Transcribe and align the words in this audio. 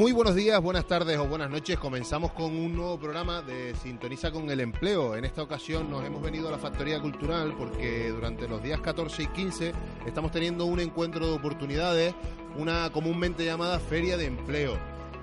Muy 0.00 0.12
buenos 0.12 0.34
días, 0.34 0.58
buenas 0.62 0.86
tardes 0.86 1.18
o 1.18 1.26
buenas 1.26 1.50
noches. 1.50 1.78
Comenzamos 1.78 2.32
con 2.32 2.56
un 2.56 2.74
nuevo 2.74 2.98
programa 2.98 3.42
de 3.42 3.74
Sintoniza 3.74 4.30
con 4.30 4.48
el 4.48 4.60
Empleo. 4.60 5.14
En 5.14 5.26
esta 5.26 5.42
ocasión 5.42 5.90
nos 5.90 6.02
hemos 6.06 6.22
venido 6.22 6.48
a 6.48 6.52
la 6.52 6.58
Factoría 6.58 6.98
Cultural 7.02 7.54
porque 7.54 8.08
durante 8.08 8.48
los 8.48 8.62
días 8.62 8.80
14 8.80 9.24
y 9.24 9.26
15 9.26 9.72
estamos 10.06 10.32
teniendo 10.32 10.64
un 10.64 10.80
encuentro 10.80 11.26
de 11.26 11.34
oportunidades, 11.34 12.14
una 12.56 12.90
comúnmente 12.90 13.44
llamada 13.44 13.78
Feria 13.78 14.16
de 14.16 14.24
Empleo. 14.24 14.78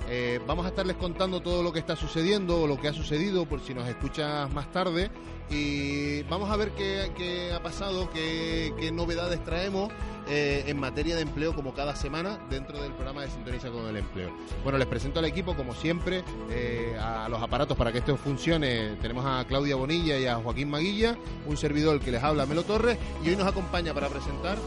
Eh, 0.10 0.40
vamos 0.48 0.66
a 0.66 0.70
estarles 0.70 0.96
contando 0.96 1.42
todo 1.42 1.62
lo 1.62 1.74
que 1.74 1.80
está 1.80 1.96
sucediendo 1.96 2.62
o 2.62 2.68
lo 2.68 2.80
que 2.80 2.88
ha 2.88 2.94
sucedido 2.94 3.46
por 3.46 3.60
si 3.60 3.74
nos 3.74 3.88
escuchas 3.88 4.52
más 4.54 4.72
tarde 4.72 5.12
y 5.50 6.24
vamos 6.24 6.50
a 6.50 6.56
ver 6.56 6.72
qué, 6.72 7.52
ha 7.54 7.62
pasado, 7.62 8.10
qué, 8.12 8.90
novedades 8.94 9.44
traemos 9.44 9.92
eh, 10.30 10.64
en 10.68 10.80
materia 10.80 11.16
de 11.16 11.22
empleo 11.22 11.54
como 11.54 11.74
cada 11.74 11.96
semana 11.96 12.38
dentro 12.50 12.82
del 12.82 12.92
programa 12.94 13.22
de 13.22 13.30
Sintoniza 13.30 13.70
con 13.70 13.86
el 13.86 13.98
Empleo. 13.98 14.32
Bueno, 14.64 14.78
les 14.78 14.88
presento 14.88 15.20
al 15.20 15.26
equipo 15.26 15.56
como 15.56 15.74
siempre, 15.74 16.24
eh, 16.50 16.98
a 17.00 17.28
los 17.30 17.42
aparatos 17.42 17.78
para 17.78 17.92
que 17.92 18.00
esto 18.00 18.16
funcione. 18.18 18.96
Tenemos 19.02 19.26
a 19.26 19.46
Claudia 19.46 19.76
Bonilla 19.76 20.18
y 20.20 20.26
a 20.26 20.36
Joaquín 20.36 20.70
Maguilla, 20.70 21.18
un 21.46 21.56
servidor 21.56 22.00
que 22.00 22.12
les 22.12 22.24
habla, 22.24 22.46
Melo 22.46 22.64
Torres, 22.64 22.98
y 23.24 23.30
hoy 23.30 23.36
nos 23.36 23.48
acompaña 23.48 23.94
para 23.94 24.10
presentar 24.10 24.58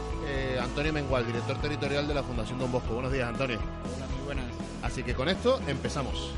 Antonio 0.61 0.93
Mengual, 0.93 1.25
director 1.25 1.57
territorial 1.57 2.07
de 2.07 2.13
la 2.13 2.23
Fundación 2.23 2.59
Don 2.59 2.71
Bosco. 2.71 2.93
Buenos 2.93 3.11
días, 3.11 3.27
Antonio. 3.27 3.59
Buenas. 3.59 4.20
Así 4.81 5.03
que 5.03 5.13
con 5.13 5.29
esto 5.29 5.59
empezamos. 5.67 6.31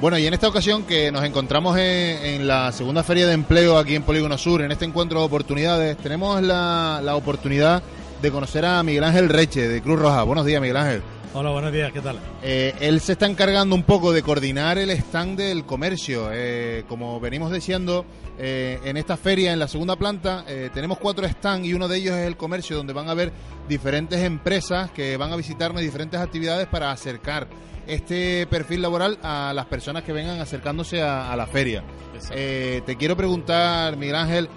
Bueno, 0.00 0.16
y 0.16 0.26
en 0.26 0.32
esta 0.32 0.48
ocasión 0.48 0.84
que 0.84 1.12
nos 1.12 1.24
encontramos 1.24 1.76
en, 1.78 2.48
la 2.48 2.72
segunda 2.72 3.02
feria 3.02 3.26
de 3.26 3.34
empleo 3.34 3.76
aquí 3.76 3.94
en 3.94 4.02
Polígono 4.02 4.38
Sur, 4.38 4.62
en 4.62 4.72
este 4.72 4.86
encuentro 4.86 5.20
de 5.20 5.26
oportunidades, 5.26 5.98
tenemos 5.98 6.40
la, 6.42 7.02
la 7.04 7.16
oportunidad 7.16 7.82
de 8.22 8.30
conocer 8.30 8.64
a 8.64 8.82
Miguel 8.82 9.04
Ángel 9.04 9.28
Reche 9.28 9.68
de 9.68 9.82
Cruz 9.82 9.98
Roja. 9.98 10.22
Buenos 10.22 10.46
días, 10.46 10.58
Miguel 10.62 10.78
Ángel. 10.78 11.02
Hola, 11.32 11.50
buenos 11.50 11.72
días, 11.72 11.92
¿qué 11.92 12.00
tal? 12.00 12.18
Eh, 12.42 12.74
él 12.80 12.98
se 12.98 13.12
está 13.12 13.26
encargando 13.26 13.76
un 13.76 13.84
poco 13.84 14.12
de 14.12 14.20
coordinar 14.20 14.78
el 14.78 14.90
stand 14.90 15.38
del 15.38 15.64
comercio. 15.64 16.28
Eh, 16.32 16.82
como 16.88 17.20
venimos 17.20 17.52
diciendo, 17.52 18.04
eh, 18.36 18.80
en 18.82 18.96
esta 18.96 19.16
feria, 19.16 19.52
en 19.52 19.60
la 19.60 19.68
segunda 19.68 19.94
planta, 19.94 20.44
tenemos 20.74 20.98
cuatro 20.98 21.28
stands 21.28 21.68
y 21.68 21.72
uno 21.72 21.86
de 21.86 21.98
ellos 21.98 22.16
es 22.16 22.26
el 22.26 22.36
comercio, 22.36 22.76
donde 22.76 22.92
van 22.92 23.06
a 23.06 23.12
haber 23.12 23.32
diferentes 23.68 24.18
empresas 24.24 24.90
que 24.90 25.16
van 25.16 25.32
a 25.32 25.36
visitarnos 25.36 25.80
diferentes 25.82 26.18
actividades 26.18 26.66
para 26.66 26.90
acercar 26.90 27.46
este 27.86 28.48
perfil 28.48 28.82
laboral 28.82 29.16
a 29.22 29.52
las 29.54 29.66
personas 29.66 30.02
que 30.02 30.12
vengan 30.12 30.40
acercándose 30.40 31.00
a, 31.00 31.30
a 31.32 31.36
la 31.36 31.46
feria. 31.46 31.84
te 32.28 32.96
quiero 32.98 33.16
preguntar, 33.16 33.96
Miguel 33.96 34.16
Ángel, 34.16 34.48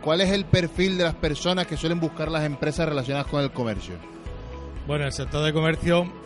¿cuál 0.00 0.22
es 0.22 0.30
el 0.30 0.46
perfil 0.46 0.96
de 0.96 1.04
las 1.04 1.14
personas 1.14 1.66
que 1.66 1.76
suelen 1.76 2.00
buscar 2.00 2.30
las 2.30 2.44
empresas 2.44 2.88
relacionadas 2.88 3.26
con 3.26 3.42
el 3.42 3.52
comercio? 3.52 3.96
Bueno, 4.86 5.04
el 5.04 5.12
sector 5.12 5.44
de 5.44 5.52
comercio 5.52 6.21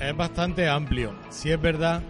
es 0.00 0.16
bastante 0.16 0.68
amplio. 0.68 1.12
Sí 1.30 1.50
es 1.50 1.60
verdad 1.60 2.02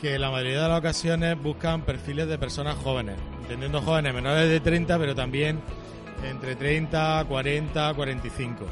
que 0.00 0.18
la 0.18 0.30
mayoría 0.30 0.62
de 0.62 0.68
las 0.68 0.78
ocasiones 0.78 1.40
buscan 1.40 1.82
perfiles 1.82 2.28
de 2.28 2.38
personas 2.38 2.76
jóvenes, 2.76 3.16
entendiendo 3.42 3.80
jóvenes 3.80 4.14
menores 4.14 4.48
de 4.48 4.60
30, 4.60 4.98
pero 4.98 5.14
también 5.14 5.60
entre 6.28 6.56
30, 6.56 7.24
40, 7.28 7.94
45. 7.94 8.66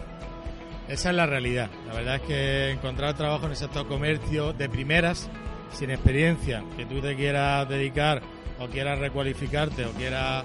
Esa 0.89 1.11
es 1.11 1.17
la 1.17 1.27
realidad. 1.27 1.71
La 1.87 1.95
verdad 1.95 2.17
es 2.17 2.23
que 2.23 2.71
encontrar 2.71 3.15
trabajo 3.15 3.47
en 3.47 3.53
el 3.53 3.57
sector 3.57 3.87
comercio 3.87 4.53
de 4.53 4.69
primeras, 4.69 5.31
sin 5.73 5.91
experiencia, 5.91 6.63
que 6.77 6.85
tú 6.85 7.01
te 7.01 7.17
quieras 7.17 7.69
dedicar 7.69 8.21
o 8.59 8.67
quieras 8.67 8.99
recualificarte 8.99 9.87
o 9.87 9.91
quieras 9.93 10.45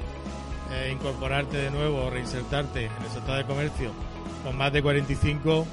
eh, 0.72 0.92
incorporarte 0.94 1.58
de 1.58 1.72
nuevo 1.72 2.06
o 2.06 2.10
reinsertarte 2.10 2.86
en 2.86 3.04
el 3.04 3.10
sector 3.10 3.38
de 3.38 3.46
comercio 3.46 3.92
con 4.44 4.58
más 4.58 4.72
de 4.72 4.82
45 4.82 5.68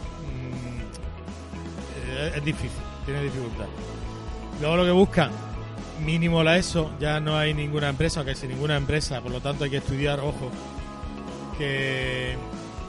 es, 2.15 2.45
difícil, 2.45 2.81
tiene 3.05 3.23
dificultad. 3.23 3.67
Luego 4.61 4.77
lo 4.77 4.85
que 4.85 4.91
buscan, 4.91 5.31
mínimo 6.05 6.43
la 6.43 6.57
ESO, 6.57 6.91
ya 7.01 7.21
no 7.21 7.37
hay 7.37 7.55
ninguna 7.55 7.89
empresa, 7.89 8.25
que 8.25 8.35
sin 8.35 8.51
ninguna 8.51 8.77
empresa, 8.77 9.21
por 9.21 9.33
lo 9.33 9.41
tanto 9.41 9.65
hay 9.65 9.71
que 9.71 9.79
estudiar, 9.79 10.21
ojo, 10.21 10.51
que... 11.59 12.37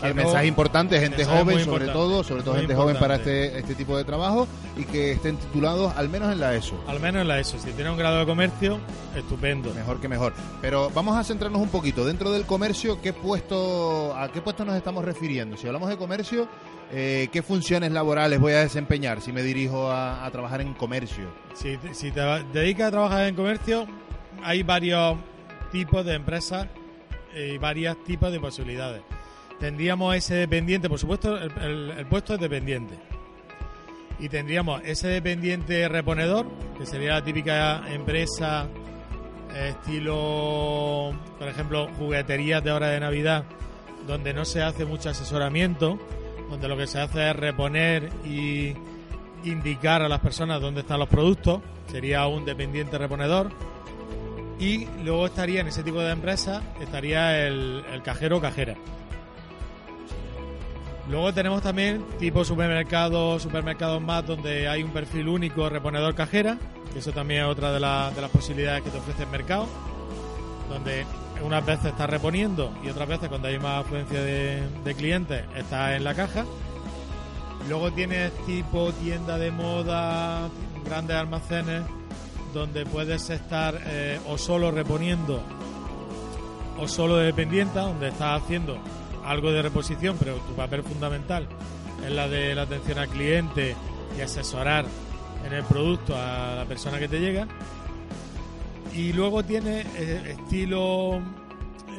el 0.03 0.16
mensaje 0.16 0.47
importante, 0.47 1.00
gente 1.00 1.25
joven 1.25 1.63
sobre 1.63 1.88
todo, 1.88 2.23
sobre 2.23 2.44
todo 2.44 2.56
gente 2.56 2.75
joven 2.75 2.97
para 2.97 3.16
este, 3.16 3.57
este 3.57 3.75
tipo 3.75 3.97
de 3.97 4.03
trabajo 4.03 4.47
y 4.78 4.83
que 4.83 5.11
estén 5.11 5.38
titulados 5.38 5.95
al 5.95 6.09
menos 6.09 6.31
en 6.31 6.39
la 6.39 6.56
ESO. 6.56 6.81
Al 6.88 7.00
menos 7.00 7.22
en 7.22 7.28
la 7.28 7.39
ESO, 7.39 7.59
si 7.59 7.72
tiene 7.72 7.89
un 7.89 7.97
grado 7.97 8.19
de 8.19 8.25
comercio, 8.25 8.79
estupendo. 9.16 9.73
Mejor 9.73 10.00
que 10.00 10.07
mejor. 10.07 10.34
Pero 10.61 10.89
vamos 10.94 11.17
a 11.17 11.23
centrarnos 11.23 11.61
un 11.61 11.69
poquito, 11.69 12.05
dentro 12.05 12.31
del 12.31 12.45
comercio, 12.45 13.01
¿qué 13.01 13.13
puesto, 13.13 14.16
¿a 14.16 14.31
qué 14.31 14.41
puesto 14.41 14.66
nos 14.66 14.75
estamos 14.75 15.03
refiriendo? 15.05 15.57
Si 15.57 15.67
hablamos 15.67 15.89
de 15.89 15.97
comercio, 15.97 16.47
eh, 16.91 17.29
¿qué 17.31 17.41
funciones 17.41 17.91
laborales 17.91 18.39
voy 18.39 18.53
a 18.53 18.59
desempeñar 18.59 19.22
si 19.22 19.31
me 19.31 19.41
dirijo 19.44 19.91
a, 19.91 20.29
trabajar 20.31 20.61
en 20.61 20.73
comercio? 20.73 21.25
Si, 21.53 21.78
si 21.94 22.11
te 22.11 22.22
dedicas 22.53 22.88
a 22.88 22.91
trabajar 22.91 23.28
en 23.28 23.35
comercio, 23.35 23.88
hay 24.44 24.63
varios 24.63 25.17
tipos 25.72 26.05
de 26.05 26.13
empresas 26.13 26.67
y 27.35 27.57
varios 27.57 28.01
tipos 28.03 28.31
de 28.31 28.39
posibilidades. 28.39 29.01
Tendríamos 29.59 30.16
ese 30.16 30.35
dependiente, 30.35 30.89
por 30.89 30.99
supuesto, 30.99 31.38
el, 31.38 32.05
puesto 32.09 32.35
es 32.35 32.39
dependiente. 32.39 32.95
Y 34.19 34.29
tendríamos 34.29 34.81
ese 34.85 35.07
dependiente 35.07 35.88
reponedor, 35.88 36.47
que 36.77 36.85
sería 36.85 37.13
la 37.13 37.23
típica 37.23 37.83
empresa 37.91 38.67
estilo, 39.55 41.13
por 41.39 41.47
ejemplo, 41.47 41.89
jugueterías 41.97 42.63
de 42.63 42.71
hora 42.71 42.89
de 42.89 42.99
Navidad, 42.99 43.45
donde 44.07 44.33
no 44.33 44.45
se 44.45 44.61
hace 44.61 44.85
mucho 44.85 45.09
asesoramiento 45.09 45.99
donde 46.49 46.67
lo 46.67 46.77
que 46.77 46.87
se 46.87 46.99
hace 46.99 47.29
es 47.29 47.35
reponer 47.35 48.09
y 48.25 48.73
indicar 49.43 50.01
a 50.01 50.09
las 50.09 50.19
personas 50.19 50.61
dónde 50.61 50.81
están 50.81 50.99
los 50.99 51.09
productos, 51.09 51.61
sería 51.91 52.25
un 52.27 52.45
dependiente 52.45 52.97
reponedor. 52.97 53.51
Y 54.59 54.85
luego 55.03 55.25
estaría 55.25 55.61
en 55.61 55.67
ese 55.67 55.83
tipo 55.83 55.99
de 55.99 56.11
empresas, 56.11 56.63
estaría 56.79 57.45
el, 57.45 57.83
cajero 58.03 58.37
o 58.37 58.41
cajera. 58.41 58.75
Luego 61.09 61.33
tenemos 61.33 61.61
también 61.61 62.03
tipo 62.17 62.43
supermercados, 62.43 63.43
supermercados 63.43 64.01
más 64.01 64.25
donde 64.25 64.67
hay 64.67 64.81
un 64.81 64.89
perfil 64.91 65.27
único 65.27 65.69
reponedor 65.69 66.16
cajera, 66.16 66.57
que 66.91 66.99
eso 66.99 67.11
también 67.11 67.43
es 67.43 67.47
otra 67.47 67.71
de, 67.71 67.79
las 67.79 68.31
posibilidades 68.31 68.83
que 68.83 68.89
te 68.89 68.97
ofrece 68.97 69.23
el 69.23 69.29
mercado, 69.29 69.67
donde 70.67 71.05
unas 71.43 71.63
veces 71.63 71.88
está 71.88 72.07
reponiendo 72.07 72.73
y 72.83 72.89
otras 72.89 73.07
veces 73.07 73.29
cuando 73.29 73.49
hay 73.49 73.59
más 73.59 73.85
afluencia 73.85 74.19
de, 74.19 74.95
clientes 74.97 75.43
está 75.55 75.95
en 75.95 76.03
la 76.03 76.16
caja. 76.16 76.43
Luego 77.69 77.91
tienes 77.91 78.31
tipo 78.45 78.91
tienda 78.93 79.37
de 79.37 79.51
moda, 79.51 80.49
grandes 80.83 81.17
almacenes, 81.17 81.83
donde 82.51 82.85
puedes 82.85 83.29
estar 83.29 83.79
eh, 83.85 84.19
o 84.27 84.37
solo 84.37 84.72
reponiendo 84.72 85.41
o 86.79 86.87
solo 86.87 87.17
de 87.17 87.27
dependiente, 87.27 87.79
donde 87.79 88.09
estás 88.09 88.41
haciendo 88.41 88.77
algo 89.25 89.52
de 89.52 89.62
reposición, 89.62 90.18
pero 90.19 90.36
tu 90.36 90.53
papel 90.53 90.84
fundamental 90.84 91.47
es 92.06 92.12
la 92.12 92.28
de 92.28 92.56
la 92.56 92.63
atención 92.63 93.00
al 93.00 93.09
cliente 93.09 93.75
y 94.18 94.22
asesorar 94.22 94.86
en 95.46 95.53
el 95.53 95.63
producto 95.63 96.16
a 96.16 96.56
la 96.56 96.66
persona 96.66 97.00
que 97.00 97.08
te 97.08 97.19
llega. 97.19 97.47
Y 98.94 99.14
luego 99.14 99.44
tiene 99.44 99.81
eh, 99.97 100.38
estilo 100.40 101.22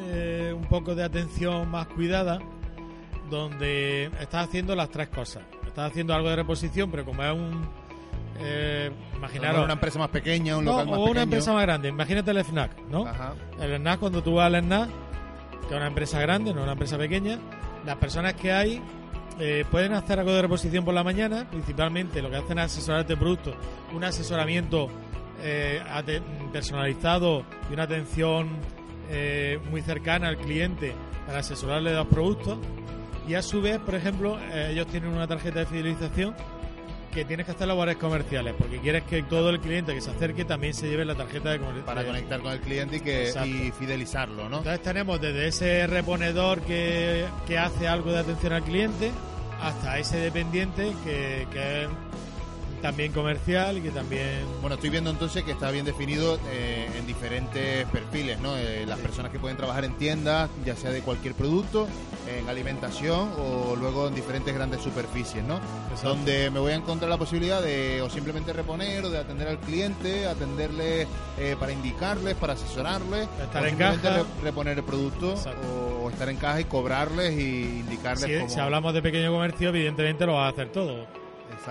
eh, 0.01 0.53
un 0.55 0.65
poco 0.65 0.95
de 0.95 1.03
atención 1.03 1.69
más 1.69 1.87
cuidada, 1.87 2.39
donde 3.29 4.05
estás 4.19 4.47
haciendo 4.47 4.75
las 4.75 4.89
tres 4.89 5.09
cosas. 5.09 5.43
Estás 5.65 5.91
haciendo 5.91 6.15
algo 6.15 6.29
de 6.29 6.37
reposición, 6.37 6.89
pero 6.89 7.05
como 7.05 7.23
es 7.23 7.33
un. 7.33 7.69
Eh, 8.39 8.91
imaginaros. 9.15 9.63
Una 9.63 9.73
empresa 9.73 9.99
más 9.99 10.09
pequeña, 10.09 10.57
un 10.57 10.65
local 10.65 10.87
más 10.87 10.97
o 10.97 11.03
una 11.03 11.23
empresa 11.23 11.53
más 11.53 11.63
grande. 11.63 11.89
Imagínate 11.89 12.31
el 12.31 12.43
FNAC, 12.43 12.79
¿no? 12.89 13.05
El 13.59 13.75
FNAC, 13.75 13.99
cuando 13.99 14.23
tú 14.23 14.35
vas 14.35 14.47
al 14.47 14.63
FNAC, 14.63 14.89
que 15.67 15.73
es 15.73 15.77
una 15.77 15.87
empresa 15.87 16.19
grande, 16.19 16.53
no 16.53 16.63
una 16.63 16.73
empresa 16.73 16.97
pequeña, 16.97 17.39
las 17.85 17.97
personas 17.97 18.33
que 18.33 18.51
hay 18.51 18.81
eh, 19.39 19.65
pueden 19.69 19.93
hacer 19.93 20.19
algo 20.19 20.33
de 20.33 20.41
reposición 20.41 20.83
por 20.83 20.93
la 20.93 21.03
mañana, 21.03 21.47
principalmente 21.49 22.21
lo 22.21 22.29
que 22.29 22.37
hacen 22.37 22.57
es 22.57 22.65
asesorarte 22.65 23.13
de 23.13 23.17
producto, 23.17 23.53
un 23.93 24.03
asesoramiento 24.03 24.87
eh, 25.43 25.81
personalizado 26.51 27.43
y 27.69 27.73
una 27.73 27.83
atención 27.83 28.49
eh, 29.09 29.59
muy 29.69 29.81
cercana 29.81 30.29
al 30.29 30.37
cliente 30.37 30.93
para 31.25 31.39
asesorarle 31.39 31.93
los 31.93 32.07
productos. 32.07 32.57
Y 33.27 33.35
a 33.35 33.41
su 33.41 33.61
vez, 33.61 33.77
por 33.79 33.93
ejemplo, 33.93 34.39
ellos 34.53 34.87
tienen 34.87 35.09
una 35.09 35.27
tarjeta 35.27 35.59
de 35.59 35.65
fidelización 35.65 36.33
que 37.11 37.25
tienes 37.25 37.45
que 37.45 37.51
hacer 37.51 37.67
labores 37.67 37.97
comerciales, 37.97 38.53
porque 38.57 38.79
quieres 38.79 39.03
que 39.03 39.23
todo 39.23 39.49
el 39.49 39.59
cliente 39.59 39.93
que 39.93 40.01
se 40.01 40.11
acerque 40.11 40.45
también 40.45 40.73
se 40.73 40.87
lleve 40.87 41.05
la 41.05 41.15
tarjeta 41.15 41.51
de 41.51 41.59
Para 41.59 42.05
conectar 42.05 42.39
con 42.41 42.51
el 42.51 42.59
cliente 42.59 42.97
y, 42.97 42.99
que, 42.99 43.33
y 43.45 43.71
fidelizarlo, 43.71 44.49
¿no? 44.49 44.57
Entonces 44.57 44.81
tenemos 44.81 45.19
desde 45.19 45.47
ese 45.47 45.87
reponedor 45.87 46.61
que, 46.61 47.25
hace 47.57 47.87
algo 47.87 48.11
de 48.11 48.19
atención 48.19 48.53
al 48.53 48.63
cliente 48.63 49.11
hasta 49.61 49.97
ese 49.97 50.17
dependiente 50.17 50.93
que, 51.03 51.47
que 51.51 51.83
es 51.83 51.89
también 52.81 53.11
comercial 53.11 53.77
y 53.77 53.81
que 53.81 53.89
también... 53.91 54.45
Bueno, 54.61 54.75
estoy 54.75 54.89
viendo 54.89 55.09
entonces 55.09 55.43
que 55.43 55.51
está 55.51 55.71
bien 55.71 55.85
definido 55.85 56.39
eh, 56.51 56.87
en 56.97 57.05
diferentes 57.07 57.85
perfiles, 57.87 58.39
¿no? 58.39 58.55
Eh, 58.57 58.85
las 58.87 58.99
personas 58.99 59.31
que 59.31 59.39
pueden 59.39 59.57
trabajar 59.57 59.85
en 59.85 59.93
tiendas, 59.97 60.49
ya 60.65 60.75
sea 60.75 60.91
de 60.91 61.01
cualquier 61.01 61.33
producto, 61.33 61.87
en 62.27 62.47
alimentación 62.49 63.31
o 63.39 63.75
luego 63.75 64.07
en 64.09 64.15
diferentes 64.15 64.53
grandes 64.53 64.81
superficies, 64.81 65.43
¿no? 65.43 65.59
Donde 66.03 66.49
me 66.51 66.59
voy 66.59 66.73
a 66.73 66.75
encontrar 66.75 67.09
la 67.09 67.17
posibilidad 67.17 67.61
de 67.61 68.01
o 68.01 68.09
simplemente 68.09 68.53
reponer 68.53 69.05
o 69.05 69.09
de 69.09 69.17
atender 69.17 69.47
al 69.47 69.59
cliente, 69.59 70.27
atenderle 70.27 71.07
eh, 71.39 71.55
para 71.59 71.71
indicarles, 71.71 72.35
para 72.35 72.53
asesorarles, 72.53 73.27
estar 73.41 73.63
o 73.63 73.65
en 73.65 73.69
simplemente 73.71 74.07
caja. 74.07 74.17
re- 74.17 74.43
reponer 74.43 74.77
el 74.77 74.83
producto 74.83 75.35
o 76.03 76.09
estar 76.09 76.29
en 76.29 76.37
caja 76.37 76.59
y 76.61 76.65
cobrarles 76.65 77.31
y 77.39 77.79
indicarles 77.79 78.25
Si, 78.25 78.35
cómo... 78.37 78.49
si 78.49 78.59
hablamos 78.59 78.93
de 78.93 79.01
pequeño 79.01 79.31
comercio, 79.31 79.69
evidentemente 79.69 80.25
lo 80.25 80.33
vas 80.35 80.45
a 80.45 80.49
hacer 80.49 80.71
todo. 80.71 81.07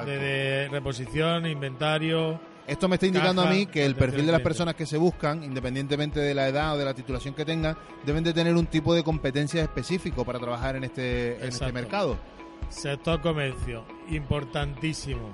Desde 0.05 0.69
reposición, 0.69 1.47
inventario... 1.47 2.41
Esto 2.67 2.89
me 2.89 2.97
está 2.97 3.07
indicando 3.07 3.43
Caja, 3.43 3.55
a 3.55 3.57
mí 3.57 3.67
que 3.67 3.87
el 3.87 3.95
perfil 3.95 4.27
de 4.27 4.33
las 4.33 4.41
personas 4.41 4.75
que 4.75 4.87
se 4.87 4.97
buscan, 4.97 5.45
independientemente 5.45 6.19
de 6.19 6.35
la 6.35 6.49
edad 6.49 6.75
o 6.75 6.79
de 6.79 6.85
la 6.85 6.95
titulación 6.95 7.33
que 7.33 7.45
tengan, 7.45 7.77
deben 8.05 8.25
de 8.25 8.33
tener 8.33 8.57
un 8.57 8.67
tipo 8.67 8.93
de 8.93 9.05
competencia 9.05 9.63
específico 9.63 10.25
para 10.25 10.41
trabajar 10.41 10.75
en 10.75 10.83
este, 10.83 11.37
en 11.37 11.45
este 11.45 11.71
mercado. 11.71 12.19
Sector 12.69 13.21
comercio, 13.21 13.85
importantísimo. 14.11 15.33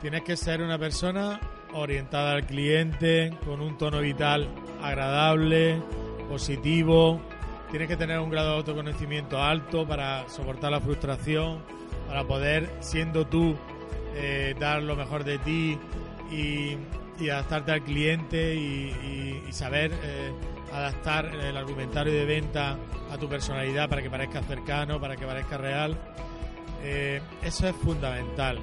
Tienes 0.00 0.22
que 0.22 0.36
ser 0.36 0.62
una 0.62 0.78
persona 0.78 1.40
orientada 1.72 2.32
al 2.32 2.46
cliente, 2.46 3.36
con 3.44 3.60
un 3.60 3.76
tono 3.76 4.00
vital 4.00 4.48
agradable, 4.80 5.82
positivo. 6.28 7.20
Tienes 7.70 7.88
que 7.88 7.96
tener 7.96 8.20
un 8.20 8.30
grado 8.30 8.50
de 8.50 8.56
autoconocimiento 8.58 9.42
alto 9.42 9.86
para 9.86 10.28
soportar 10.28 10.70
la 10.70 10.80
frustración, 10.80 11.60
para 12.08 12.24
poder, 12.24 12.70
siendo 12.80 13.26
tú, 13.26 13.56
eh, 14.14 14.54
dar 14.58 14.82
lo 14.82 14.96
mejor 14.96 15.24
de 15.24 15.38
ti 15.38 15.78
y, 16.30 16.76
y 17.22 17.28
adaptarte 17.30 17.72
al 17.72 17.82
cliente 17.82 18.54
y, 18.54 18.58
y- 18.58 19.42
y 19.48 19.52
saber 19.52 19.92
eh, 20.02 20.32
adaptar 20.72 21.26
el 21.26 21.56
argumentario 21.56 22.12
de 22.12 22.24
venta 22.24 22.76
a 23.10 23.18
tu 23.18 23.28
personalidad 23.28 23.88
para 23.88 24.02
que 24.02 24.10
parezca 24.10 24.42
cercano, 24.42 25.00
para 25.00 25.16
que 25.16 25.24
parezca 25.26 25.56
real. 25.56 25.96
Eh, 26.82 27.20
eso 27.42 27.68
es 27.68 27.74
fundamental. 27.76 28.58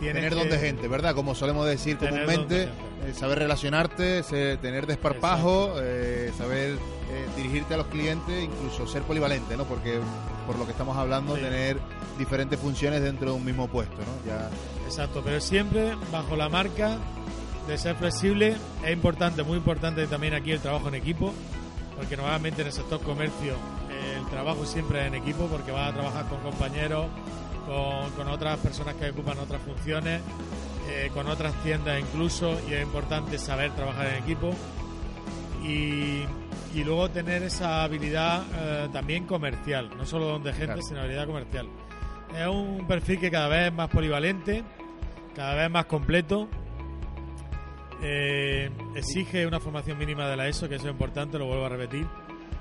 Tienes 0.00 0.16
Tener 0.16 0.34
don 0.34 0.50
de 0.50 0.58
gente, 0.58 0.88
¿verdad? 0.88 1.14
Como 1.14 1.34
solemos 1.34 1.66
decir 1.66 1.96
comúnmente, 1.96 2.54
de 2.54 2.64
eh, 2.64 3.14
saber 3.14 3.38
relacionarte, 3.38 4.22
tener 4.60 4.86
desparpajo, 4.86 5.74
eh, 5.80 6.30
saber 6.36 6.76
eh, 7.10 7.26
dirigirte 7.36 7.74
a 7.74 7.76
los 7.76 7.86
clientes, 7.86 8.44
incluso 8.44 8.86
ser 8.86 9.02
polivalente, 9.02 9.56
¿no? 9.56 9.64
Porque 9.64 10.00
por 10.46 10.58
lo 10.58 10.64
que 10.64 10.72
estamos 10.72 10.96
hablando, 10.96 11.36
Sí. 11.36 11.42
tener 11.42 11.78
diferentes 12.18 12.58
funciones 12.58 13.02
dentro 13.02 13.30
de 13.30 13.36
un 13.36 13.44
mismo 13.44 13.68
puesto, 13.68 13.96
¿no? 13.98 14.26
Ya 14.30 14.48
Exacto, 14.84 15.20
pero 15.24 15.40
siempre 15.40 15.94
bajo 16.12 16.36
la 16.36 16.48
marca 16.48 16.98
de 17.66 17.76
ser 17.78 17.96
flexible. 17.96 18.56
Es 18.84 18.92
importante, 18.92 19.42
muy 19.42 19.58
importante 19.58 20.06
también 20.06 20.34
aquí 20.34 20.52
el 20.52 20.60
trabajo 20.60 20.88
en 20.88 20.94
equipo, 20.94 21.32
porque 21.96 22.16
normalmente 22.16 22.60
en 22.62 22.68
el 22.68 22.72
sector 22.72 23.00
comercio 23.00 23.54
eh, 23.90 24.18
el 24.18 24.26
trabajo 24.26 24.64
siempre 24.64 25.00
es 25.02 25.06
en 25.08 25.14
equipo, 25.14 25.46
porque 25.46 25.72
vas 25.72 25.90
a 25.90 25.94
trabajar 25.94 26.26
con 26.28 26.38
compañeros, 26.40 27.06
con, 27.66 28.10
con 28.12 28.28
otras 28.28 28.58
personas 28.58 28.94
que 28.94 29.10
ocupan 29.10 29.38
otras 29.40 29.60
funciones, 29.62 30.20
eh, 30.88 31.10
con 31.12 31.26
otras 31.26 31.52
tiendas 31.64 31.98
incluso, 32.00 32.56
y 32.68 32.74
es 32.74 32.82
importante 32.82 33.38
saber 33.38 33.72
trabajar 33.72 34.06
en 34.06 34.22
equipo. 34.22 34.54
Y, 35.64 36.22
y 36.76 36.84
luego 36.84 37.08
tener 37.10 37.42
esa 37.42 37.82
habilidad 37.84 38.42
eh, 38.54 38.88
también 38.92 39.24
comercial, 39.26 39.90
no 39.96 40.04
solo 40.04 40.26
donde 40.26 40.50
gente, 40.52 40.66
Claro. 40.66 40.82
sino 40.82 41.00
habilidad 41.00 41.26
comercial. 41.26 41.68
Es 42.38 42.46
un 42.46 42.86
perfil 42.86 43.18
que 43.18 43.30
cada 43.30 43.48
vez 43.48 43.68
es 43.68 43.72
más 43.72 43.88
polivalente, 43.88 44.62
cada 45.34 45.54
vez 45.54 45.70
más 45.70 45.86
completo. 45.86 46.48
Eh, 48.02 48.70
exige 48.94 49.46
una 49.46 49.58
formación 49.58 49.96
mínima 49.96 50.28
de 50.28 50.36
la 50.36 50.48
ESO, 50.48 50.68
que 50.68 50.74
eso 50.74 50.84
es 50.86 50.92
importante, 50.92 51.38
lo 51.38 51.46
vuelvo 51.46 51.64
a 51.64 51.70
repetir. 51.70 52.06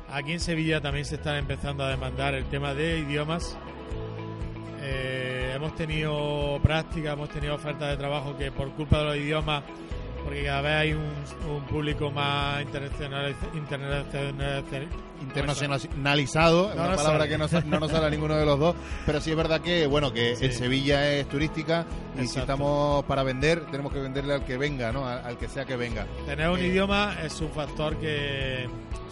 Aquí 0.10 0.32
en 0.32 0.40
Sevilla 0.40 0.80
también 0.80 1.04
se 1.04 1.16
está 1.16 1.38
empezando 1.38 1.84
a 1.84 1.90
demandar 1.90 2.36
el 2.36 2.46
tema 2.46 2.74
de 2.74 3.00
idiomas. 3.00 3.58
Eh, 4.82 5.52
hemos 5.56 5.76
tenido 5.76 6.58
prácticas, 6.64 7.14
hemos 7.14 7.30
tenido 7.30 7.56
ofertas 7.56 7.90
de 7.90 7.98
trabajo 7.98 8.38
que 8.38 8.50
por 8.52 8.70
culpa 8.72 9.00
de 9.00 9.04
los 9.06 9.18
idiomas, 9.18 9.64
porque 10.26 10.44
cada 10.44 10.62
vez 10.62 10.74
hay 10.74 10.94
un, 10.94 11.14
un 11.50 11.64
público 11.66 12.12
más 12.12 12.62
internacional, 12.64 13.34
internacional, 13.54 14.88
internacionalizado, 15.22 16.68
No 16.76 16.84
una 16.84 16.96
palabra 16.96 17.20
sale. 17.26 17.30
que 17.30 17.38
no, 17.38 17.48
no 17.68 17.80
nos 17.80 17.92
sale 17.92 18.08
a 18.08 18.10
ninguno 18.10 18.36
de 18.36 18.46
los 18.46 18.60
dos, 18.60 18.76
pero 19.06 19.22
sí 19.22 19.32
es 19.32 19.38
verdad 19.38 19.62
que 19.62 19.88
bueno 19.88 20.12
que 20.12 20.36
Sí. 20.36 20.46
en 20.46 20.54
Sevilla 20.54 21.10
es 21.14 21.28
turística 21.30 21.86
y 22.22 22.28
si 22.28 22.40
estamos 22.40 23.06
para 23.06 23.24
vender 23.24 23.66
tenemos 23.68 23.94
que 23.94 24.00
venderle 24.00 24.34
al 24.34 24.44
que 24.46 24.58
venga, 24.58 24.92
¿no? 24.92 25.08
Al, 25.08 25.20
al 25.26 25.38
que 25.38 25.48
sea 25.48 25.66
que 25.66 25.76
venga. 25.78 26.06
Tener 26.26 26.50
un 26.50 26.60
Eh, 26.60 26.68
idioma 26.68 27.16
es 27.24 27.40
un 27.42 27.52
factor 27.52 27.96
que, 27.98 28.68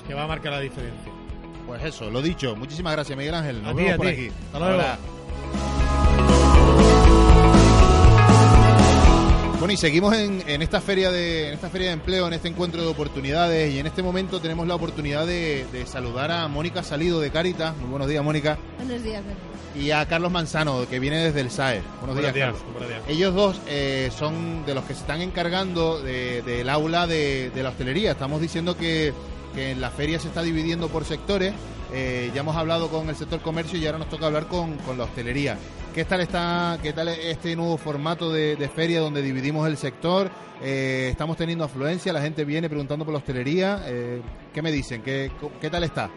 que 0.07 0.13
va 0.13 0.23
a 0.23 0.27
marcar 0.27 0.51
la 0.53 0.59
diferencia. 0.59 1.11
Pues 1.67 1.81
eso, 1.83 2.09
lo 2.09 2.21
dicho. 2.21 2.55
Muchísimas 2.57 2.91
gracias, 2.93 3.17
Miguel 3.17 3.35
Ángel. 3.35 3.61
Nos 3.63 3.71
A 3.71 3.73
vemos 3.75 3.95
por 3.95 4.07
aquí. 4.07 4.27
Hasta 4.47 4.59
luego. 4.59 4.73
Ahora. 4.73 4.97
Bueno, 9.63 9.75
y 9.75 9.77
seguimos 9.77 10.13
en, 10.17 10.43
en 10.45 10.61
esta 10.61 10.81
feria 10.81 11.09
de 11.09 11.47
en 11.47 11.53
esta 11.53 11.69
feria 11.69 11.87
de 11.87 11.93
empleo, 11.93 12.27
en 12.27 12.33
este 12.33 12.49
encuentro 12.49 12.81
de 12.81 12.87
oportunidades 12.89 13.73
y 13.73 13.79
en 13.79 13.87
este 13.87 14.03
momento 14.03 14.41
tenemos 14.41 14.67
la 14.67 14.75
oportunidad 14.75 15.25
de, 15.25 15.65
de 15.71 15.85
saludar 15.87 16.31
a 16.31 16.49
Mónica 16.49 16.83
Salido 16.83 17.21
de 17.21 17.31
Caritas. 17.31 17.73
Muy 17.77 17.89
buenos 17.89 18.09
días, 18.09 18.21
Mónica. 18.25 18.57
Buenos 18.75 19.01
días, 19.01 19.23
Bernie. 19.25 19.85
Y 19.87 19.91
a 19.91 20.05
Carlos 20.05 20.33
Manzano, 20.33 20.85
que 20.89 20.99
viene 20.99 21.23
desde 21.23 21.39
el 21.39 21.49
SAE. 21.49 21.81
Buenos, 22.01 22.17
días, 22.17 22.33
Carlos. 22.33 22.61
buenos 22.73 22.89
días. 22.89 23.01
Ellos 23.07 23.33
dos 23.33 23.61
eh, 23.69 24.11
son 24.13 24.65
de 24.65 24.75
los 24.75 24.83
que 24.83 24.95
se 24.95 24.99
están 24.99 25.21
encargando 25.21 26.01
de- 26.01 26.41
del 26.41 26.67
aula 26.67 27.07
de, 27.07 27.49
de 27.51 27.63
la 27.63 27.69
hostelería. 27.69 28.11
Estamos 28.11 28.41
diciendo 28.41 28.75
que, 28.75 29.13
que 29.55 29.71
en 29.71 29.79
la 29.79 29.91
feria 29.91 30.19
se 30.19 30.27
está 30.27 30.41
dividiendo 30.41 30.89
por 30.89 31.05
sectores. 31.05 31.53
Eh, 31.95 32.31
ya 32.33 32.41
hemos 32.41 32.55
hablado 32.55 32.89
con 32.89 33.07
el 33.07 33.15
sector 33.15 33.39
comercio 33.41 33.77
y 33.77 33.85
ahora 33.85 33.99
nos 33.99 34.09
toca 34.09 34.25
hablar 34.25 34.47
con, 34.47 34.77
con 34.79 34.97
la 34.97 35.03
hostelería. 35.03 35.57
¿Qué 35.93 36.05
tal 36.05 36.21
está, 36.21 36.79
qué 36.81 36.91
tal 36.91 37.09
este 37.09 37.55
nuevo 37.55 37.77
formato 37.77 38.31
de, 38.33 38.57
feria 38.73 38.99
donde 38.99 39.21
dividimos 39.21 39.67
el 39.67 39.77
sector? 39.77 40.31
Eh, 40.59 41.09
estamos 41.11 41.37
teniendo 41.37 41.63
afluencia, 41.65 42.11
la 42.11 42.21
gente 42.21 42.45
viene 42.45 42.67
preguntando 42.67 43.05
por 43.05 43.13
la 43.13 43.19
hostelería. 43.19 43.83
Eh, 43.85 44.21
¿Qué 44.51 44.63
me 44.63 44.71
dicen? 44.71 45.03
¿Qué, 45.03 45.31
¿Qué 45.61 45.69
tal 45.69 45.83
está? 45.83 46.09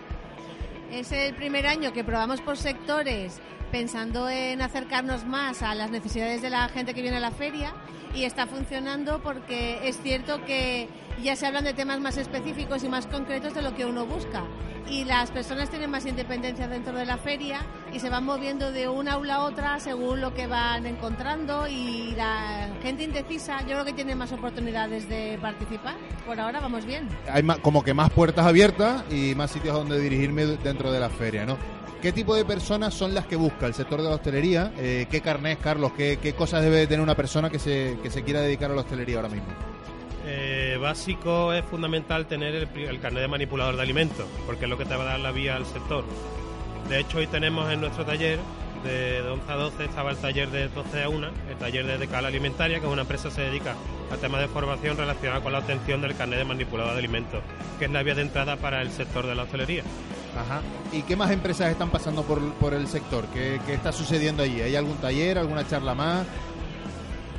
Es 0.91 1.13
el 1.13 1.35
primer 1.35 1.67
año 1.67 1.93
que 1.93 2.05
probamos 2.05 2.41
por 2.41 2.57
sectores 2.57 3.39
pensando 3.71 4.31
en 4.31 4.63
acercarnos 4.63 5.27
más 5.27 5.61
a 5.61 5.75
las 5.75 5.91
necesidades 5.91 6.41
de 6.41 6.49
la 6.49 6.71
gente 6.71 6.95
que 6.95 7.03
viene 7.03 7.19
a 7.19 7.21
la 7.21 7.33
feria 7.33 7.75
y 8.15 8.25
está 8.25 8.47
funcionando 8.47 9.21
porque 9.23 9.87
es 9.87 10.01
cierto 10.01 10.43
que 10.47 10.89
ya 11.23 11.37
se 11.37 11.47
hablan 11.47 11.65
de 11.65 11.75
temas 11.75 12.01
más 12.01 12.17
específicos 12.17 12.85
y 12.85 12.89
más 12.89 13.07
concretos 13.07 13.55
de 13.55 13.63
lo 13.63 13.75
que 13.75 13.85
uno 13.87 14.07
busca 14.07 14.45
y 14.89 15.05
las 15.05 15.33
personas 15.33 15.69
tienen 15.69 15.91
más 15.91 16.07
independencia 16.07 16.69
dentro 16.69 16.97
de 16.97 17.05
la 17.07 17.17
feria 17.17 17.61
y 17.93 17.99
se 17.99 18.09
van 18.09 18.25
moviendo 18.25 18.71
de 18.71 18.87
una 18.89 19.15
aula 19.15 19.37
a 19.37 19.41
otra 19.43 19.81
según 19.81 20.21
lo 20.21 20.33
que 20.35 20.47
van 20.47 20.87
encontrando 20.87 21.67
y 21.67 22.13
la 22.17 22.69
gente 22.83 23.03
indecisa 23.03 23.61
yo 23.63 23.69
creo 23.71 23.85
que 23.85 23.93
tiene 23.95 24.15
más 24.15 24.31
oportunidades 24.33 25.09
de 25.09 25.39
participar. 25.43 25.97
Por 26.25 26.39
ahora 26.39 26.61
vamos 26.61 26.85
bien. 26.85 27.09
hay 27.29 27.43
ma- 27.43 27.59
como 27.59 27.83
que 27.83 27.95
más 27.95 28.11
puertas 28.11 28.47
abiertas 28.47 29.03
y 29.11 29.35
más 29.35 29.51
sitios 29.51 29.75
donde 29.75 29.99
dirigirme 29.99 30.45
dentro 30.47 30.93
de 30.93 31.01
la 31.01 31.09
feria, 31.11 31.45
¿no? 31.45 31.57
¿Qué 32.01 32.13
tipo 32.13 32.37
de 32.37 32.45
personas 32.45 32.95
son 32.95 33.15
las 33.15 33.27
que 33.27 33.35
busca 33.35 33.67
el 33.67 33.75
sector 33.75 34.01
de 34.01 34.09
la 34.09 34.15
hostelería? 34.15 34.71
Eh, 34.79 35.07
¿Qué 35.11 35.21
carnés, 35.21 35.59
Carlos? 35.61 35.93
¿Qué, 35.97 36.19
qué 36.23 36.35
cosas 36.35 36.63
debe 36.63 36.77
de 36.77 36.87
tener 36.87 37.01
una 37.01 37.17
persona 37.17 37.51
que 37.51 37.59
se, 37.59 37.99
que 38.03 38.11
se 38.11 38.23
quiera 38.23 38.41
dedicar 38.41 38.71
a 38.71 38.75
la 38.75 38.83
hostelería 38.83 39.17
ahora 39.17 39.31
mismo? 39.31 39.49
Eh, 40.29 40.77
básico 40.81 41.53
es 41.53 41.65
fundamental 41.65 42.27
tener 42.27 42.55
el, 42.55 42.69
el 42.77 43.01
carnet 43.01 43.23
de 43.23 43.29
manipulador 43.29 43.77
de 43.77 43.83
alimentos, 43.83 44.27
porque 44.45 44.65
es 44.65 44.71
lo 44.71 44.77
que 44.77 44.85
te 44.85 44.97
va 44.97 45.05
a 45.05 45.07
dar 45.07 45.21
la 45.21 45.31
vía 45.31 45.55
al 45.55 45.67
sector. 45.67 46.05
De 46.89 46.99
hecho, 46.99 47.19
hoy 47.19 47.29
tenemos 47.29 47.71
en 47.73 47.81
nuestro 47.81 48.05
taller, 48.05 48.39
de 48.85 49.23
11 49.23 49.53
a 49.53 49.55
12, 49.57 49.85
estaba 49.85 50.11
el 50.11 50.17
taller 50.17 50.51
de 50.51 50.69
12 50.69 51.03
a 51.03 51.09
1, 51.09 51.27
el 51.51 51.57
taller 51.59 51.87
de 51.87 51.99
Decal 51.99 52.25
Alimentaria, 52.25 52.81
que 52.81 52.87
es 52.87 52.93
una 52.93 53.03
empresa 53.03 53.29
que 53.29 53.35
se 53.37 53.41
dedica 53.43 53.75
a 54.13 54.17
temas 54.17 54.41
de 54.41 54.49
formación 54.49 54.97
relacionados 54.97 55.43
con 55.43 55.53
la 55.53 55.59
obtención 55.59 56.01
del 56.01 56.17
carnet 56.17 56.39
de 56.39 56.45
manipulador 56.45 56.93
de 56.93 56.99
alimentos, 56.99 57.43
que 57.79 57.87
es 57.87 57.91
la 57.91 58.03
vía 58.03 58.15
de 58.15 58.23
entrada 58.23 58.57
para 58.57 58.83
el 58.83 58.91
sector 58.91 59.27
de 59.27 59.35
la 59.35 59.45
hostelería. 59.45 59.83
Ajá. 60.37 60.61
¿Y 60.93 61.03
qué 61.03 61.17
más 61.17 61.31
empresas 61.31 61.71
están 61.71 61.91
pasando 61.91 62.23
por, 62.23 62.41
por 62.55 62.75
el 62.75 62.87
sector? 62.89 63.27
¿Qué, 63.33 63.61
qué 63.67 63.75
está 63.75 63.93
sucediendo 63.93 64.43
allí? 64.43 64.61
¿Hay 64.61 64.77
algún 64.77 64.97
taller, 64.99 65.39
alguna 65.39 65.67
charla 65.67 65.95
más? 65.95 66.27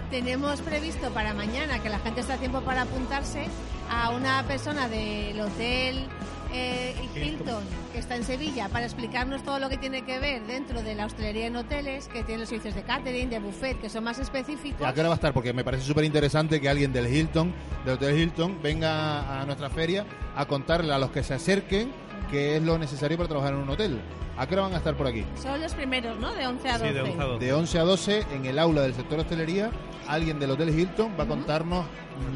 Tenemos 0.10 0.62
previsto 0.62 1.10
para 1.12 1.34
mañana, 1.34 1.80
que 1.80 1.90
la 1.90 2.00
gente 2.00 2.22
está 2.22 2.36
a 2.36 2.38
tiempo 2.38 2.62
para 2.62 2.84
apuntarse, 2.84 3.46
a 3.90 4.12
una 4.12 4.44
persona 4.44 4.88
del 4.88 5.40
hotel 5.40 6.06
eh, 6.54 6.96
Hilton, 7.14 7.62
que 7.92 8.00
está 8.00 8.16
en 8.16 8.24
Sevilla, 8.24 8.70
para 8.70 8.86
explicarnos 8.86 9.44
todo 9.44 9.60
lo 9.60 9.68
que 9.68 9.78
tiene 9.78 10.04
que 10.04 10.20
ver 10.20 10.44
dentro 10.48 10.82
de 10.82 10.96
la 10.96 11.08
hostelería 11.08 11.48
en 11.48 11.58
hoteles, 11.58 12.08
que 12.08 12.24
tiene 12.24 12.40
los 12.40 12.50
servicios 12.50 12.74
de 12.74 12.84
catering, 12.84 13.30
de 13.30 13.40
buffet, 13.40 13.82
que 13.82 13.90
son 13.90 14.06
más 14.06 14.18
específicos. 14.20 14.88
¿A 14.88 14.94
qué 14.94 15.02
hora 15.02 15.10
va 15.10 15.16
a 15.16 15.18
estar? 15.18 15.34
Porque 15.34 15.52
me 15.52 15.66
parece 15.66 15.84
súper 15.84 16.06
interesante 16.06 16.62
que 16.62 16.70
alguien 16.70 16.94
del 16.94 17.14
Hilton, 17.14 17.54
del 17.84 17.96
Hotel 17.96 18.18
Hilton, 18.18 18.62
venga 18.62 19.42
a 19.42 19.46
nuestra 19.46 19.70
feria 19.70 20.06
a 20.38 20.46
contarle 20.46 20.94
a 20.94 21.00
los 21.00 21.12
que 21.12 21.22
se 21.22 21.34
acerquen 21.34 21.92
qué 22.30 22.58
es 22.58 22.64
lo 22.64 22.78
necesario 22.78 23.18
para 23.18 23.30
trabajar 23.30 23.54
en 23.54 23.60
un 23.60 23.70
hotel. 23.70 24.00
¿A 24.38 24.46
qué 24.46 24.54
hora 24.54 24.64
van 24.64 24.74
a 24.74 24.78
estar 24.78 24.96
por 24.96 25.08
aquí? 25.08 25.26
Son 25.42 25.60
los 25.60 25.74
primeros, 25.74 26.20
¿no? 26.20 26.32
De 26.34 26.46
11 26.46 26.70
a 26.70 26.78
12. 26.78 26.88
Sí, 26.88 26.94
de 26.94 27.02
11 27.02 27.20
a 27.22 27.26
12. 27.26 27.46
De 27.46 27.54
11 27.54 27.80
a 27.80 27.84
12 27.84 28.26
en 28.34 28.46
el 28.46 28.60
aula 28.60 28.82
del 28.82 28.94
sector 28.94 29.20
hostelería, 29.20 29.72
alguien 30.08 30.40
del 30.40 30.52
Hotel 30.52 30.70
Hilton 30.70 31.14
va 31.20 31.24
a 31.24 31.28
contarnos 31.28 31.86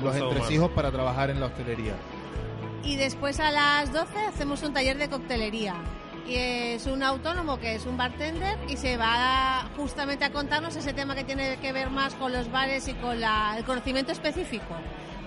los 0.03 0.13
Curso 0.15 0.31
entresijos 0.31 0.71
para 0.71 0.91
trabajar 0.91 1.29
en 1.29 1.39
la 1.39 1.45
hostelería. 1.47 1.93
Y 2.83 2.95
después 2.95 3.39
a 3.39 3.51
las 3.51 3.93
12 3.93 4.17
hacemos 4.27 4.63
un 4.63 4.73
taller 4.73 4.97
de 4.97 5.09
coctelería. 5.09 5.75
Y 6.27 6.35
es 6.35 6.85
un 6.87 7.03
autónomo 7.03 7.59
que 7.59 7.75
es 7.75 7.85
un 7.85 7.97
bartender 7.97 8.57
y 8.67 8.77
se 8.77 8.95
va 8.97 9.69
justamente 9.75 10.23
a 10.25 10.31
contarnos 10.31 10.75
ese 10.75 10.93
tema 10.93 11.13
que 11.13 11.23
tiene 11.23 11.57
que 11.57 11.71
ver 11.73 11.89
más 11.89 12.13
con 12.15 12.31
los 12.31 12.51
bares 12.51 12.87
y 12.87 12.93
con 12.93 13.19
la- 13.19 13.55
el 13.57 13.63
conocimiento 13.65 14.11
específico. 14.11 14.73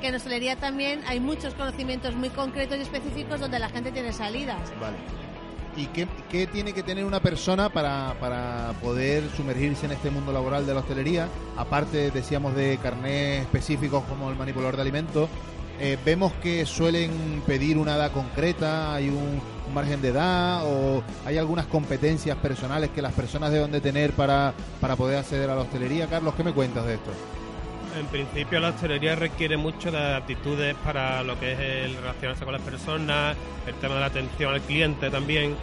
Que 0.05 0.09
en 0.09 0.17
hostelería 0.17 0.57
también 0.57 1.01
hay 1.07 1.19
muchos 1.19 1.55
conocimientos 1.55 2.15
muy 2.15 2.29
concretos 2.29 2.77
y 2.77 2.83
específicos 2.83 3.41
donde 3.41 3.59
la 3.59 3.71
gente 3.71 3.91
tiene 3.91 4.13
salidas. 4.13 4.71
Vale. 4.79 4.99
¿Y 5.79 5.87
qué, 5.87 6.07
qué 6.29 6.47
tiene 6.47 6.75
que 6.75 6.83
tener 6.83 7.07
una 7.07 7.21
persona 7.21 7.71
para, 7.71 8.15
para 8.21 8.75
poder 8.83 9.31
sumergirse 9.35 9.87
en 9.87 9.93
este 9.93 10.11
mundo 10.11 10.31
laboral 10.31 10.67
de 10.67 10.75
la 10.75 10.81
hostelería? 10.81 11.31
Aparte, 11.57 12.11
decíamos, 12.11 12.55
de 12.55 12.77
carnés 12.83 13.45
específicos 13.45 14.05
como 14.05 14.29
el 14.29 14.37
manipulador 14.37 14.77
de 14.77 14.83
alimentos. 14.83 15.31
eh, 15.79 15.99
vemos 16.05 16.33
que 16.35 16.67
suelen 16.67 17.43
pedir 17.47 17.79
una 17.79 17.97
edad 17.97 18.13
concreta, 18.13 18.95
hay 18.95 19.09
un, 19.09 19.41
un 19.67 19.75
margen 19.75 20.01
de 20.03 20.09
edad 20.09 20.65
o 20.65 21.03
hay 21.25 21.39
algunas 21.39 21.67
competencias 21.67 22.37
personales 22.39 22.91
que 22.91 23.03
las 23.03 23.13
personas 23.13 23.51
deben 23.51 23.73
de 23.73 23.81
tener 23.81 24.13
para, 24.13 24.55
para 24.81 24.97
poder 24.97 25.19
acceder 25.19 25.51
a 25.51 25.55
la 25.57 25.63
hostelería. 25.63 26.07
Carlos, 26.09 26.35
¿qué 26.35 26.45
me 26.45 26.53
cuentas 26.53 26.87
de 26.87 26.95
esto? 26.95 27.11
En 27.99 28.07
principio 28.07 28.59
la 28.59 28.71
hostelería 28.71 29.15
requiere 29.15 29.57
mucho 29.57 29.93
de 29.93 30.15
aptitudes 30.15 30.75
para 30.85 31.23
lo 31.23 31.39
que 31.39 31.53
es 31.53 31.59
el 31.61 31.97
relacionarse 31.97 32.45
con 32.45 32.53
las 32.53 32.63
personas, 32.63 33.37
el 33.67 33.75
tema 33.75 33.95
de 33.95 34.01
la 34.01 34.07
atención 34.07 34.53
al 34.53 34.61
cliente 34.61 35.11
también. 35.11 35.55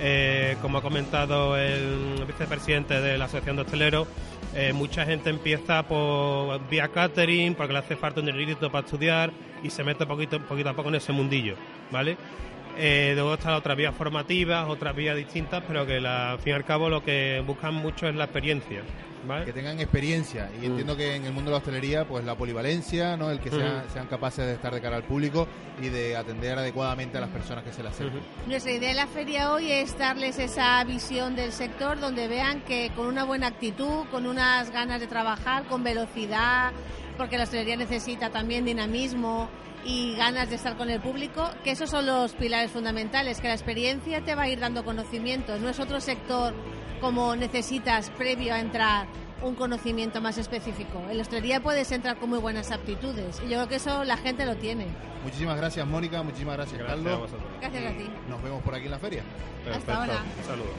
Eh, 0.00 0.56
como 0.62 0.78
ha 0.78 0.82
comentado 0.82 1.56
el 1.56 2.24
vicepresidente 2.26 3.00
de 3.00 3.18
la 3.18 3.24
Asociación 3.24 3.56
de 3.56 3.62
Hosteleros, 3.62 4.08
eh, 4.54 4.72
mucha 4.72 5.04
gente 5.04 5.30
empieza 5.30 5.82
por 5.84 6.66
vía 6.68 6.88
catering 6.88 7.54
porque 7.54 7.72
le 7.72 7.78
hace 7.80 7.96
falta 7.96 8.20
un 8.20 8.26
dinerito 8.26 8.70
para 8.70 8.84
estudiar 8.84 9.32
y 9.62 9.70
se 9.70 9.84
mete 9.84 10.06
poquito, 10.06 10.36
a 10.36 10.74
poco 10.74 10.88
en 10.88 10.94
ese 10.96 11.12
mundillo, 11.12 11.54
¿vale? 11.90 12.16
Eh, 12.80 13.12
luego 13.14 13.34
están 13.34 13.54
otras 13.54 13.76
vías 13.76 13.94
formativas, 13.94 14.68
otras 14.68 14.94
vías 14.94 15.16
distintas, 15.16 15.64
pero 15.66 15.84
que 15.84 16.00
la- 16.00 16.32
al 16.32 16.38
fin 16.38 16.52
y 16.52 16.56
al 16.56 16.64
cabo 16.64 16.88
lo 16.88 17.02
que 17.02 17.42
buscan 17.44 17.74
mucho 17.74 18.06
es 18.08 18.14
la 18.14 18.24
experiencia, 18.24 18.82
¿vale? 19.26 19.44
que 19.46 19.52
tengan 19.52 19.80
experiencia 19.80 20.48
y 20.56 20.60
Mm. 20.60 20.64
entiendo 20.70 20.96
que 20.96 21.16
en 21.16 21.24
el 21.24 21.32
mundo 21.32 21.50
de 21.50 21.54
la 21.54 21.58
hostelería 21.58 22.06
pues 22.06 22.24
la 22.24 22.36
polivalencia 22.36 23.16
no 23.16 23.32
el 23.32 23.40
que 23.40 23.50
sea- 23.50 23.82
Ujú. 23.84 23.92
sean 23.92 24.06
capaces 24.06 24.46
de 24.46 24.52
estar 24.52 24.72
de 24.72 24.80
cara 24.80 24.94
al 24.96 25.02
público 25.02 25.48
y 25.82 25.88
de 25.88 26.16
atender 26.16 26.56
adecuadamente 26.56 27.18
a 27.18 27.20
las 27.20 27.30
personas 27.30 27.64
que 27.64 27.72
se 27.72 27.82
le 27.82 27.88
acercan 27.88 28.18
Ujú. 28.18 28.24
Nuestra 28.50 28.70
idea 28.70 28.90
de 28.90 28.94
la 28.94 29.06
feria 29.08 29.52
hoy 29.52 29.72
es 29.72 29.98
darles 29.98 30.38
esa 30.38 30.82
visión 30.84 31.34
del 31.34 31.50
sector 31.50 31.98
donde 31.98 32.28
vean 32.28 32.60
que 32.60 32.92
con 32.94 33.06
una 33.06 33.24
buena 33.24 33.48
actitud, 33.48 34.04
con 34.12 34.24
unas 34.24 34.70
ganas 34.70 35.00
de 35.00 35.08
trabajar, 35.08 35.64
con 35.64 35.82
velocidad, 35.82 36.70
porque 37.16 37.36
la 37.38 37.42
hostelería 37.42 37.76
necesita 37.76 38.30
también 38.30 38.64
dinamismo 38.64 39.48
y 39.88 40.14
ganas 40.16 40.50
de 40.50 40.56
estar 40.56 40.76
con 40.76 40.90
el 40.90 41.00
público, 41.00 41.48
que 41.64 41.70
esos 41.70 41.88
son 41.88 42.04
los 42.04 42.34
pilares 42.34 42.70
fundamentales, 42.70 43.40
que 43.40 43.48
la 43.48 43.54
experiencia 43.54 44.20
te 44.22 44.34
va 44.34 44.42
a 44.42 44.48
ir 44.48 44.60
dando 44.60 44.84
conocimiento, 44.84 45.58
no 45.58 45.70
es 45.70 45.80
otro 45.80 45.98
sector 46.00 46.54
como 47.00 47.34
necesitas 47.34 48.10
previo 48.10 48.52
a 48.52 48.60
entrar 48.60 49.06
un 49.40 49.54
conocimiento 49.54 50.20
más 50.20 50.36
específico. 50.36 51.00
En 51.08 51.16
la 51.16 51.22
hostelería 51.22 51.62
puedes 51.62 51.90
entrar 51.92 52.18
con 52.18 52.28
muy 52.28 52.38
buenas 52.38 52.70
aptitudes 52.70 53.40
y 53.40 53.48
yo 53.48 53.56
creo 53.56 53.68
que 53.68 53.76
eso 53.76 54.04
la 54.04 54.18
gente 54.18 54.44
lo 54.44 54.56
tiene. 54.56 54.88
muchísimas 55.24 55.56
gracias 55.56 55.86
Mónica 55.86 56.22
muchísimas 56.22 56.56
gracias, 56.56 56.78
Gracias 56.78 57.00
a 57.00 57.04
Carlos 57.04 57.20
vosotros. 57.20 57.50
Gracias 57.60 57.84
a 57.86 57.96
ti. 57.96 58.10
nos 58.28 58.42
vemos 58.42 58.62
por 58.62 58.74
aquí 58.74 58.84
en 58.86 58.90
la 58.90 58.98
feria 58.98 59.22
Hasta 59.72 59.96
ahora. 59.96 60.22
Un 60.38 60.44
saludo. 60.44 60.72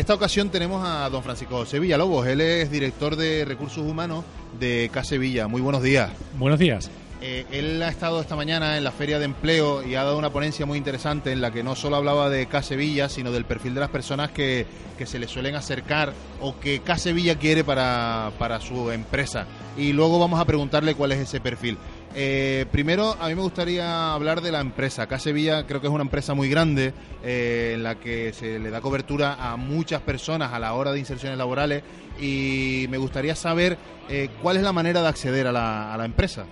Esta 0.00 0.14
ocasión 0.14 0.48
tenemos 0.48 0.82
a 0.82 1.10
don 1.10 1.22
Francisco 1.22 1.56
José 1.56 1.78
Villalobos 1.78 2.26
él 2.26 2.40
es 2.40 2.70
director 2.70 3.16
de 3.16 3.44
recursos 3.44 3.84
humanos 3.86 4.24
de 4.58 4.90
K 4.90 5.04
Sevilla 5.04 5.46
muy 5.46 5.60
buenos 5.60 5.82
días 5.82 6.10
Buenos 6.38 6.58
días. 6.58 6.90
Eh, 7.22 7.44
él 7.52 7.82
ha 7.82 7.90
estado 7.90 8.18
esta 8.22 8.34
mañana 8.34 8.78
en 8.78 8.84
la 8.84 8.92
Feria 8.92 9.18
de 9.18 9.26
Empleo 9.26 9.86
y 9.86 9.94
ha 9.94 10.04
dado 10.04 10.16
una 10.16 10.30
ponencia 10.30 10.64
muy 10.64 10.78
interesante 10.78 11.32
en 11.32 11.42
la 11.42 11.50
que 11.50 11.62
no 11.62 11.76
solo 11.76 11.96
hablaba 11.96 12.30
de 12.30 12.46
K 12.46 12.62
Sevilla, 12.62 13.10
sino 13.10 13.30
del 13.30 13.44
perfil 13.44 13.74
de 13.74 13.80
las 13.80 13.90
personas 13.90 14.30
que, 14.30 14.66
que 14.96 15.04
se 15.04 15.18
le 15.18 15.28
suelen 15.28 15.54
acercar 15.54 16.14
o 16.40 16.58
que 16.58 16.80
K 16.80 16.96
Sevilla 16.96 17.38
quiere 17.38 17.62
para, 17.62 18.32
para 18.38 18.58
su 18.60 18.90
empresa. 18.90 19.44
Y 19.76 19.92
luego 19.92 20.18
vamos 20.18 20.40
a 20.40 20.46
preguntarle 20.46 20.94
cuál 20.94 21.12
es 21.12 21.18
ese 21.18 21.40
perfil. 21.40 21.76
Eh, 22.14 22.66
primero, 22.72 23.14
a 23.20 23.28
mí 23.28 23.34
me 23.34 23.42
gustaría 23.42 24.12
hablar 24.12 24.40
de 24.40 24.50
la 24.50 24.60
empresa. 24.60 25.06
K 25.06 25.18
Sevilla 25.18 25.66
creo 25.66 25.80
que 25.80 25.86
es 25.86 25.92
una 25.92 26.02
empresa 26.02 26.34
muy 26.34 26.48
grande 26.48 26.92
eh, 27.22 27.72
en 27.74 27.82
la 27.82 27.94
que 27.94 28.32
se 28.32 28.58
le 28.58 28.70
da 28.70 28.80
cobertura 28.80 29.34
a 29.34 29.56
muchas 29.56 30.00
personas 30.02 30.52
a 30.52 30.58
la 30.58 30.74
hora 30.74 30.92
de 30.92 30.98
inserciones 30.98 31.38
laborales 31.38 31.82
y 32.20 32.86
me 32.90 32.98
gustaría 32.98 33.36
saber 33.36 33.78
eh, 34.08 34.28
cuál 34.42 34.56
es 34.56 34.62
la 34.62 34.72
manera 34.72 35.02
de 35.02 35.08
acceder 35.08 35.46
a 35.46 35.52
la, 35.52 35.94
a 35.94 35.96
la 35.96 36.04
empresa. 36.04 36.46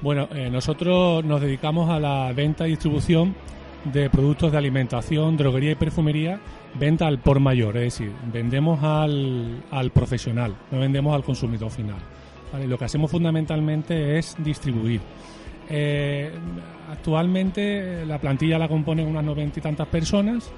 Bueno, 0.00 0.28
nosotros 0.50 1.24
nos 1.24 1.40
dedicamos 1.40 1.90
a 1.90 1.98
la 1.98 2.32
venta 2.32 2.66
y 2.66 2.70
distribución 2.70 3.34
de 3.92 4.10
productos 4.10 4.52
de 4.52 4.58
alimentación, 4.58 5.36
droguería 5.36 5.72
y 5.72 5.74
perfumería, 5.74 6.40
venta 6.74 7.06
al 7.06 7.18
por 7.18 7.40
mayor, 7.40 7.76
es 7.76 7.94
decir, 7.94 8.12
vendemos 8.32 8.82
al, 8.82 9.64
al 9.70 9.90
profesional, 9.92 10.54
no 10.70 10.80
vendemos 10.80 11.14
al 11.14 11.24
consumidor 11.24 11.70
final. 11.70 11.96
Lo 12.66 12.78
que 12.78 12.84
hacemos 12.84 13.10
fundamentalmente 13.10 14.18
es 14.18 14.36
distribuir. 14.38 15.00
Eh, 15.68 16.30
actualmente 16.90 18.06
la 18.06 18.18
plantilla 18.18 18.58
la 18.58 18.68
componen 18.68 19.08
unas 19.08 19.24
noventa 19.24 19.58
y 19.58 19.62
tantas 19.62 19.88
personas 19.88 20.52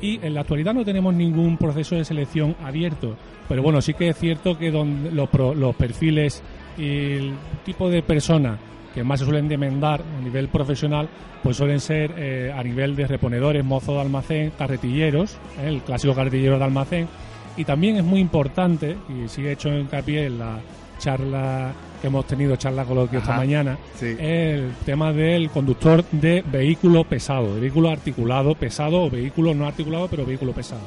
y 0.00 0.18
en 0.22 0.34
la 0.34 0.40
actualidad 0.40 0.72
no 0.72 0.84
tenemos 0.84 1.14
ningún 1.14 1.58
proceso 1.58 1.96
de 1.96 2.04
selección 2.04 2.56
abierto, 2.64 3.16
pero 3.48 3.62
bueno, 3.62 3.82
sí 3.82 3.94
que 3.94 4.08
es 4.08 4.16
cierto 4.16 4.58
que 4.58 4.70
donde 4.70 5.10
los, 5.10 5.28
los 5.56 5.76
perfiles 5.76 6.42
y 6.78 7.12
el 7.12 7.34
tipo 7.64 7.88
de 7.90 8.02
personas 8.02 8.58
que 8.94 9.02
más 9.02 9.18
se 9.18 9.26
suelen 9.26 9.48
demandar 9.48 10.02
a 10.02 10.22
nivel 10.22 10.48
profesional, 10.48 11.08
pues 11.42 11.56
suelen 11.56 11.80
ser 11.80 12.14
eh, 12.16 12.54
a 12.56 12.62
nivel 12.62 12.94
de 12.94 13.06
reponedores, 13.08 13.64
mozos 13.64 13.96
de 13.96 14.00
almacén, 14.00 14.52
carretilleros, 14.56 15.34
¿eh? 15.60 15.68
el 15.68 15.82
clásico 15.82 16.14
carretillero 16.14 16.58
de 16.58 16.64
almacén, 16.64 17.08
y 17.56 17.64
también 17.64 17.96
es 17.96 18.04
muy 18.04 18.20
importante, 18.20 18.96
y 19.08 19.40
he 19.40 19.52
hecho 19.52 19.68
hincapié 19.68 20.26
en 20.26 20.38
la 20.38 20.58
charla 21.04 21.72
que 22.00 22.06
hemos 22.06 22.26
tenido, 22.26 22.56
charla 22.56 22.84
coloquio 22.84 23.18
esta 23.18 23.36
mañana, 23.36 23.76
Sí. 23.98 24.16
el 24.18 24.72
tema 24.86 25.12
del 25.12 25.50
conductor 25.50 26.02
de 26.12 26.42
vehículo 26.50 27.04
pesado, 27.04 27.54
de 27.54 27.60
vehículo 27.60 27.90
articulado 27.90 28.54
pesado 28.54 29.02
o 29.04 29.10
vehículo 29.10 29.54
no 29.54 29.66
articulado, 29.66 30.08
pero 30.08 30.24
vehículo 30.24 30.52
pesado. 30.52 30.82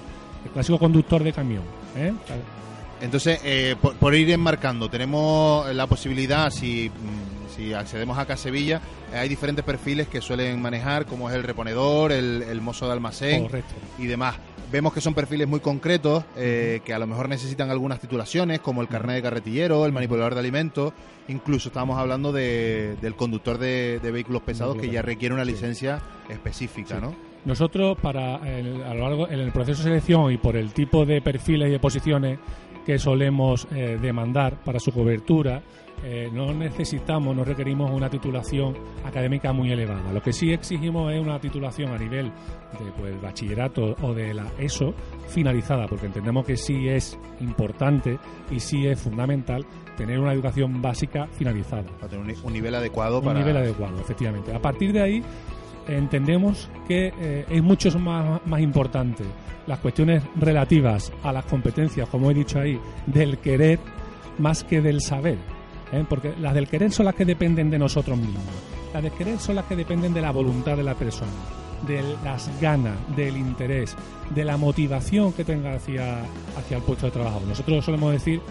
El 0.45 0.51
clásico 0.51 0.79
conductor 0.79 1.23
de 1.23 1.33
camión. 1.33 1.63
¿eh? 1.95 2.13
Entonces, 3.01 3.39
eh, 3.43 3.75
por, 3.79 3.93
por 3.95 4.15
ir 4.15 4.29
enmarcando, 4.31 4.89
tenemos 4.89 5.71
la 5.75 5.85
posibilidad, 5.85 6.49
si, 6.49 6.89
mm, 6.89 7.26
si 7.57 7.73
accedemos 7.73 8.17
acá 8.17 8.35
a 8.35 8.37
Sevilla, 8.37 8.79
eh, 9.13 9.17
hay 9.17 9.27
diferentes 9.27 9.65
perfiles 9.65 10.07
que 10.07 10.21
suelen 10.21 10.61
manejar, 10.61 11.05
como 11.05 11.29
es 11.29 11.35
el 11.35 11.43
reponedor, 11.43 12.11
el, 12.13 12.43
el 12.43 12.61
mozo 12.61 12.85
de 12.85 12.93
almacén 12.93 13.43
Correcto. 13.43 13.73
y 13.97 14.05
demás. 14.05 14.35
Vemos 14.71 14.93
que 14.93 14.99
son 15.01 15.13
perfiles 15.13 15.47
muy 15.47 15.61
concretos, 15.61 16.25
eh, 16.35 16.81
que 16.85 16.93
a 16.93 16.99
lo 16.99 17.07
mejor 17.07 17.29
necesitan 17.29 17.71
algunas 17.71 17.99
titulaciones, 18.01 18.59
como 18.59 18.81
el 18.81 18.87
carnet 18.89 19.15
de 19.15 19.21
carretillero, 19.21 19.85
el 19.85 19.93
manipulador 19.93 20.33
de 20.33 20.41
alimentos, 20.41 20.93
incluso 21.29 21.69
estábamos 21.69 21.97
hablando 21.97 22.31
de- 22.33 22.97
del 23.01 23.15
conductor 23.15 23.57
de, 23.57 23.99
de 24.03 24.11
vehículos 24.11 24.41
pesados, 24.41 24.75
que 24.77 24.89
ya 24.89 25.01
requiere 25.01 25.33
una 25.33 25.45
Sí. 25.45 25.51
licencia 25.51 26.01
específica, 26.29 26.95
Sí. 26.95 27.01
¿no? 27.01 27.15
Nosotros, 27.45 27.97
para 28.01 28.35
el- 28.45 28.83
a 28.83 28.93
lo 28.93 29.01
largo 29.03 29.29
en 29.29 29.39
el 29.39 29.53
proceso 29.53 29.77
de 29.83 29.89
selección 29.89 30.33
y 30.33 30.37
por 30.37 30.57
el 30.57 30.73
tipo 30.73 31.05
de 31.05 31.21
perfiles 31.21 31.69
y 31.69 31.71
de 31.71 31.79
posiciones 31.79 32.39
que 32.85 32.99
solemos 32.99 33.67
eh, 33.73 33.97
demandar 34.01 34.55
para 34.65 34.79
su 34.81 34.91
cobertura, 34.91 35.61
eh, 36.03 36.29
no 36.31 36.53
necesitamos, 36.53 37.35
no 37.35 37.43
requerimos 37.43 37.91
una 37.91 38.09
titulación 38.09 38.75
académica 39.03 39.51
muy 39.51 39.71
elevada. 39.71 40.11
Lo 40.13 40.21
que 40.21 40.31
sí 40.31 40.51
exigimos 40.51 41.11
es 41.11 41.19
una 41.19 41.39
titulación 41.39 41.91
a 41.91 41.97
nivel 41.97 42.27
de 42.27 42.91
pues, 42.97 43.21
bachillerato 43.21 43.95
o 44.01 44.13
de 44.13 44.33
la 44.33 44.45
ESO 44.57 44.93
finalizada, 45.27 45.87
porque 45.87 46.05
entendemos 46.05 46.45
que 46.45 46.55
sí 46.55 46.87
es 46.87 47.17
importante 47.39 48.19
y 48.51 48.59
sí 48.59 48.85
es 48.87 49.01
fundamental 49.01 49.65
tener 49.95 50.19
una 50.19 50.33
educación 50.33 50.81
básica 50.81 51.27
finalizada 51.27 51.83
Para 51.99 52.09
tener 52.09 52.25
un, 52.25 52.45
un 52.45 52.53
nivel 52.53 52.75
adecuado 52.75 53.19
un 53.19 53.25
para... 53.25 53.39
nivel 53.39 53.57
adecuado, 53.57 53.99
efectivamente. 53.99 54.53
A 54.53 54.61
partir 54.61 54.93
de 54.93 55.01
ahí 55.01 55.23
entendemos 55.87 56.69
que 56.87 57.13
eh, 57.19 57.45
es 57.49 57.63
mucho 57.63 57.97
más, 57.99 58.45
más 58.45 58.61
importante 58.61 59.23
las 59.65 59.79
cuestiones 59.79 60.23
relativas 60.35 61.11
a 61.23 61.31
las 61.33 61.45
competencias, 61.45 62.07
como 62.09 62.31
he 62.31 62.33
dicho 62.33 62.59
ahí, 62.59 62.79
del 63.05 63.37
querer 63.39 63.79
más 64.37 64.63
que 64.63 64.81
del 64.81 65.01
saber. 65.01 65.37
¿Eh? 65.91 66.05
Porque 66.07 66.33
las 66.39 66.53
del 66.53 66.67
querer 66.67 66.91
son 66.91 67.05
las 67.05 67.15
que 67.15 67.25
dependen 67.25 67.69
de 67.69 67.79
nosotros 67.79 68.17
mismos. 68.17 68.43
Las 68.93 69.03
del 69.03 69.11
querer 69.11 69.39
son 69.39 69.55
las 69.55 69.65
que 69.65 69.75
dependen 69.75 70.13
de 70.13 70.21
la 70.21 70.31
voluntad 70.31 70.77
de 70.77 70.83
la 70.83 70.95
persona, 70.95 71.31
de 71.85 72.03
las 72.23 72.49
ganas, 72.61 72.95
del 73.15 73.37
interés, 73.37 73.95
de 74.33 74.45
la 74.45 74.57
motivación 74.57 75.33
que 75.33 75.43
tenga 75.43 75.75
hacia, 75.75 76.21
hacia 76.57 76.77
el 76.77 76.83
puesto 76.83 77.05
de 77.05 77.11
trabajo. 77.11 77.41
Nosotros 77.47 77.85
solemos 77.85 78.11
decir 78.11 78.41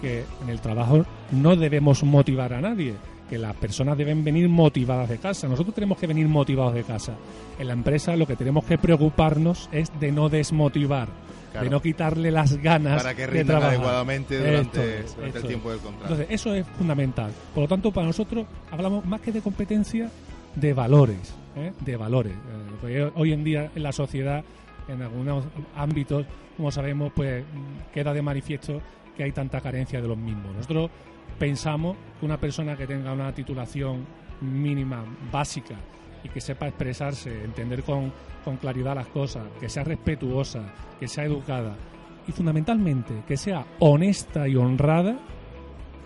que 0.00 0.24
en 0.42 0.48
el 0.48 0.60
trabajo 0.60 1.04
no 1.32 1.56
debemos 1.56 2.02
motivar 2.04 2.52
a 2.54 2.60
nadie, 2.60 2.94
que 3.28 3.38
las 3.38 3.54
personas 3.56 3.98
deben 3.98 4.24
venir 4.24 4.48
motivadas 4.48 5.08
de 5.08 5.18
casa. 5.18 5.48
Nosotros 5.48 5.74
tenemos 5.74 5.98
que 5.98 6.06
venir 6.06 6.28
motivados 6.28 6.74
de 6.74 6.84
casa. 6.84 7.14
En 7.58 7.66
la 7.66 7.74
empresa 7.74 8.16
lo 8.16 8.26
que 8.26 8.36
tenemos 8.36 8.64
que 8.64 8.78
preocuparnos 8.78 9.68
es 9.72 9.90
de 10.00 10.12
no 10.12 10.28
desmotivar, 10.28 11.08
de 11.60 11.70
no 11.70 11.80
quitarle 11.80 12.30
las 12.30 12.56
ganas 12.56 13.02
para 13.02 13.14
que 13.14 13.22
de 13.22 13.26
rindan 13.28 13.46
trabajar. 13.46 13.70
adecuadamente 13.70 14.38
durante, 14.38 14.98
Esto 14.98 15.06
es, 15.06 15.16
durante 15.16 15.38
el 15.38 15.44
tiempo 15.46 15.70
del 15.70 15.80
contrato. 15.80 16.14
Entonces, 16.14 16.26
eso 16.34 16.54
es 16.54 16.66
fundamental. 16.66 17.32
Por 17.54 17.62
lo 17.62 17.68
tanto, 17.68 17.92
para 17.92 18.06
nosotros 18.06 18.46
hablamos 18.70 19.04
más 19.04 19.20
que 19.20 19.32
de 19.32 19.40
competencia, 19.40 20.10
de 20.54 20.72
valores, 20.72 21.34
¿eh? 21.56 21.72
de 21.80 21.96
valores. 21.96 22.32
Eh, 22.32 22.36
porque 22.80 23.10
hoy 23.14 23.32
en 23.32 23.44
día 23.44 23.70
en 23.74 23.82
la 23.82 23.92
sociedad, 23.92 24.44
en 24.88 25.02
algunos 25.02 25.44
ámbitos, 25.76 26.26
como 26.56 26.70
sabemos, 26.70 27.12
pues 27.14 27.44
queda 27.92 28.12
de 28.12 28.22
manifiesto 28.22 28.80
que 29.16 29.24
hay 29.24 29.32
tanta 29.32 29.60
carencia 29.60 30.00
de 30.00 30.08
los 30.08 30.16
mismos. 30.16 30.54
Nosotros 30.54 30.90
pensamos 31.38 31.96
que 32.18 32.26
una 32.26 32.38
persona 32.38 32.76
que 32.76 32.86
tenga 32.86 33.12
una 33.12 33.32
titulación 33.32 34.06
mínima, 34.40 35.04
básica, 35.32 35.76
y 36.24 36.28
que 36.28 36.40
sepa 36.40 36.68
expresarse, 36.68 37.44
entender 37.44 37.82
con, 37.82 38.12
con 38.44 38.56
claridad 38.56 38.94
las 38.94 39.08
cosas, 39.08 39.44
que 39.60 39.68
sea 39.68 39.84
respetuosa, 39.84 40.62
que 40.98 41.08
sea 41.08 41.24
educada 41.24 41.76
y 42.28 42.32
fundamentalmente 42.32 43.24
que 43.26 43.36
sea 43.36 43.66
honesta 43.80 44.46
y 44.46 44.54
honrada, 44.54 45.18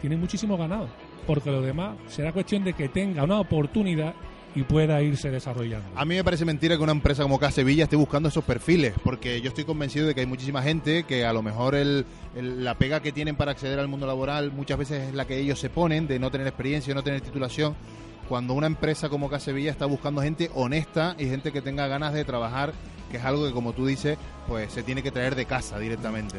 tiene 0.00 0.16
muchísimo 0.16 0.56
ganado. 0.56 0.88
Porque 1.26 1.50
lo 1.50 1.60
demás 1.60 1.96
será 2.08 2.32
cuestión 2.32 2.64
de 2.64 2.72
que 2.72 2.88
tenga 2.88 3.24
una 3.24 3.38
oportunidad 3.40 4.14
y 4.54 4.62
pueda 4.64 5.00
irse 5.02 5.30
desarrollando. 5.30 5.88
A 5.94 6.04
mí 6.04 6.14
me 6.14 6.24
parece 6.24 6.44
mentira 6.44 6.76
que 6.76 6.82
una 6.82 6.92
empresa 6.92 7.22
como 7.22 7.38
Casa 7.38 7.56
Sevilla 7.56 7.84
esté 7.84 7.96
buscando 7.96 8.28
esos 8.28 8.44
perfiles, 8.44 8.94
porque 9.02 9.40
yo 9.40 9.48
estoy 9.48 9.64
convencido 9.64 10.06
de 10.06 10.14
que 10.14 10.20
hay 10.20 10.26
muchísima 10.26 10.62
gente 10.62 11.04
que 11.04 11.24
a 11.24 11.32
lo 11.32 11.42
mejor 11.42 11.74
el, 11.74 12.04
la 12.34 12.76
pega 12.76 13.00
que 13.00 13.12
tienen 13.12 13.36
para 13.36 13.52
acceder 13.52 13.78
al 13.78 13.88
mundo 13.88 14.06
laboral 14.06 14.52
muchas 14.52 14.78
veces 14.78 15.08
es 15.08 15.14
la 15.14 15.26
que 15.26 15.38
ellos 15.38 15.58
se 15.58 15.70
ponen, 15.70 16.06
de 16.06 16.18
no 16.18 16.30
tener 16.30 16.46
experiencia, 16.46 16.94
no 16.94 17.02
tener 17.02 17.20
titulación, 17.22 17.74
cuando 18.32 18.54
una 18.54 18.66
empresa 18.66 19.10
como 19.10 19.28
Casa 19.28 19.44
Sevilla 19.44 19.70
está 19.70 19.84
buscando 19.84 20.22
gente 20.22 20.50
honesta 20.54 21.14
y 21.18 21.26
gente 21.26 21.52
que 21.52 21.60
tenga 21.60 21.86
ganas 21.86 22.14
de 22.14 22.24
trabajar, 22.24 22.72
que 23.10 23.18
es 23.18 23.24
algo 23.26 23.46
que 23.46 23.52
como 23.52 23.74
tú 23.74 23.84
dices, 23.84 24.16
pues 24.48 24.72
se 24.72 24.82
tiene 24.82 25.02
que 25.02 25.10
traer 25.10 25.34
de 25.34 25.44
casa 25.44 25.78
directamente. 25.78 26.38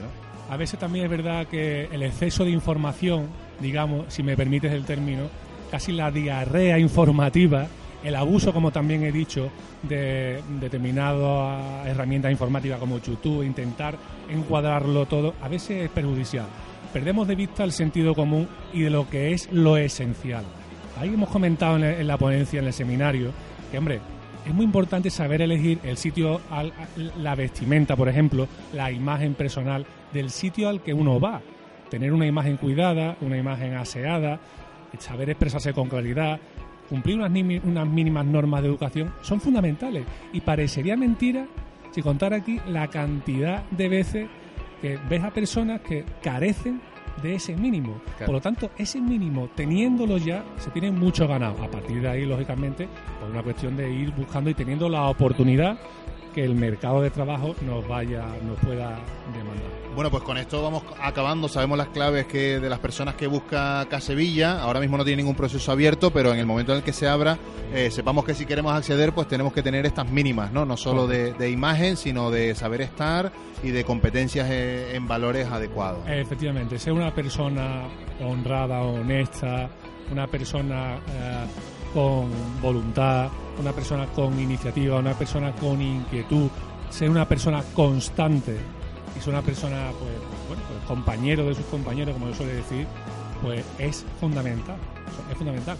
A 0.50 0.58
veces 0.58 0.80
también 0.80 1.06
es 1.06 1.12
verdad 1.12 1.46
que 1.46 1.84
el 1.92 2.02
exceso 2.02 2.46
de 2.46 2.50
información, 2.50 3.28
digamos, 3.60 4.12
si 4.12 4.24
me 4.24 4.36
permites 4.36 4.72
el 4.72 4.86
término, 4.86 5.30
casi 5.70 5.92
la 5.92 6.10
diarrea 6.10 6.80
informativa, 6.80 7.68
el 8.04 8.16
abuso, 8.16 8.54
como 8.54 8.72
también 8.72 9.04
he 9.04 9.12
dicho, 9.12 9.52
de 9.84 10.42
determinadas 10.60 11.86
herramientas 11.86 12.32
informáticas 12.32 12.80
como 12.80 12.98
YouTube, 12.98 13.44
intentar 13.44 14.00
encuadrarlo 14.32 15.06
todo, 15.06 15.36
a 15.44 15.48
veces 15.48 15.84
es 15.84 15.92
perjudicial. 15.92 16.48
Perdemos 16.92 17.28
de 17.28 17.36
vista 17.36 17.64
el 17.64 17.72
sentido 17.72 18.16
común 18.16 18.48
y 18.74 18.82
de 18.82 18.90
lo 18.90 19.08
que 19.08 19.32
es 19.34 19.48
lo 19.52 19.78
esencial. 19.78 20.44
Ahí 21.00 21.14
hemos 21.14 21.30
comentado 21.30 21.76
en 21.76 21.82
la, 21.82 22.00
en 22.00 22.08
la 22.08 22.18
ponencia, 22.18 22.60
en 22.60 22.68
el 22.68 22.74
seminario, 22.74 23.32
que, 23.72 23.78
hombre, 23.78 24.00
es 24.46 24.54
muy 24.54 24.66
importante 24.66 25.10
saber 25.10 25.42
elegir 25.42 25.80
el 25.84 25.98
sitio, 25.98 26.42
al- 26.52 26.74
la 27.18 27.36
vestimenta, 27.36 27.96
por 27.96 28.10
ejemplo, 28.10 28.48
la 28.74 28.92
imagen 28.92 29.34
personal 29.34 29.86
del 30.14 30.30
sitio 30.30 30.70
al 30.70 30.82
que 30.82 30.94
uno 30.94 31.20
va. 31.20 31.42
Tener 31.90 32.12
una 32.14 32.26
imagen 32.26 32.58
cuidada, 32.58 33.16
una 33.22 33.38
imagen 33.38 33.76
aseada, 33.76 34.40
saber 35.00 35.30
expresarse 35.30 35.74
con 35.74 35.90
claridad, 35.90 36.40
cumplir 36.90 37.18
unas, 37.18 37.32
unas 37.64 37.88
mínimas 37.88 38.26
normas 38.26 38.62
de 38.62 38.68
educación 38.68 39.14
son 39.22 39.40
fundamentales. 39.42 40.04
Y 40.34 40.42
parecería 40.42 40.96
mentira 40.98 41.46
si 41.92 42.02
contar 42.02 42.34
aquí 42.34 42.60
la 42.68 42.88
cantidad 42.88 43.64
de 43.72 43.88
veces 43.90 44.28
que 44.82 45.00
ves 45.10 45.24
a 45.24 45.32
personas 45.32 45.82
que 45.82 46.04
carecen 46.22 46.82
de 47.22 47.36
ese 47.36 47.56
mínimo. 47.56 48.02
Claro. 48.18 48.26
Por 48.26 48.36
lo 48.36 48.42
tanto, 48.42 48.72
ese 48.78 49.00
mínimo, 49.00 49.50
teniéndolo 49.56 50.18
ya, 50.18 50.44
se 50.58 50.70
tiene 50.72 50.92
mucho 50.92 51.28
ganado. 51.28 51.64
A 51.64 51.68
partir 51.70 52.02
de 52.02 52.10
ahí, 52.10 52.26
lógicamente, 52.26 52.88
por 53.20 53.30
una 53.30 53.44
cuestión 53.44 53.78
de 53.78 53.92
ir 53.92 54.12
buscando 54.12 54.50
y 54.50 54.54
teniendo 54.54 54.90
la 54.90 55.04
oportunidad 55.04 55.78
que 56.34 56.44
el 56.44 56.56
mercado 56.56 57.02
de 57.02 57.10
trabajo 57.10 57.56
nos 57.62 57.88
vaya, 57.88 58.26
nos 58.44 58.58
pueda 58.60 59.00
demandar. 59.34 59.84
Bueno, 59.96 60.10
pues 60.10 60.24
con 60.24 60.38
esto 60.38 60.62
vamos 60.62 60.84
acabando. 61.00 61.48
Sabemos 61.48 61.78
las 61.78 61.90
claves 61.90 62.26
que 62.26 62.60
de 62.60 62.70
las 62.70 62.80
personas 62.80 63.16
que 63.16 63.28
busca 63.28 63.86
Casevilla. 63.90 64.62
Ahora 64.62 64.80
mismo 64.80 64.98
no 64.98 65.06
tiene 65.06 65.22
ningún 65.22 65.36
proceso 65.36 65.72
abierto, 65.72 66.12
pero 66.12 66.34
en 66.34 66.40
el 66.40 66.48
momento 66.48 66.72
en 66.72 66.80
el 66.80 66.84
que 66.84 66.94
se 66.94 67.08
abra, 67.08 67.38
eh, 67.74 67.92
sepamos 67.92 68.26
que 68.26 68.34
si 68.34 68.46
queremos 68.46 68.74
acceder, 68.74 69.14
pues 69.14 69.28
tenemos 69.28 69.54
que 69.54 69.62
tener 69.62 69.86
estas 69.86 70.10
mínimas, 70.10 70.52
¿no? 70.52 70.66
No 70.66 70.78
solo 70.78 71.06
de, 71.06 71.34
de 71.34 71.52
imagen, 71.52 71.96
sino 71.96 72.32
de 72.32 72.56
saber 72.56 72.82
estar 72.82 73.32
y 73.62 73.70
de 73.70 73.84
competencias 73.84 74.50
eh, 74.50 74.96
en 74.96 75.08
valores 75.08 75.48
adecuados. 75.48 76.00
Efectivamente, 76.08 76.80
ser 76.80 76.94
una 76.94 77.14
persona 77.14 77.84
honrada, 78.20 78.82
honesta, 78.82 79.70
una 80.12 80.28
persona 80.28 80.96
eh, 80.96 81.46
con 81.94 82.30
voluntad, 82.62 83.30
una 83.60 83.72
persona 83.72 84.06
con 84.08 84.40
iniciativa, 84.40 85.00
una 85.00 85.14
persona 85.14 85.52
con 85.54 85.82
inquietud, 85.82 86.50
ser 86.90 87.10
una 87.10 87.28
persona 87.28 87.64
constante 87.74 88.58
y 89.18 89.20
ser 89.22 89.34
una 89.34 89.42
persona, 89.42 89.92
pues, 90.00 90.12
bueno, 90.48 90.64
pues, 90.68 90.84
compañero 90.88 91.46
de 91.46 91.56
sus 91.56 91.66
compañeros, 91.66 92.14
como 92.14 92.30
yo 92.30 92.36
suele 92.36 92.54
decir, 92.56 92.86
pues 93.42 93.64
es 93.80 94.06
fundamental. 94.20 94.76
Es 95.32 95.38
fundamental. 95.38 95.78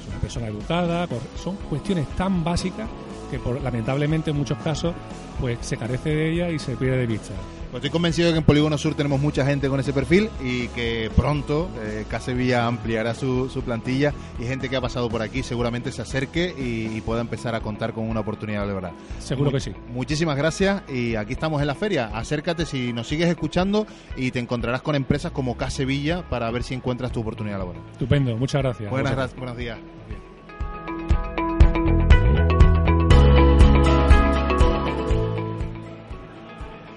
Es 0.00 0.08
una 0.08 0.18
persona 0.18 0.46
educada, 0.48 1.06
cor- 1.06 1.20
son 1.42 1.56
cuestiones 1.68 2.06
tan 2.16 2.42
básicas 2.42 2.88
que 3.30 3.38
por, 3.38 3.60
lamentablemente 3.62 4.30
en 4.30 4.36
muchos 4.36 4.58
casos 4.58 4.94
pues 5.40 5.58
se 5.60 5.76
carece 5.76 6.10
de 6.10 6.32
ella 6.32 6.50
y 6.50 6.58
se 6.58 6.76
pierde 6.76 6.98
de 6.98 7.06
vista. 7.06 7.34
Pues 7.70 7.84
estoy 7.84 7.90
convencido 7.90 8.28
de 8.28 8.32
que 8.34 8.38
en 8.38 8.44
Polígono 8.44 8.78
Sur 8.78 8.94
tenemos 8.94 9.20
mucha 9.20 9.44
gente 9.44 9.68
con 9.68 9.78
ese 9.80 9.92
perfil 9.92 10.30
y 10.42 10.68
que 10.68 11.10
pronto 11.14 11.68
eh, 11.82 12.06
Casevilla 12.08 12.66
ampliará 12.66 13.12
su, 13.14 13.50
su 13.50 13.60
plantilla 13.62 14.14
y 14.38 14.44
gente 14.44 14.70
que 14.70 14.76
ha 14.76 14.80
pasado 14.80 15.10
por 15.10 15.20
aquí 15.20 15.42
seguramente 15.42 15.92
se 15.92 16.00
acerque 16.00 16.54
y, 16.56 16.96
y 16.96 17.00
pueda 17.02 17.20
empezar 17.20 17.54
a 17.54 17.60
contar 17.60 17.92
con 17.92 18.08
una 18.08 18.20
oportunidad 18.20 18.66
de 18.66 18.72
verdad. 18.72 18.92
Seguro 19.18 19.50
que 19.50 19.60
sí. 19.60 19.72
Muchísimas 19.92 20.36
gracias 20.38 20.84
y 20.88 21.16
aquí 21.16 21.34
estamos 21.34 21.60
en 21.60 21.66
la 21.66 21.74
feria. 21.74 22.06
Acércate 22.14 22.64
si 22.64 22.92
nos 22.94 23.08
sigues 23.08 23.28
escuchando 23.28 23.86
y 24.16 24.30
te 24.30 24.38
encontrarás 24.38 24.80
con 24.80 24.94
empresas 24.94 25.32
como 25.32 25.56
Casevilla 25.58 26.22
para 26.30 26.50
ver 26.50 26.62
si 26.62 26.72
encuentras 26.74 27.12
tu 27.12 27.20
oportunidad 27.20 27.58
laboral. 27.58 27.82
Estupendo, 27.92 28.36
muchas 28.38 28.62
gracias. 28.62 28.90
Buenas, 28.90 29.12
Muchas 29.12 29.32
gra- 29.34 29.38
buenos 29.38 29.56
días. 29.58 29.78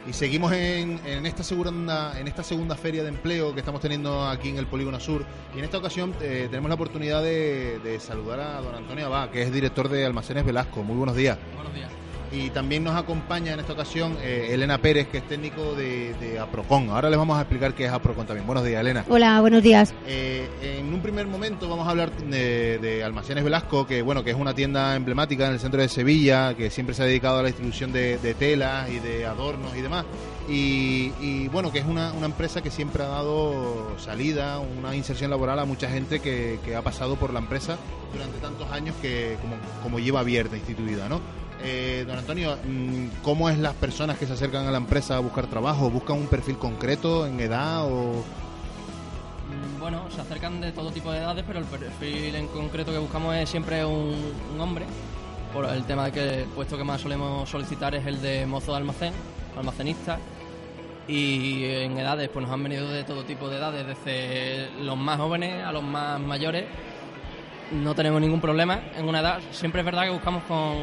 Y 0.09 0.13
seguimos 0.13 0.51
en, 0.53 0.99
esta 1.27 1.43
segunda 1.43 2.19
en 2.19 2.27
esta 2.27 2.41
segunda 2.41 2.75
feria 2.75 3.03
de 3.03 3.09
empleo 3.09 3.53
que 3.53 3.59
estamos 3.59 3.79
teniendo 3.79 4.27
aquí 4.27 4.49
en 4.49 4.57
el 4.57 4.65
Polígono 4.65 4.99
Sur. 4.99 5.23
Y 5.55 5.59
en 5.59 5.65
esta 5.65 5.77
ocasión 5.77 6.15
eh, 6.19 6.47
tenemos 6.49 6.67
la 6.67 6.73
oportunidad 6.73 7.21
de, 7.21 7.77
de 7.83 7.99
saludar 7.99 8.39
a 8.39 8.59
don 8.59 8.73
Antonio 8.73 9.05
Abad, 9.05 9.29
que 9.29 9.43
es 9.43 9.53
director 9.53 9.87
de 9.87 10.07
Almacenes 10.07 10.43
Velasco. 10.43 10.81
Muy 10.81 10.95
buenos 10.95 11.15
días. 11.15 11.37
Buenos 11.53 11.75
días. 11.75 11.91
Y 12.31 12.51
también 12.51 12.83
nos 12.83 12.95
acompaña 12.95 13.53
en 13.53 13.59
esta 13.59 13.73
ocasión 13.73 14.15
eh, 14.21 14.49
Elena 14.51 14.77
Pérez, 14.77 15.07
que 15.07 15.17
es 15.17 15.27
técnico 15.27 15.73
de, 15.73 16.13
de 16.13 16.37
Aprocon. 16.37 16.89
Ahora 16.89 17.09
les 17.09 17.17
vamos 17.17 17.37
a 17.37 17.41
explicar 17.41 17.73
qué 17.73 17.85
es 17.85 17.91
Aprocon 17.91 18.27
también. 18.27 18.45
Buenos 18.45 18.63
días, 18.63 18.81
Elena. 18.81 19.03
Hola, 19.09 19.41
buenos 19.41 19.63
días. 19.63 19.95
Eh, 20.05 20.47
en 20.61 20.93
un 20.93 21.01
primer 21.01 21.25
momento 21.25 21.67
vamos 21.67 21.87
a 21.87 21.89
hablar 21.89 22.11
de, 22.15 22.77
de 22.77 23.03
Almacenes 23.03 23.43
Velasco, 23.43 23.87
que 23.87 24.03
bueno, 24.03 24.23
que 24.23 24.29
es 24.29 24.35
una 24.35 24.53
tienda 24.53 24.95
emblemática 24.95 25.47
en 25.47 25.53
el 25.53 25.59
centro 25.59 25.81
de 25.81 25.89
Sevilla, 25.89 26.53
que 26.53 26.69
siempre 26.69 26.93
se 26.93 27.01
ha 27.01 27.05
dedicado 27.05 27.39
a 27.39 27.41
la 27.41 27.47
distribución 27.47 27.91
de, 27.91 28.19
de 28.19 28.33
telas 28.35 28.89
y 28.89 28.99
de 28.99 29.25
adornos 29.25 29.75
y 29.75 29.81
demás. 29.81 30.05
Y, 30.47 31.11
y, 31.19 31.47
bueno, 31.47 31.71
que 31.71 31.79
es 31.79 31.85
una, 31.85 32.11
una 32.13 32.25
empresa 32.27 32.61
que 32.61 32.71
siempre 32.71 33.03
ha 33.03 33.07
dado 33.07 33.97
salida, 33.99 34.59
una 34.59 34.95
inserción 34.95 35.31
laboral 35.31 35.59
a 35.59 35.65
mucha 35.65 35.89
gente 35.89 36.19
que, 36.19 36.59
que 36.63 36.75
ha 36.75 36.81
pasado 36.81 37.15
por 37.15 37.33
la 37.33 37.39
empresa 37.39 37.77
durante 38.13 38.39
tantos 38.39 38.69
años 38.71 38.95
que 39.01 39.37
como, 39.41 39.55
como 39.83 39.99
lleva 39.99 40.19
abierta, 40.21 40.55
instituida, 40.57 41.09
¿no? 41.09 41.21
Eh, 41.61 42.05
don 42.07 42.17
Antonio, 42.17 42.57
mm, 42.63 43.21
¿cómo 43.21 43.49
es 43.49 43.57
las 43.57 43.73
personas 43.73 44.17
que 44.17 44.25
se 44.25 44.33
acercan 44.33 44.65
a 44.67 44.71
la 44.71 44.77
empresa 44.77 45.17
a 45.17 45.19
buscar 45.19 45.47
trabajo? 45.47 45.89
¿Buscan 45.89 46.17
un 46.17 46.27
perfil 46.27 46.57
concreto 46.57 47.27
en 47.27 47.39
edad 47.39 47.85
o...? 47.85 48.23
Mm, 49.49 49.79
Bueno, 49.79 50.09
se 50.09 50.21
acercan 50.21 50.61
de 50.61 50.71
todo 50.71 50.91
tipo 50.91 51.11
de 51.11 51.19
edades, 51.19 51.43
pero 51.45 51.59
el 51.59 51.65
perfil 51.65 52.35
en 52.35 52.47
concreto 52.47 52.91
que 52.91 52.97
buscamos 52.97 53.35
es 53.35 53.49
siempre 53.49 53.83
un, 53.83 54.15
un 54.53 54.61
hombre, 54.61 54.85
por 55.53 55.65
el 55.65 55.83
tema 55.83 56.05
de 56.05 56.11
que 56.11 56.41
el 56.43 56.49
puesto 56.49 56.77
que 56.77 56.83
más 56.83 57.01
solemos 57.01 57.49
solicitar 57.49 57.93
es 57.95 58.05
el 58.05 58.21
de 58.21 58.45
mozo 58.45 58.71
de 58.71 58.77
almacén, 58.77 59.13
almacenista, 59.57 60.17
y 61.07 61.65
en 61.65 61.97
edades 61.97 62.29
pues 62.29 62.45
nos 62.45 62.53
han 62.53 62.61
venido 62.63 62.87
de 62.89 63.03
todo 63.03 63.23
tipo 63.23 63.49
de 63.49 63.57
edades, 63.57 63.85
desde 63.85 64.69
los 64.81 64.95
más 64.95 65.17
jóvenes 65.17 65.65
a 65.65 65.71
los 65.71 65.83
más 65.83 66.19
mayores. 66.21 66.65
No 67.71 67.95
tenemos 67.95 68.21
ningún 68.21 68.41
problema 68.41 68.79
en 68.95 69.07
una 69.07 69.19
edad. 69.19 69.39
Siempre 69.51 69.81
es 69.81 69.85
verdad 69.85 70.03
que 70.03 70.09
buscamos 70.11 70.43
con 70.43 70.75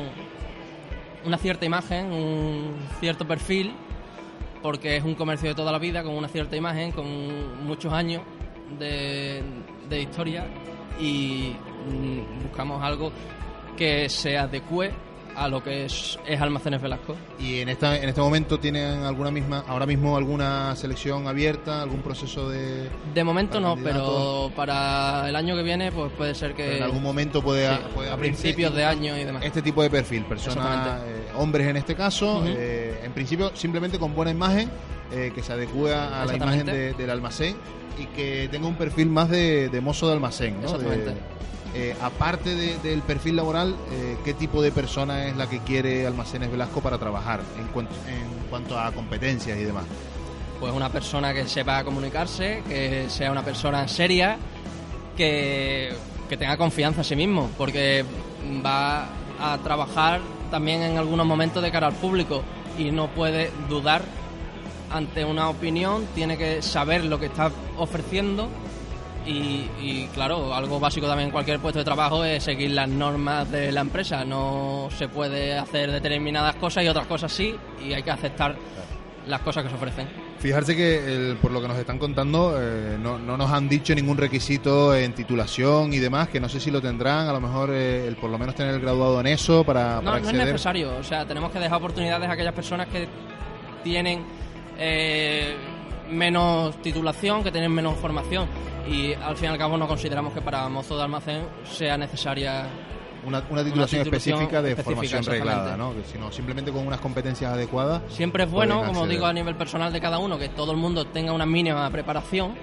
una 1.27 1.39
cierta 1.39 1.67
imagen, 1.67 2.13
un 2.13 2.75
cierto 3.01 3.27
perfil, 3.27 3.75
porque 4.63 4.97
es 4.97 5.05
un 5.05 5.15
comercio 5.15 5.49
de 5.49 5.55
toda 5.55 5.73
la 5.73 5.79
vida, 5.79 6.03
con 6.03 6.15
una 6.15 6.29
cierta 6.29 6.57
imagen, 6.57 6.93
con 6.93 7.67
muchos 7.67 7.93
años 7.93 8.23
de, 8.79 9.43
de 9.89 10.01
historia 10.01 10.47
y 11.01 11.53
mm, 11.89 12.43
buscamos 12.45 12.83
algo 12.83 13.13
que 13.77 14.09
se 14.09 14.39
adecue 14.39 14.93
a 15.37 15.49
lo 15.49 15.63
que 15.63 15.85
es, 15.85 16.19
es 16.27 16.41
Almacenes 16.41 16.81
Velasco. 16.81 17.15
¿Y 17.39 17.61
en, 17.61 17.69
esta, 17.69 17.97
en 17.97 18.09
este 18.09 18.21
momento 18.21 18.59
tienen 18.59 19.03
alguna 19.05 19.31
misma, 19.31 19.65
ahora 19.69 19.85
mismo 19.87 20.17
alguna 20.17 20.75
selección 20.77 21.29
abierta, 21.29 21.83
algún 21.83 22.01
proceso 22.01 22.49
de... 22.49 22.89
De 23.15 23.23
momento 23.25 23.61
no, 23.61 23.77
pero 23.77 24.51
para 24.57 25.29
el 25.29 25.37
año 25.37 25.55
que 25.55 25.63
viene 25.63 25.93
pues 25.93 26.11
puede 26.13 26.35
ser 26.35 26.55
que... 26.55 26.65
Pero 26.65 26.77
en 26.79 26.83
algún 26.85 27.03
momento 27.03 27.43
puede, 27.43 27.69
sí, 27.69 27.81
puede 27.95 28.11
a 28.11 28.17
principios 28.17 28.75
de 28.75 28.85
año 28.85 29.17
y 29.17 29.25
demás. 29.25 29.45
Este 29.45 29.61
tipo 29.63 29.83
de 29.83 29.91
perfil, 29.91 30.25
personas, 30.25 31.03
eh, 31.05 31.29
hombres 31.37 31.67
en 31.69 31.77
este 31.77 31.95
caso, 31.95 32.43
eh, 32.47 33.01
en 33.05 33.13
principio 33.13 33.51
simplemente 33.55 33.99
con 33.99 34.15
buena 34.15 34.31
imagen, 34.31 34.71
eh, 35.13 35.33
que 35.35 35.43
se 35.43 35.53
adecue 35.53 35.95
a 35.95 36.25
la 36.25 36.35
imagen 36.35 36.67
de- 36.67 36.93
del 36.95 37.11
almacén 37.11 37.57
y 37.99 38.07
que 38.07 38.49
tenga 38.51 38.67
un 38.67 38.75
perfil 38.77 39.09
más 39.09 39.29
de, 39.29 39.69
de 39.69 39.81
mozo 39.81 40.07
de 40.09 40.15
almacén. 40.15 40.55
¿no? 40.61 40.65
Exactamente. 40.65 41.11
De- 41.11 41.37
eh, 41.79 41.95
aparte 42.01 42.55
de- 42.55 42.79
del 42.79 43.03
perfil 43.03 43.37
laboral, 43.37 43.77
eh, 43.93 44.17
¿qué 44.25 44.33
tipo 44.33 44.63
de 44.63 44.73
persona 44.73 45.27
es 45.27 45.37
la 45.37 45.47
que 45.47 45.59
quiere 45.61 46.07
Almacenes 46.07 46.51
Velasco 46.51 46.81
para 46.81 46.97
trabajar 46.97 47.41
en 47.59 47.67
cuanto, 47.69 47.95
en 48.09 48.49
cuanto 48.49 48.79
a 48.79 48.91
competencias 48.93 49.59
y 49.59 49.63
demás? 49.65 49.85
Pues 50.59 50.73
una 50.73 50.89
persona 50.89 51.35
que 51.35 51.47
sepa 51.47 51.85
comunicarse, 51.85 52.63
que 52.67 53.07
sea 53.11 53.31
una 53.31 53.43
persona 53.45 53.87
seria, 53.89 54.39
que, 55.17 55.93
que 56.31 56.37
tenga 56.39 56.57
confianza 56.57 57.01
en 57.01 57.05
sí 57.05 57.15
mismo, 57.17 57.51
porque 57.59 58.05
va 58.65 59.07
a 59.39 59.59
trabajar 59.63 60.21
también 60.51 60.83
en 60.83 60.97
algunos 60.97 61.27
momentos 61.27 61.63
de 61.63 61.71
cara 61.71 61.89
al 61.89 61.95
público 61.95 62.43
y 62.79 62.91
no 62.91 63.09
puede 63.09 63.51
dudar 63.69 64.03
ante 64.91 65.25
una 65.27 65.49
opinión, 65.51 66.07
tiene 66.15 66.39
que 66.39 66.63
saber 66.63 67.05
lo 67.05 67.19
que 67.21 67.27
está 67.27 67.51
ofreciendo 67.77 68.49
y, 69.27 69.69
y, 69.81 70.09
claro, 70.15 70.55
algo 70.55 70.79
básico 70.79 71.07
también 71.07 71.27
en 71.29 71.33
cualquier 71.33 71.59
puesto 71.59 71.79
de 71.81 71.85
trabajo 71.85 72.25
es 72.25 72.45
seguir 72.45 72.71
las 72.71 72.89
normas 72.89 73.51
de 73.51 73.73
la 73.73 73.81
empresa. 73.81 74.25
No 74.25 74.89
se 74.97 75.09
puede 75.09 75.59
hacer 75.59 75.91
determinadas 75.91 76.55
cosas 76.57 76.85
y 76.85 76.89
otras 76.89 77.07
cosas 77.07 77.33
sí 77.33 77.55
y 77.85 77.93
hay 77.93 78.03
que 78.03 78.11
aceptar 78.11 78.55
las 79.27 79.41
cosas 79.41 79.65
que 79.65 79.71
se 79.71 79.75
ofrecen. 79.75 80.09
Fijarse 80.39 80.77
que 80.77 80.99
el- 81.31 81.37
por 81.39 81.51
lo 81.51 81.61
que 81.61 81.67
nos 81.67 81.77
están 81.79 81.99
contando 81.99 82.57
eh, 82.61 82.97
no, 83.01 83.19
no 83.19 83.37
nos 83.37 83.51
han 83.51 83.69
dicho 83.69 83.93
ningún 83.95 84.17
requisito 84.17 84.95
en 84.95 85.13
titulación 85.15 85.93
y 85.93 85.99
demás, 85.99 86.29
que 86.29 86.39
no 86.39 86.49
sé 86.49 86.61
si 86.61 86.71
lo 86.71 86.81
tendrán, 86.81 87.27
a 87.29 87.33
lo 87.33 87.41
mejor 87.41 87.71
eh, 87.73 88.07
el 88.07 88.15
por 88.17 88.31
lo 88.31 88.39
menos 88.39 88.55
tener 88.55 88.75
el 88.75 88.81
graduado 88.81 89.19
en 89.21 89.27
eso 89.27 89.65
para, 89.65 89.97
No, 89.97 90.13
para 90.13 90.21
no 90.21 90.29
es 90.31 90.35
necesario. 90.37 90.95
O 91.01 91.03
sea, 91.03 91.27
tenemos 91.27 91.51
que 91.51 91.59
dejar 91.59 91.79
oportunidades 91.79 92.29
a 92.29 92.33
aquellas 92.33 92.55
personas 92.55 92.87
que 92.87 93.09
tienen 93.83 94.23
eh, 94.79 95.57
menos 96.11 96.81
titulación, 96.83 97.43
que 97.43 97.51
tienen 97.51 97.73
menos 97.73 97.97
formación. 97.97 98.49
Y 98.89 99.13
al 99.15 99.37
fin 99.37 99.51
y 99.51 99.53
al 99.53 99.59
cabo 99.59 99.77
no 99.77 99.89
consideramos 99.89 100.33
que 100.33 100.41
para 100.41 100.69
mozo 100.69 100.97
de 100.97 101.03
almacén 101.03 101.43
sea 101.65 101.97
necesaria 101.97 102.69
una, 103.27 103.43
una 103.51 103.65
titulación 103.65 104.03
titulación 104.03 104.03
específica 104.03 104.63
de 104.63 104.71
específica, 104.71 104.95
formación 104.95 105.25
reglada. 105.25 105.77
¿no? 105.77 105.93
Que 105.95 106.05
sino 106.05 106.31
simplemente 106.31 106.71
con 106.71 106.87
unas 106.87 107.01
competencias 107.01 107.53
adecuadas. 107.53 108.03
Siempre 108.09 108.45
es 108.45 108.51
bueno, 108.51 108.79
como 108.79 108.91
acceder. 108.91 109.09
digo, 109.09 109.27
a 109.27 109.33
nivel 109.33 109.57
personal 109.57 109.93
de 109.93 110.01
cada 110.01 110.19
uno, 110.19 110.39
que 110.39 110.49
todo 110.49 110.71
el 110.71 110.79
mundo 110.79 111.07
tenga 111.07 111.33
una 111.33 111.47
mínima 111.47 111.91
preparación. 111.91 112.55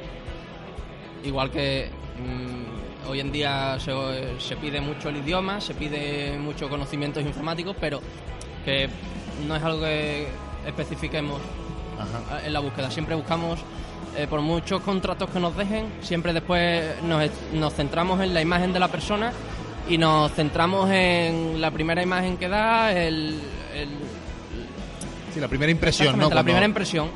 Igual 1.25 1.51
que 1.51 1.89
mm, 2.17 3.09
hoy 3.09 3.19
en 3.19 3.31
día 3.31 3.77
se, 3.79 3.93
se 4.39 4.55
pide 4.55 4.79
mucho 4.79 5.09
el 5.09 5.17
idioma, 5.17 5.59
se 5.59 5.73
pide 5.73 6.37
mucho 6.37 6.69
conocimientos 6.69 7.23
informáticos, 7.23 7.75
pero 7.79 7.99
que 8.63 8.89
no 9.45 9.55
es 9.55 9.63
algo 9.63 9.81
que 9.81 10.27
especifiquemos 10.65 11.41
Ajá. 11.99 12.45
en 12.45 12.53
la 12.53 12.59
búsqueda. 12.59 12.89
Siempre 12.91 13.15
buscamos, 13.15 13.59
eh, 14.17 14.27
por 14.29 14.41
muchos 14.41 14.81
contratos 14.81 15.29
que 15.29 15.39
nos 15.39 15.55
dejen, 15.57 15.85
siempre 16.01 16.33
después 16.33 16.83
nos, 17.03 17.23
nos 17.53 17.73
centramos 17.73 18.21
en 18.21 18.33
la 18.33 18.41
imagen 18.41 18.71
de 18.73 18.79
la 18.79 18.87
persona 18.87 19.31
y 19.89 19.97
nos 19.97 20.31
centramos 20.33 20.89
en 20.91 21.59
la 21.59 21.71
primera 21.71 22.01
imagen 22.03 22.37
que 22.37 22.47
da, 22.47 22.91
el, 22.91 23.39
el- 23.75 23.89
Sí, 25.33 25.39
la 25.39 25.47
primera 25.47 25.71
impresión, 25.71 26.17
¿no? 26.19 26.29
la 26.29 26.43
primera 26.43 26.65
impresión. 26.65 27.07
Eh, 27.07 27.09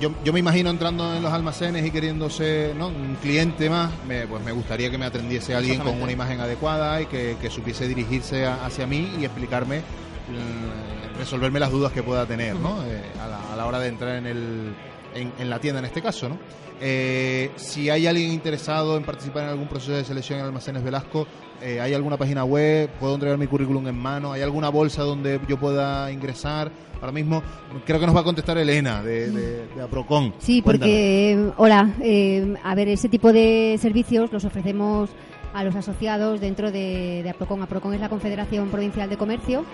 Yo, 0.00 0.10
yo 0.24 0.32
me 0.32 0.40
imagino 0.40 0.70
entrando 0.70 1.14
en 1.14 1.22
los 1.22 1.32
almacenes 1.32 1.86
y 1.86 1.92
queriéndose 1.92 2.74
¿no? 2.76 2.88
un 2.88 3.16
cliente 3.22 3.70
más, 3.70 3.90
me, 4.08 4.26
pues 4.26 4.42
me 4.42 4.50
gustaría 4.50 4.90
que 4.90 4.98
me 4.98 5.06
atendiese 5.06 5.54
alguien 5.54 5.78
con 5.80 6.02
una 6.02 6.10
imagen 6.10 6.40
adecuada 6.40 7.00
y 7.00 7.06
que, 7.06 7.36
que 7.40 7.48
supiese 7.48 7.86
dirigirse 7.86 8.44
a- 8.44 8.64
hacia 8.66 8.88
mí 8.88 9.12
y 9.20 9.24
explicarme, 9.24 9.78
mm, 9.78 10.99
resolverme 11.20 11.60
las 11.60 11.70
dudas 11.70 11.92
que 11.92 12.02
pueda 12.02 12.26
tener 12.26 12.56
¿no? 12.56 12.82
Eh, 12.84 13.02
a, 13.22 13.28
la, 13.28 13.52
a 13.52 13.56
la 13.56 13.66
hora 13.66 13.78
de 13.78 13.88
entrar 13.88 14.16
en, 14.16 14.26
el, 14.26 14.74
en, 15.14 15.32
en 15.38 15.50
la 15.50 15.58
tienda 15.60 15.78
en 15.78 15.84
este 15.84 16.02
caso. 16.02 16.28
¿no? 16.28 16.38
Eh, 16.80 17.50
si 17.56 17.90
hay 17.90 18.06
alguien 18.06 18.30
interesado 18.32 18.96
en 18.96 19.04
participar 19.04 19.44
en 19.44 19.50
algún 19.50 19.68
proceso 19.68 19.92
de 19.92 20.04
selección 20.04 20.38
en 20.40 20.46
Almacenes 20.46 20.82
Velasco, 20.82 21.26
eh, 21.62 21.78
¿hay 21.78 21.92
alguna 21.92 22.16
página 22.16 22.44
web? 22.44 22.88
¿Puedo 22.98 23.14
entregar 23.14 23.36
mi 23.38 23.46
currículum 23.46 23.86
en 23.86 23.98
mano? 23.98 24.32
¿Hay 24.32 24.40
alguna 24.40 24.70
bolsa 24.70 25.02
donde 25.02 25.38
yo 25.46 25.58
pueda 25.58 26.10
ingresar? 26.10 26.72
Ahora 27.00 27.12
mismo 27.12 27.42
creo 27.86 28.00
que 28.00 28.06
nos 28.06 28.16
va 28.16 28.20
a 28.20 28.24
contestar 28.24 28.58
Elena 28.58 29.02
de, 29.02 29.30
de, 29.30 29.66
de 29.68 29.82
Aprocon. 29.82 30.34
Sí, 30.38 30.62
porque, 30.62 31.32
eh, 31.32 31.50
hola, 31.56 31.94
eh, 32.02 32.54
a 32.62 32.74
ver, 32.74 32.88
ese 32.88 33.08
tipo 33.08 33.32
de 33.32 33.78
servicios 33.80 34.32
los 34.32 34.44
ofrecemos 34.44 35.10
a 35.52 35.64
los 35.64 35.74
asociados 35.74 36.40
dentro 36.40 36.70
de, 36.70 37.22
de 37.22 37.30
APROCON. 37.30 37.62
APROCON 37.62 37.94
es 37.94 38.00
la 38.00 38.08
Confederación 38.08 38.68
Provincial 38.68 39.10
de 39.10 39.16
Comercio 39.16 39.64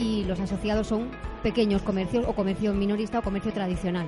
y 0.00 0.24
los 0.24 0.40
asociados 0.40 0.86
son 0.86 1.08
pequeños 1.42 1.82
comercios 1.82 2.24
o 2.26 2.32
comercio 2.32 2.72
minorista 2.72 3.18
o 3.18 3.22
comercio 3.22 3.52
tradicional. 3.52 4.06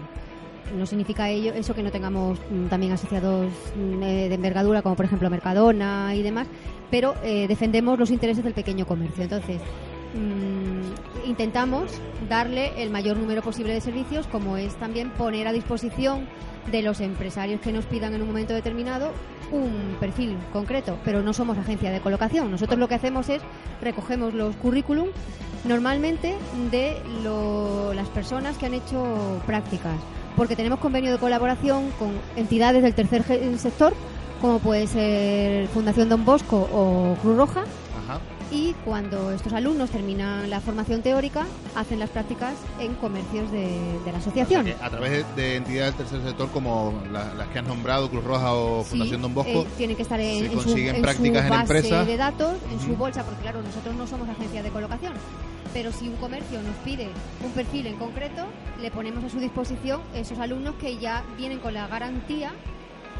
No 0.76 0.86
significa 0.86 1.28
ello 1.28 1.52
eso 1.52 1.74
que 1.74 1.82
no 1.82 1.90
tengamos 1.90 2.38
mm, 2.50 2.66
también 2.66 2.92
asociados 2.92 3.52
mm, 3.76 4.02
eh, 4.02 4.28
de 4.28 4.34
envergadura 4.34 4.80
como 4.80 4.96
por 4.96 5.04
ejemplo 5.04 5.28
Mercadona 5.28 6.14
y 6.14 6.22
demás, 6.22 6.46
pero 6.90 7.14
eh, 7.22 7.46
defendemos 7.46 7.98
los 7.98 8.10
intereses 8.10 8.42
del 8.42 8.54
pequeño 8.54 8.86
comercio. 8.86 9.22
Entonces, 9.22 9.60
mm, 10.14 11.28
intentamos 11.28 11.92
darle 12.28 12.82
el 12.82 12.90
mayor 12.90 13.18
número 13.18 13.42
posible 13.42 13.74
de 13.74 13.80
servicios, 13.82 14.26
como 14.28 14.56
es 14.56 14.74
también 14.76 15.10
poner 15.10 15.46
a 15.46 15.52
disposición 15.52 16.26
de 16.70 16.80
los 16.80 17.00
empresarios 17.00 17.60
que 17.60 17.72
nos 17.72 17.84
pidan 17.86 18.14
en 18.14 18.22
un 18.22 18.28
momento 18.28 18.54
determinado 18.54 19.10
un 19.50 19.96
perfil 20.00 20.36
concreto, 20.52 20.98
pero 21.04 21.22
no 21.22 21.32
somos 21.34 21.58
agencia 21.58 21.90
de 21.90 22.00
colocación. 22.00 22.50
Nosotros 22.50 22.78
lo 22.78 22.88
que 22.88 22.94
hacemos 22.94 23.28
es 23.28 23.42
recogemos 23.82 24.32
los 24.32 24.56
currículum 24.56 25.08
normalmente 25.64 26.34
de 26.70 26.96
lo- 27.22 27.92
las 27.94 28.08
personas 28.08 28.56
que 28.58 28.66
han 28.66 28.74
hecho 28.74 29.40
prácticas, 29.46 29.94
porque 30.36 30.56
tenemos 30.56 30.78
convenio 30.78 31.12
de 31.12 31.18
colaboración 31.18 31.90
con 31.98 32.12
entidades 32.36 32.82
del 32.82 32.94
tercer 32.94 33.24
sector, 33.58 33.92
como 34.40 34.58
puede 34.58 34.86
ser 34.86 35.68
Fundación 35.68 36.08
Don 36.08 36.24
Bosco 36.24 36.68
o 36.72 37.16
Cruz 37.22 37.36
Roja. 37.36 37.64
Y 38.52 38.74
cuando 38.84 39.32
estos 39.32 39.52
alumnos 39.54 39.88
terminan 39.90 40.50
la 40.50 40.60
formación 40.60 41.00
teórica, 41.02 41.46
hacen 41.74 41.98
las 41.98 42.10
prácticas 42.10 42.52
en 42.78 42.94
comercios 42.96 43.50
de, 43.50 43.98
de 44.04 44.12
la 44.12 44.18
asociación. 44.18 44.66
A 44.82 44.90
través 44.90 45.24
de, 45.34 45.42
de 45.42 45.56
entidades 45.56 45.96
del 45.96 46.06
tercer 46.06 46.26
sector 46.28 46.50
como 46.50 47.02
la- 47.10 47.32
las 47.34 47.48
que 47.48 47.60
has 47.60 47.66
nombrado, 47.66 48.10
Cruz 48.10 48.22
Roja 48.24 48.52
o 48.54 48.84
Sí, 48.84 48.90
Fundación 48.90 49.22
Don 49.22 49.32
Bosco, 49.34 49.50
eh, 49.62 49.66
tienen 49.78 49.96
que 49.96 50.02
estar 50.02 50.20
en, 50.20 50.50
su, 50.60 50.76
en 50.76 50.96
en 50.96 51.02
base 51.02 51.82
de 52.04 52.16
datos, 52.16 52.56
en 52.70 52.78
su 52.80 52.94
bolsa, 52.94 53.24
porque 53.24 53.40
claro, 53.40 53.62
nosotros 53.62 53.94
no 53.96 54.06
somos 54.06 54.28
agencia 54.28 54.62
de 54.62 54.68
colocación. 54.70 55.14
Pero 55.72 55.90
si 55.90 56.06
un 56.06 56.16
comercio 56.16 56.60
nos 56.62 56.76
pide 56.84 57.08
un 57.42 57.50
perfil 57.52 57.86
en 57.86 57.96
concreto, 57.96 58.44
le 58.82 58.90
ponemos 58.90 59.24
a 59.24 59.30
su 59.30 59.38
disposición 59.40 60.02
esos 60.14 60.38
alumnos 60.38 60.74
que 60.74 60.98
ya 60.98 61.24
vienen 61.38 61.58
con 61.60 61.72
la 61.72 61.86
garantía 61.88 62.52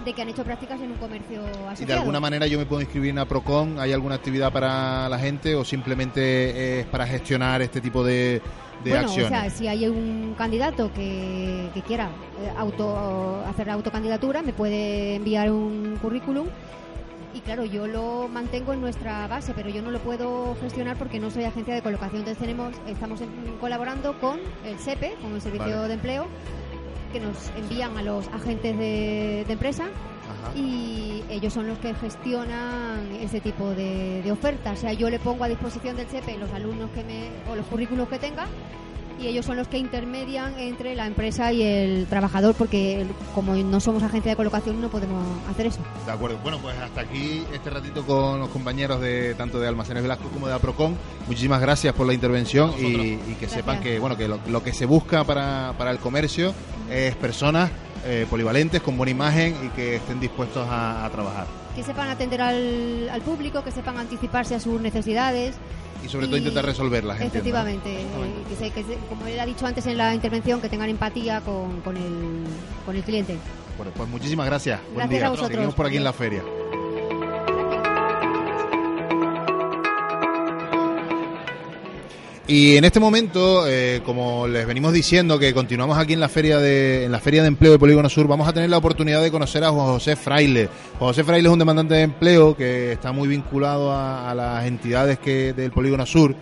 de 0.05 0.13
que 0.13 0.23
han 0.23 0.29
hecho 0.29 0.45
prácticas 0.45 0.81
en 0.81 0.91
un 0.93 0.97
comercio 0.99 1.41
asociado. 1.45 1.83
y 1.83 1.85
de 1.87 1.93
alguna 1.95 2.21
manera 2.21 2.47
yo 2.47 2.59
me 2.59 2.67
puedo 2.67 2.81
inscribir 2.83 3.11
en 3.11 3.19
Aprocon, 3.19 3.79
¿hay 3.79 3.93
alguna 3.93 4.17
actividad 4.17 4.53
para 4.53 5.09
la 5.09 5.19
gente 5.19 5.55
o 5.55 5.65
simplemente 5.65 6.81
es 6.81 6.87
para 6.87 7.07
gestionar 7.07 7.63
este 7.63 7.81
tipo 7.81 8.03
de, 8.05 8.41
de 8.85 8.91
bueno, 8.91 9.07
acciones? 9.09 9.27
o 9.27 9.29
sea, 9.29 9.51
si 9.51 9.69
hay 9.69 9.87
un 9.87 10.35
candidato 10.37 10.93
que, 10.93 11.69
que 11.75 11.83
quiera 11.83 12.07
eh, 12.41 12.53
auto, 12.57 13.43
hacer 13.47 13.67
la 13.69 13.75
autocandidatura, 13.75 14.43
me 14.43 14.53
puede 14.53 15.15
enviar 15.17 15.51
un 15.51 15.99
currículum 16.03 16.47
y 17.35 17.41
claro, 17.41 17.65
yo 17.65 17.87
lo 17.87 18.29
mantengo 18.29 18.75
en 18.75 18.83
nuestra 18.83 19.27
base, 19.27 19.55
pero 19.55 19.71
yo 19.71 19.81
no 19.81 19.91
lo 19.91 20.01
puedo 20.01 20.55
gestionar 20.61 20.99
porque 20.99 21.19
no 21.19 21.31
soy 21.31 21.45
agencia 21.45 21.75
de 21.75 21.81
colocación. 21.81 22.19
Entonces 22.19 22.39
tenemos, 22.39 22.75
estamos 22.87 23.23
en- 23.23 23.57
colaborando 23.59 24.19
con 24.21 24.39
el 24.67 24.79
SEPE, 24.79 25.15
con 25.23 25.35
el 25.35 25.41
Servicio 25.41 25.77
Vale. 25.77 25.89
de 25.89 25.95
Empleo, 25.95 26.27
que 27.13 27.21
nos 27.21 27.51
envían 27.57 27.97
a 27.97 28.03
los 28.03 28.27
agentes 28.29 28.77
de, 28.79 29.45
de 29.47 29.53
empresa 29.53 29.85
Ajá. 29.85 30.57
y 30.59 31.23
ellos 31.29 31.53
son 31.53 31.67
los 31.69 31.79
que 31.79 31.95
gestionan 31.95 33.07
ese 33.21 33.41
tipo 33.41 33.71
de, 33.71 34.23
de 34.23 34.33
ofertas. 34.33 34.79
O 34.79 34.81
sea, 34.81 34.93
yo 34.93 35.11
le 35.11 35.19
pongo 35.19 35.45
a 35.45 35.49
disposición 35.49 35.97
del 35.97 36.07
CEPE 36.07 36.39
los 36.39 36.51
alumnos 36.53 36.91
que 36.91 37.05
me, 37.05 37.29
o 37.51 37.57
los 37.57 37.67
currículos 37.67 38.09
que 38.09 38.19
tenga 38.19 38.47
y 39.23 39.29
ellos 39.29 39.47
son 39.47 39.57
los 39.57 39.69
que 39.69 39.79
intermedian 39.79 40.59
entre 40.59 40.95
la 40.95 41.07
empresa 41.07 41.53
y 41.53 41.63
el 41.63 42.07
trabajador 42.09 42.55
porque 42.55 43.07
como 43.35 43.55
no 43.55 43.81
somos 43.81 44.03
agencia 44.03 44.33
de 44.33 44.37
colocación 44.37 44.81
no 44.81 44.89
podemos 44.89 45.25
hacer 45.51 45.67
eso. 45.67 45.81
De 46.05 46.13
acuerdo. 46.13 46.39
Bueno, 46.43 46.59
pues 46.61 46.77
hasta 46.79 47.03
aquí 47.03 47.45
este 47.53 47.71
ratito 47.71 48.05
con 48.05 48.41
los 48.41 48.49
compañeros 48.49 49.01
de 49.01 49.35
tanto 49.35 49.61
de 49.61 49.69
Almacenes 49.69 50.03
Velasco 50.03 50.29
como 50.29 50.49
de 50.49 50.55
Aprocon. 50.55 50.97
Muchísimas 51.27 51.61
gracias 51.61 51.95
por 51.95 52.07
la 52.07 52.15
intervención 52.15 52.73
y, 52.79 52.85
y 52.85 53.17
que 53.17 53.47
Gracias. 53.47 53.53
sepan 53.53 53.81
que 53.81 53.99
bueno 53.99 54.17
que 54.17 54.29
lo, 54.29 54.39
lo 54.49 54.63
que 54.63 54.73
se 54.73 54.87
busca 54.87 55.25
para, 55.25 55.75
para 55.79 55.91
el 55.91 55.99
comercio 55.99 56.53
es 56.91 57.15
personas 57.17 57.71
eh, 58.05 58.27
polivalentes 58.29 58.83
con 58.83 58.97
buena 58.97 59.13
imagen 59.13 59.57
y 59.65 59.69
que 59.71 59.97
estén 59.97 60.19
dispuestos 60.21 60.67
a, 60.69 61.05
a 61.05 61.11
trabajar. 61.11 61.47
Que 61.77 61.83
sepan 61.83 62.09
atender 62.11 62.41
al, 62.43 63.09
al 63.11 63.23
público, 63.23 63.63
que 63.65 63.71
sepan 63.71 63.97
anticiparse 63.97 64.55
a 64.55 64.61
sus 64.61 64.81
necesidades 64.81 65.55
Y 66.05 66.09
sobre 66.09 66.27
todo 66.27 66.37
intentar 66.37 66.65
resolverlas. 66.65 67.21
entiendo, 67.21 67.51
¿no? 67.51 67.59
Efectivamente, 67.69 68.03
eh, 68.03 68.45
que 68.49 68.57
se- 68.57 68.71
que 68.71 68.83
se- 68.85 68.99
como 69.09 69.27
él 69.27 69.39
ha 69.39 69.47
dicho 69.47 69.67
antes 69.67 69.87
en 69.87 69.97
la 69.97 70.15
intervención, 70.15 70.61
que 70.61 70.69
tengan 70.69 70.89
empatía 70.91 71.41
con, 71.43 71.81
con, 71.83 71.97
el, 71.97 72.45
con 72.85 72.97
el 72.97 73.03
cliente. 73.03 73.37
Bueno, 73.77 73.93
pues 73.97 74.09
muchísimas 74.09 74.47
gracias. 74.47 74.81
Buen 74.83 74.95
Gracias 74.97 75.11
día. 75.21 75.27
a 75.27 75.31
vosotros. 75.31 75.51
Seguimos 75.53 75.75
por 75.75 75.87
aquí 75.87 75.97
en 75.97 76.05
la 76.05 76.13
feria. 76.13 76.43
Y 82.49 82.77
en 82.77 82.85
este 82.85 82.99
momento, 82.99 83.69
eh, 83.69 84.01
como 84.05 84.49
les 84.49 84.67
venimos 84.67 84.93
diciendo 84.93 85.39
que 85.39 85.55
continuamos 85.55 85.97
aquí 85.97 86.13
en 86.13 86.21
la 86.21 86.29
feria 86.29 86.59
de 86.59 87.05
en 87.05 87.13
la 87.13 87.21
feria 87.21 87.41
de 87.43 87.49
empleo 87.49 87.71
de 87.71 87.79
Polígono 87.79 88.09
Sur, 88.09 88.27
vamos 88.27 88.49
a 88.49 88.53
tener 88.53 88.69
la 88.69 88.79
oportunidad 88.79 89.23
de 89.23 89.31
conocer 89.31 89.63
a 89.63 89.71
José 89.71 90.17
Fraile. 90.17 90.69
José 90.99 91.23
Fraile 91.23 91.49
es 91.49 91.53
un 91.53 91.59
demandante 91.61 91.95
de 91.95 92.03
empleo 92.03 92.57
que 92.57 92.93
está 92.93 93.13
muy 93.13 93.29
vinculado 93.29 93.93
a, 93.95 94.35
las 94.35 94.67
entidades 94.67 95.19
que 95.21 95.53
del 95.53 95.71
Polígono 95.71 96.05
Sur. 96.05 96.35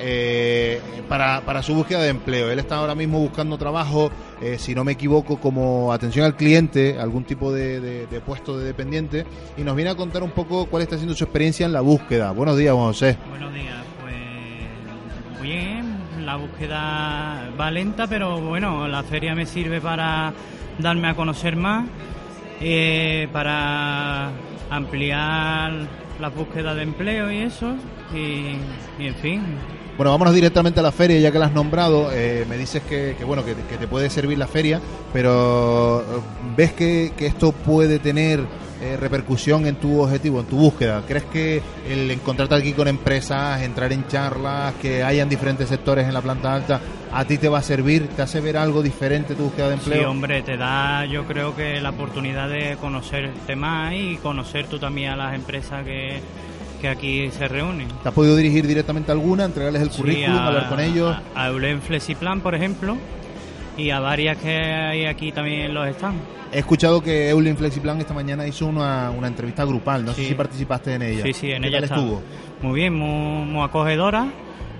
eh, 0.00 0.80
para, 1.08 1.40
para 1.40 1.60
su 1.60 1.74
búsqueda 1.74 2.02
de 2.02 2.10
empleo. 2.10 2.52
Él 2.52 2.60
está 2.60 2.76
ahora 2.76 2.94
mismo 2.94 3.18
buscando 3.18 3.58
trabajo, 3.58 4.12
eh, 4.40 4.56
si 4.56 4.72
no 4.76 4.84
me 4.84 4.92
equivoco, 4.92 5.38
como 5.40 5.92
atención 5.92 6.24
al 6.24 6.36
cliente, 6.36 6.96
algún 7.00 7.24
tipo 7.24 7.52
de, 7.52 7.80
de- 7.80 8.06
de 8.06 8.20
puesto 8.20 8.56
de 8.56 8.64
dependiente, 8.64 9.24
y 9.56 9.62
nos 9.62 9.74
viene 9.74 9.90
a 9.90 9.96
contar 9.96 10.22
un 10.22 10.30
poco 10.30 10.66
cuál 10.66 10.84
está 10.84 10.96
siendo 10.96 11.16
su 11.16 11.24
experiencia 11.24 11.66
en 11.66 11.72
la 11.72 11.80
búsqueda. 11.80 12.30
Buenos 12.30 12.56
días, 12.56 12.74
Juan 12.74 12.86
José. 12.86 13.16
Buenos 13.28 13.52
días, 13.52 13.74
la 16.28 16.36
búsqueda 16.36 17.50
va 17.58 17.70
lenta, 17.70 18.06
pero 18.06 18.38
bueno, 18.38 18.86
la 18.86 19.02
feria 19.02 19.34
me 19.34 19.46
sirve 19.46 19.80
para 19.80 20.34
darme 20.78 21.08
a 21.08 21.14
conocer 21.14 21.56
más, 21.56 21.86
eh, 22.60 23.28
para 23.32 24.28
ampliar 24.68 25.72
la 26.20 26.28
búsqueda 26.28 26.74
de 26.74 26.82
empleo 26.82 27.32
y 27.32 27.38
eso, 27.38 27.74
y 28.14 28.58
en 29.06 29.14
fin, 29.22 29.42
Bueno, 29.98 30.12
vámonos 30.12 30.32
directamente 30.32 30.78
a 30.78 30.82
la 30.84 30.92
feria, 30.92 31.18
ya 31.18 31.32
que 31.32 31.38
la 31.40 31.46
has 31.46 31.52
nombrado. 31.52 32.10
eh, 32.12 32.46
me 32.48 32.56
dices 32.56 32.82
que, 32.88 33.16
que, 33.18 33.24
bueno 33.24 33.44
que, 33.44 33.54
que 33.54 33.76
te 33.76 33.86
puede 33.88 34.08
servir 34.10 34.38
la 34.38 34.46
feria, 34.46 34.80
pero 35.12 36.00
eh, 36.00 36.04
¿ves 36.56 36.72
que, 36.72 37.12
que 37.16 37.26
esto 37.26 37.50
puede 37.50 37.98
tener 37.98 38.38
eh, 38.80 38.96
repercusión 38.96 39.66
en 39.66 39.74
tu 39.74 40.00
objetivo, 40.00 40.38
en 40.38 40.46
tu 40.46 40.56
búsqueda? 40.56 41.02
¿Crees 41.04 41.24
que 41.24 41.60
el 41.90 42.08
encontrarte 42.12 42.54
aquí 42.54 42.74
con 42.74 42.86
empresas, 42.86 43.60
entrar 43.62 43.92
en 43.92 44.06
charlas, 44.06 44.74
que 44.80 45.02
hayan 45.02 45.28
diferentes 45.28 45.68
sectores 45.68 46.06
en 46.06 46.14
la 46.14 46.22
planta 46.22 46.54
alta, 46.54 46.80
a 47.12 47.24
ti 47.24 47.36
te 47.36 47.48
va 47.48 47.58
a 47.58 47.62
servir? 47.62 48.06
¿Te 48.14 48.22
hace 48.22 48.40
ver 48.40 48.56
algo 48.56 48.82
diferente 48.84 49.34
tu 49.34 49.44
búsqueda 49.46 49.70
de 49.70 49.78
sí, 49.78 49.80
empleo? 49.90 50.10
hombre, 50.12 50.42
te 50.42 50.56
da 50.56 51.06
yo 51.06 51.24
creo 51.26 51.56
que 51.56 51.80
la 51.80 51.90
oportunidad 51.90 52.48
de 52.48 52.76
conocerte 52.80 53.56
más 53.56 53.94
y 53.94 54.16
conocer 54.18 54.68
tú 54.68 54.78
también 54.78 55.10
a 55.10 55.16
las 55.16 55.34
empresas 55.34 55.84
que, 55.84 56.20
que 56.80 56.88
aquí 56.88 57.30
se 57.30 57.48
reúnen. 57.48 57.88
¿Te 58.02 58.08
has 58.08 58.14
podido 58.14 58.36
dirigir 58.36 58.66
directamente 58.66 59.10
a 59.10 59.14
alguna, 59.14 59.44
entregarles 59.44 59.82
el 59.82 59.90
Sí, 59.90 60.00
currículum, 60.00 60.36
a- 60.38 60.46
hablar 60.46 60.68
con 60.68 60.80
ellos? 60.80 61.16
A, 61.34 61.44
a 61.44 61.48
Eulen 61.48 61.82
Flexiplan, 61.82 62.40
por 62.40 62.54
ejemplo, 62.54 62.96
y 63.76 63.90
a 63.90 64.00
varias 64.00 64.36
que 64.38 64.50
hay 64.56 65.06
aquí 65.06 65.32
también 65.32 65.72
los 65.74 65.86
están. 65.88 66.14
He 66.50 66.60
escuchado 66.60 67.02
que 67.02 67.28
Eulin 67.28 67.56
Flexiplan 67.58 67.98
esta 68.00 68.14
mañana 68.14 68.46
hizo 68.46 68.66
una, 68.66 69.10
una 69.10 69.26
entrevista 69.28 69.64
grupal, 69.66 70.04
no 70.04 70.14
sé 70.14 70.26
si 70.28 70.34
participaste 70.34 70.94
en 70.94 71.02
ella. 71.02 71.22
Sí, 71.24 71.32
sí, 71.34 71.50
en 71.52 71.60
¿Qué 71.62 71.68
ella 71.68 71.86
tal 71.86 71.98
estuvo? 71.98 72.22
Muy 72.62 72.74
bien, 72.80 72.94
muy, 72.94 73.44
muy 73.44 73.62
acogedora, 73.62 74.28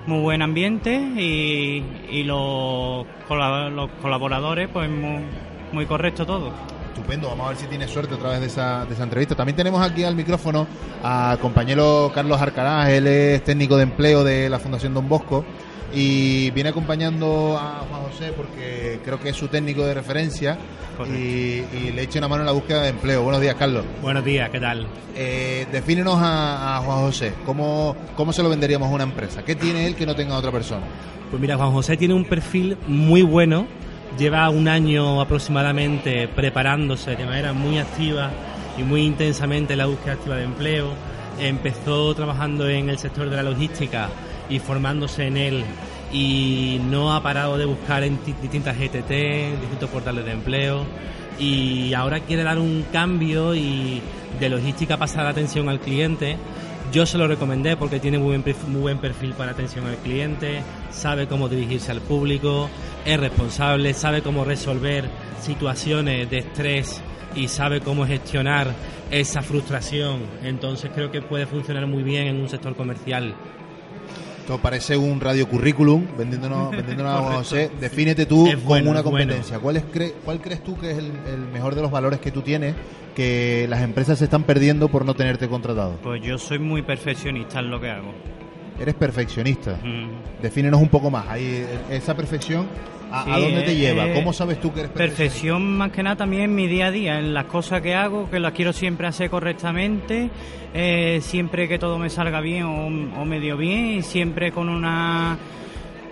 muy 0.07 0.19
buen 0.19 0.41
ambiente 0.41 0.95
y, 0.95 1.83
y 2.09 2.23
los, 2.23 3.05
los 3.29 3.89
colaboradores, 4.01 4.67
pues 4.73 4.89
muy, 4.89 5.19
muy 5.71 5.85
correcto 5.85 6.25
todo. 6.25 6.51
Estupendo, 6.89 7.29
vamos 7.29 7.45
a 7.45 7.49
ver 7.49 7.57
si 7.57 7.67
tiene 7.67 7.87
suerte 7.87 8.15
otra 8.15 8.31
vez 8.31 8.41
de 8.41 8.47
esa, 8.47 8.85
de 8.85 8.93
esa 8.93 9.03
entrevista. 9.03 9.35
También 9.35 9.55
tenemos 9.55 9.81
aquí 9.81 10.03
al 10.03 10.15
micrófono 10.15 10.67
a 11.03 11.37
compañero 11.41 12.11
Carlos 12.13 12.41
Arcaraz, 12.41 12.89
él 12.89 13.07
es 13.07 13.43
técnico 13.43 13.77
de 13.77 13.83
empleo 13.83 14.23
de 14.23 14.49
la 14.49 14.59
Fundación 14.59 14.93
Don 14.93 15.07
Bosco 15.07 15.45
y 15.93 16.51
viene 16.51 16.69
acompañando 16.69 17.57
a 17.57 17.85
Juan 17.89 18.03
José 18.03 18.33
porque 18.35 18.99
creo 19.03 19.19
que 19.19 19.29
es 19.29 19.35
su 19.35 19.47
técnico 19.47 19.85
de 19.85 19.93
referencia 19.93 20.57
y, 21.07 21.63
y 21.77 21.91
le 21.95 22.01
echa 22.03 22.19
una 22.19 22.27
mano 22.27 22.41
en 22.41 22.47
la 22.47 22.51
búsqueda 22.51 22.81
de 22.83 22.89
empleo. 22.89 23.23
Buenos 23.23 23.41
días, 23.41 23.55
Carlos. 23.55 23.85
Buenos 24.01 24.25
días, 24.25 24.49
¿qué 24.49 24.59
tal? 24.59 24.85
Eh, 25.15 25.67
defínenos 25.71 26.15
a, 26.17 26.77
a 26.77 26.81
Juan 26.81 26.99
José, 26.99 27.33
¿Cómo, 27.45 27.95
¿cómo 28.15 28.33
se 28.33 28.43
lo 28.43 28.49
venderíamos 28.49 28.89
a 28.89 28.93
una 28.93 29.03
empresa? 29.03 29.43
¿Qué 29.45 29.55
tiene 29.55 29.87
él 29.87 29.95
que 29.95 30.05
no 30.05 30.15
tenga 30.15 30.35
otra 30.37 30.51
persona? 30.51 30.85
Pues 31.29 31.41
mira, 31.41 31.55
Juan 31.55 31.71
José 31.71 31.95
tiene 31.97 32.13
un 32.13 32.25
perfil 32.25 32.77
muy 32.87 33.21
bueno, 33.21 33.67
lleva 34.17 34.49
un 34.49 34.67
año 34.67 35.21
aproximadamente 35.21 36.27
preparándose 36.27 37.15
de 37.15 37.25
manera 37.25 37.53
muy 37.53 37.77
activa 37.77 38.31
y 38.77 38.83
muy 38.83 39.01
intensamente 39.01 39.73
en 39.73 39.79
la 39.79 39.85
búsqueda 39.85 40.13
activa 40.13 40.35
de 40.35 40.43
empleo. 40.43 40.93
Empezó 41.39 42.13
trabajando 42.15 42.67
en 42.67 42.89
el 42.89 42.97
sector 42.97 43.29
de 43.29 43.35
la 43.35 43.43
logística 43.43 44.09
y 44.49 44.59
formándose 44.59 45.27
en 45.27 45.37
él 45.37 45.63
y 46.11 46.81
no 46.89 47.13
ha 47.13 47.21
parado 47.21 47.57
de 47.57 47.65
buscar 47.65 48.03
en 48.03 48.17
ti- 48.17 48.33
distintas 48.41 48.77
GTT, 48.77 49.11
distintos 49.61 49.89
portales 49.89 50.25
de 50.25 50.31
empleo 50.31 50.85
y 51.39 51.93
ahora 51.93 52.19
quiere 52.19 52.43
dar 52.43 52.57
un 52.59 52.83
cambio 52.91 53.55
y 53.55 54.01
de 54.39 54.49
logística 54.49 54.97
pasar 54.97 55.25
a 55.27 55.29
atención 55.29 55.69
al 55.69 55.79
cliente. 55.79 56.37
Yo 56.91 57.05
se 57.05 57.19
lo 57.19 57.27
recomendé 57.27 57.77
porque 57.77 57.99
tiene 57.99 58.17
muy 58.17 58.37
buen, 58.37 58.55
muy 58.67 58.81
buen 58.81 58.97
perfil 58.97 59.33
para 59.33 59.51
atención 59.51 59.85
al 59.85 59.97
cliente, 59.97 60.63
sabe 60.89 61.27
cómo 61.27 61.47
dirigirse 61.47 61.91
al 61.91 62.01
público, 62.01 62.67
es 63.05 63.19
responsable, 63.19 63.93
sabe 63.93 64.23
cómo 64.23 64.43
resolver 64.43 65.07
situaciones 65.39 66.27
de 66.31 66.39
estrés 66.39 66.99
y 67.35 67.47
sabe 67.47 67.81
cómo 67.81 68.07
gestionar 68.07 68.73
esa 69.11 69.43
frustración. 69.43 70.21
Entonces 70.43 70.89
creo 70.93 71.11
que 71.11 71.21
puede 71.21 71.45
funcionar 71.45 71.85
muy 71.85 72.01
bien 72.01 72.25
en 72.25 72.41
un 72.41 72.49
sector 72.49 72.75
comercial. 72.75 73.35
Esto 74.49 74.59
parece 74.63 74.97
un 74.97 75.21
radio 75.21 75.47
currículum 75.47 76.07
vendiéndonos, 76.17 76.71
vendiéndonos 76.75 77.13
a 77.21 77.35
José. 77.35 77.69
Defínete 77.79 78.25
tú 78.25 78.45
como 78.65 78.73
una 78.89 79.01
bueno. 79.01 79.03
competencia. 79.03 79.59
¿Cuál, 79.59 79.77
es 79.77 79.83
cre- 79.93 80.13
¿Cuál 80.25 80.41
crees 80.41 80.63
tú 80.63 80.75
que 80.75 80.89
es 80.89 80.97
el, 80.97 81.11
el 81.31 81.41
mejor 81.53 81.75
de 81.75 81.83
los 81.83 81.91
valores 81.91 82.19
que 82.19 82.31
tú 82.31 82.41
tienes 82.41 82.73
que 83.15 83.67
las 83.69 83.83
empresas 83.83 84.17
se 84.17 84.23
están 84.23 84.41
perdiendo 84.45 84.87
por 84.87 85.05
no 85.05 85.13
tenerte 85.13 85.47
contratado? 85.47 85.99
Pues 86.01 86.23
yo 86.23 86.39
soy 86.39 86.57
muy 86.57 86.81
perfeccionista 86.81 87.59
en 87.59 87.69
lo 87.69 87.79
que 87.79 87.91
hago. 87.91 88.11
Eres 88.79 88.95
perfeccionista. 88.95 89.73
Mm. 89.83 90.41
Defínenos 90.41 90.81
un 90.81 90.89
poco 90.89 91.11
más. 91.11 91.27
Ahí, 91.27 91.63
esa 91.91 92.15
perfección, 92.15 92.65
¿a, 93.11 93.39
dónde 93.39 93.61
te 93.63 93.71
eh, 93.71 93.75
lleva? 93.75 94.07
eh, 94.07 94.13
¿Cómo 94.13 94.33
sabes 94.33 94.59
tú 94.59 94.73
que 94.73 94.81
eres 94.81 94.91
perfeccionista? 94.91 95.23
Perfección 95.33 95.77
más 95.77 95.91
que 95.91 96.03
nada 96.03 96.15
también 96.15 96.43
en 96.43 96.55
mi 96.55 96.67
día 96.67 96.87
a 96.87 96.91
día, 96.91 97.19
en 97.19 97.33
las 97.33 97.45
cosas 97.45 97.81
que 97.81 97.93
hago, 97.95 98.29
que 98.29 98.39
las 98.39 98.51
quiero 98.53 98.73
siempre 98.73 99.07
hacer 99.07 99.29
correctamente, 99.29 100.29
eh, 100.73 101.19
siempre 101.21 101.67
que 101.67 101.79
todo 101.79 101.97
me 101.97 102.09
salga 102.09 102.41
bien 102.41 102.63
o, 102.63 103.21
o 103.21 103.25
medio 103.25 103.57
bien 103.57 103.85
y 103.97 104.01
siempre 104.03 104.51
con 104.51 104.69
una 104.69 105.37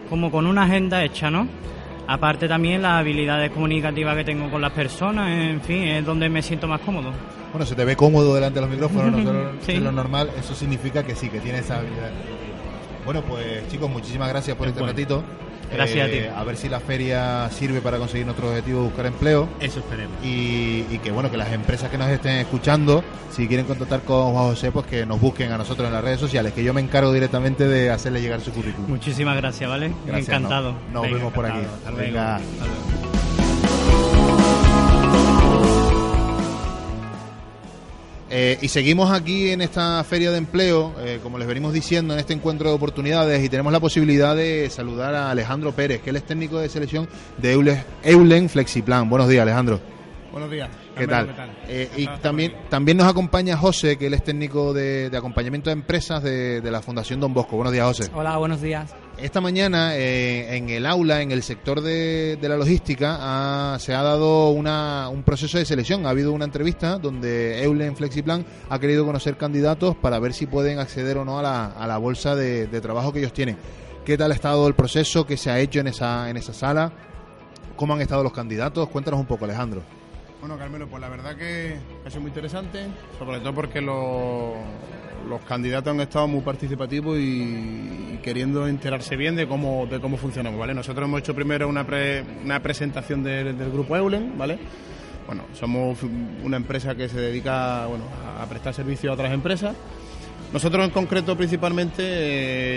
como 0.09 0.31
con 0.31 0.47
una 0.47 0.63
agenda 0.63 1.03
hecha, 1.03 1.29
¿no? 1.29 1.47
Aparte 2.07 2.47
también 2.47 2.81
las 2.81 2.93
habilidades 3.01 3.51
comunicativas 3.51 4.15
que 4.15 4.23
tengo 4.23 4.49
con 4.49 4.61
las 4.61 4.71
personas, 4.71 5.29
en 5.29 5.59
fin, 5.61 5.83
es 5.83 6.05
donde 6.05 6.29
me 6.29 6.41
siento 6.41 6.65
más 6.67 6.79
cómodo. 6.79 7.11
Bueno, 7.51 7.65
se 7.65 7.75
te 7.75 7.83
ve 7.83 7.97
cómodo 7.97 8.33
delante 8.33 8.59
de 8.61 8.65
los 8.65 8.69
micrófonos, 8.69 9.11
no 9.11 9.23
solo 9.23 9.51
Sí. 9.61 9.73
es 9.73 9.81
lo 9.81 9.91
normal. 9.91 10.29
Eso 10.39 10.55
significa 10.55 11.03
que 11.03 11.15
sí, 11.15 11.27
que 11.29 11.39
tienes 11.41 11.65
esa 11.65 11.79
habilidad. 11.79 12.11
Bueno, 13.03 13.21
pues 13.23 13.67
chicos, 13.69 13.89
muchísimas 13.89 14.29
gracias 14.29 14.55
por 14.55 14.67
este 14.67 14.79
Bueno. 14.79 14.93
ratito. 14.93 15.23
Gracias 15.71 16.07
a 16.07 16.11
ti. 16.11 16.17
Eh, 16.17 16.31
A 16.35 16.43
ver 16.43 16.57
si 16.57 16.69
la 16.69 16.79
feria 16.79 17.49
sirve 17.49 17.81
para 17.81 17.97
conseguir 17.97 18.25
nuestro 18.25 18.49
objetivo 18.49 18.79
de 18.81 18.85
buscar 18.87 19.05
empleo. 19.05 19.47
Eso 19.59 19.79
esperemos. 19.79 20.13
y, 20.23 20.85
y 20.89 20.99
que 21.03 21.11
bueno 21.11 21.29
que 21.31 21.37
las 21.37 21.51
empresas 21.51 21.89
que 21.89 21.97
nos 21.97 22.09
estén 22.09 22.37
escuchando 22.37 23.03
si 23.31 23.47
quieren 23.47 23.65
contactar 23.65 24.01
con 24.01 24.31
Juan 24.33 24.45
José 24.45 24.71
pues 24.71 24.85
que 24.87 25.05
nos 25.05 25.19
busquen 25.21 25.51
a 25.51 25.57
nosotros 25.57 25.87
en 25.87 25.93
las 25.93 26.03
redes 26.03 26.19
sociales 26.19 26.53
que 26.53 26.63
yo 26.63 26.73
me 26.73 26.81
encargo 26.81 27.11
directamente 27.13 27.67
de 27.67 27.89
hacerle 27.91 28.21
llegar 28.21 28.41
su 28.41 28.51
currículum 28.51 28.89
Muchísimas 28.89 29.35
gracias, 29.37 29.69
¿vale? 29.69 29.91
Gracias, 30.05 30.29
Encantado. 30.29 30.71
no- 30.71 30.93
nos 30.93 31.01
Venga, 31.03 31.17
vemos 31.17 31.33
por 31.33 31.45
aquí 31.45 31.57
encantado. 31.59 31.77
Hasta 31.77 31.91
luego. 31.91 32.05
Venga. 32.07 32.35
Hasta 32.37 32.65
luego. 32.65 32.96
Eh, 38.29 38.57
y 38.61 38.67
seguimos 38.67 39.09
aquí 39.11 39.51
en 39.51 39.61
esta 39.61 40.03
feria 40.03 40.31
de 40.31 40.37
empleo, 40.37 40.93
eh, 40.99 41.19
como 41.23 41.37
les 41.37 41.47
venimos 41.47 41.71
diciendo, 41.73 42.13
en 42.13 42.19
este 42.19 42.33
encuentro 42.33 42.67
de 42.69 42.75
oportunidades 42.75 43.41
y 43.43 43.47
tenemos 43.47 43.71
la 43.71 43.79
posibilidad 43.79 44.35
de 44.35 44.69
saludar 44.69 45.15
a 45.15 45.31
Alejandro 45.31 45.71
Pérez, 45.71 46.01
que 46.01 46.09
él 46.09 46.17
es 46.17 46.23
técnico 46.23 46.59
de 46.59 46.67
selección 46.67 47.07
de 47.37 47.55
Eule- 47.55 47.83
Eulen 48.03 48.49
Flexiplan. 48.49 49.09
Buenos 49.09 49.29
días, 49.29 49.43
Alejandro. 49.43 49.79
Buenos 50.31 50.51
días. 50.51 50.69
¿Qué 50.95 51.07
tal? 51.07 51.27
¿qué 51.27 51.33
tal? 51.33 51.49
Eh, 51.67 51.89
y 51.97 52.07
también, 52.21 52.53
también 52.69 52.97
nos 52.97 53.07
acompaña 53.07 53.57
José, 53.57 53.97
que 53.97 54.07
él 54.07 54.13
es 54.13 54.23
técnico 54.23 54.73
de, 54.73 55.09
de 55.09 55.17
acompañamiento 55.17 55.69
de 55.69 55.73
empresas 55.73 56.21
de, 56.21 56.61
de 56.61 56.71
la 56.71 56.81
Fundación 56.81 57.19
Don 57.19 57.33
Bosco. 57.33 57.55
Buenos 57.55 57.73
días, 57.73 57.85
José. 57.85 58.11
Hola, 58.13 58.37
buenos 58.37 58.61
días. 58.61 58.93
Esta 59.17 59.41
mañana 59.41 59.95
eh, 59.95 60.57
en 60.57 60.69
el 60.69 60.85
aula, 60.85 61.21
en 61.21 61.31
el 61.31 61.41
sector 61.41 61.81
de, 61.81 62.37
de 62.39 62.49
la 62.49 62.55
logística, 62.57 63.17
ha- 63.73 63.79
se 63.79 63.95
ha 63.95 64.03
dado 64.03 64.49
una- 64.49 65.09
un 65.09 65.23
proceso 65.23 65.57
de 65.57 65.65
selección. 65.65 66.05
Ha 66.05 66.09
habido 66.09 66.33
una 66.33 66.45
entrevista 66.45 66.97
donde 66.99 67.63
Eulen 67.63 67.95
Flexiplan 67.95 68.45
ha 68.69 68.77
querido 68.79 69.05
conocer 69.05 69.37
candidatos 69.37 69.95
para 69.95 70.19
ver 70.19 70.33
si 70.33 70.45
pueden 70.45 70.77
acceder 70.77 71.17
o 71.17 71.25
no 71.25 71.39
a 71.39 71.41
la, 71.41 71.65
a 71.67 71.87
la 71.87 71.97
bolsa 71.97 72.35
de, 72.35 72.67
de 72.67 72.81
trabajo 72.81 73.11
que 73.11 73.19
ellos 73.19 73.33
tienen. 73.33 73.57
¿Qué 74.05 74.17
tal 74.17 74.31
ha 74.31 74.35
estado 74.35 74.67
el 74.67 74.75
proceso? 74.75 75.25
¿Qué 75.25 75.35
se 75.35 75.49
ha 75.49 75.59
hecho 75.59 75.79
en 75.79 75.87
esa, 75.87 76.29
en 76.29 76.37
esa 76.37 76.53
sala? 76.53 76.91
¿Cómo 77.75 77.93
han 77.93 78.01
estado 78.01 78.23
los 78.23 78.33
candidatos? 78.33 78.87
Cuéntanos 78.89 79.19
un 79.19 79.25
poco, 79.25 79.45
Alejandro. 79.45 79.81
Bueno, 80.47 80.61
Carmelo, 80.61 80.87
pues 80.87 81.01
la 81.01 81.09
verdad 81.09 81.35
que 81.35 81.75
ha 82.05 82.09
sido 82.09 82.21
muy 82.21 82.29
interesante, 82.29 82.85
sobre 83.19 83.39
todo 83.41 83.53
porque 83.53 83.81
lo- 83.81 84.53
los 85.27 85.41
candidatos 85.41 85.91
han 85.93 85.99
estado 85.99 86.25
muy 86.29 86.39
participativos 86.39 87.17
y, 87.19 88.17
queriendo 88.23 88.65
enterarse 88.65 89.17
bien 89.17 89.35
de 89.35 89.45
cómo, 89.45 89.85
de 89.87 89.99
cómo 89.99 90.15
funcionamos, 90.15 90.57
¿vale? 90.57 90.73
Nosotros 90.73 91.05
hemos 91.05 91.19
hecho 91.19 91.35
primero 91.35 91.67
una, 91.67 91.85
una 92.45 92.61
presentación 92.61 93.23
del 93.23 93.57
grupo 93.73 93.97
Eulen, 93.97 94.37
¿vale? 94.37 94.57
Bueno, 95.25 95.43
somos 95.53 95.97
una 96.41 96.55
empresa 96.55 96.95
que 96.95 97.09
se 97.09 97.19
dedica 97.19 97.85
bueno, 97.87 98.05
a 98.41 98.45
prestar 98.45 98.73
servicio 98.73 99.11
a 99.11 99.15
otras 99.15 99.33
empresas. 99.33 99.75
Nosotros 100.53 100.85
en 100.85 100.91
concreto 100.91 101.35
principalmente, 101.35 102.03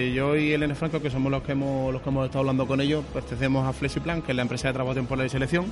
eh, 0.09 0.13
yo 0.13 0.35
y 0.35 0.51
Elena 0.53 0.75
Franco, 0.75 1.01
que 1.01 1.09
somos 1.09 1.31
los 1.31 1.45
que 1.45 1.53
hemos, 1.53 1.93
los 1.93 2.03
que 2.03 2.09
hemos 2.09 2.25
estado 2.27 2.41
hablando 2.41 2.67
con 2.67 2.81
ellos, 2.81 3.05
pertenecemos 3.15 3.65
a 3.65 3.73
Flexiplan, 3.73 4.23
que 4.23 4.33
es 4.33 4.37
la 4.37 4.43
empresa 4.43 4.67
de 4.67 4.75
trabajo 4.75 4.97
temporal 4.97 5.25
y 5.27 5.29
selección. 5.29 5.67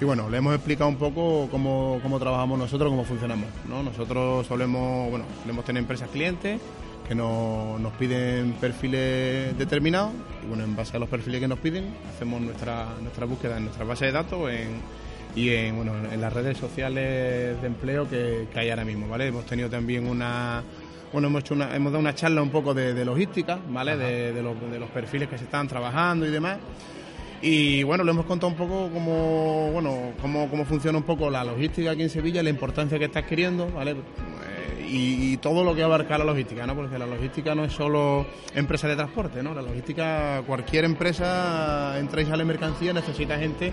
Y 0.00 0.04
bueno, 0.04 0.30
le 0.30 0.38
hemos 0.38 0.54
explicado 0.54 0.88
un 0.88 0.96
poco 0.96 1.48
cómo, 1.50 1.98
cómo 2.02 2.20
trabajamos 2.20 2.58
nosotros, 2.58 2.90
cómo 2.90 3.04
funcionamos. 3.04 3.48
¿no? 3.68 3.82
Nosotros 3.82 4.46
solemos, 4.46 5.10
bueno, 5.10 5.24
solemos 5.42 5.64
tener 5.64 5.82
empresas 5.82 6.08
clientes 6.10 6.60
que 7.06 7.14
nos, 7.14 7.80
nos 7.80 7.92
piden 7.94 8.52
perfiles 8.60 9.56
determinados 9.58 10.12
y 10.44 10.46
bueno, 10.46 10.62
en 10.62 10.76
base 10.76 10.96
a 10.96 11.00
los 11.00 11.08
perfiles 11.08 11.40
que 11.40 11.48
nos 11.48 11.58
piden, 11.58 11.94
hacemos 12.14 12.40
nuestra, 12.40 12.86
nuestra 13.00 13.26
búsqueda 13.26 13.56
en 13.56 13.64
nuestra 13.64 13.84
base 13.84 14.04
de 14.04 14.12
datos 14.12 14.50
en, 14.50 14.82
y 15.34 15.48
en, 15.50 15.74
bueno, 15.74 15.92
en 16.12 16.20
las 16.20 16.32
redes 16.32 16.58
sociales 16.58 17.60
de 17.60 17.66
empleo 17.66 18.08
que, 18.08 18.46
que 18.52 18.60
hay 18.60 18.70
ahora 18.70 18.84
mismo, 18.84 19.08
¿vale? 19.08 19.26
Hemos 19.26 19.46
tenido 19.46 19.70
también 19.70 20.06
una 20.06 20.62
bueno, 21.12 21.28
hemos, 21.28 21.40
hecho 21.40 21.54
una, 21.54 21.74
hemos 21.74 21.90
dado 21.92 22.00
una 22.00 22.14
charla 22.14 22.42
un 22.42 22.50
poco 22.50 22.74
de, 22.74 23.04
logística, 23.04 23.58
¿vale? 23.70 23.96
De, 23.96 24.42
los, 24.42 24.70
de, 24.70 24.78
los, 24.78 24.90
perfiles 24.90 25.28
que 25.28 25.38
se 25.38 25.44
están 25.44 25.66
trabajando 25.66 26.26
y 26.26 26.30
demás. 26.30 26.58
Y 27.40 27.84
bueno, 27.84 28.02
le 28.02 28.10
hemos 28.10 28.26
contado 28.26 28.50
un 28.50 28.56
poco 28.58 28.90
cómo, 28.92 29.70
bueno, 29.72 30.12
cómo, 30.20 30.48
cómo 30.50 30.64
funciona 30.64 30.98
un 30.98 31.04
poco 31.04 31.30
la 31.30 31.44
logística 31.44 31.92
aquí 31.92 32.02
en 32.02 32.10
Sevilla, 32.10 32.42
la 32.42 32.50
importancia 32.50 32.98
que 32.98 33.04
está 33.04 33.20
adquiriendo, 33.20 33.70
¿vale? 33.70 33.92
Eh, 33.92 34.86
y, 34.90 35.36
todo 35.36 35.62
lo 35.62 35.74
que 35.74 35.82
abarca 35.84 36.18
la 36.18 36.24
logística, 36.24 36.66
¿no? 36.66 36.74
Porque 36.74 36.98
la 36.98 37.06
logística 37.06 37.54
no 37.54 37.64
es 37.64 37.72
solo 37.72 38.26
empresa 38.54 38.88
de 38.88 38.96
transporte, 38.96 39.42
¿no? 39.42 39.54
La 39.54 39.62
logística, 39.62 40.42
cualquier 40.46 40.84
empresa 40.84 41.96
entra 41.98 42.22
y 42.22 42.26
sale 42.26 42.44
mercancía, 42.44 42.92
necesita 42.92 43.38
gente 43.38 43.72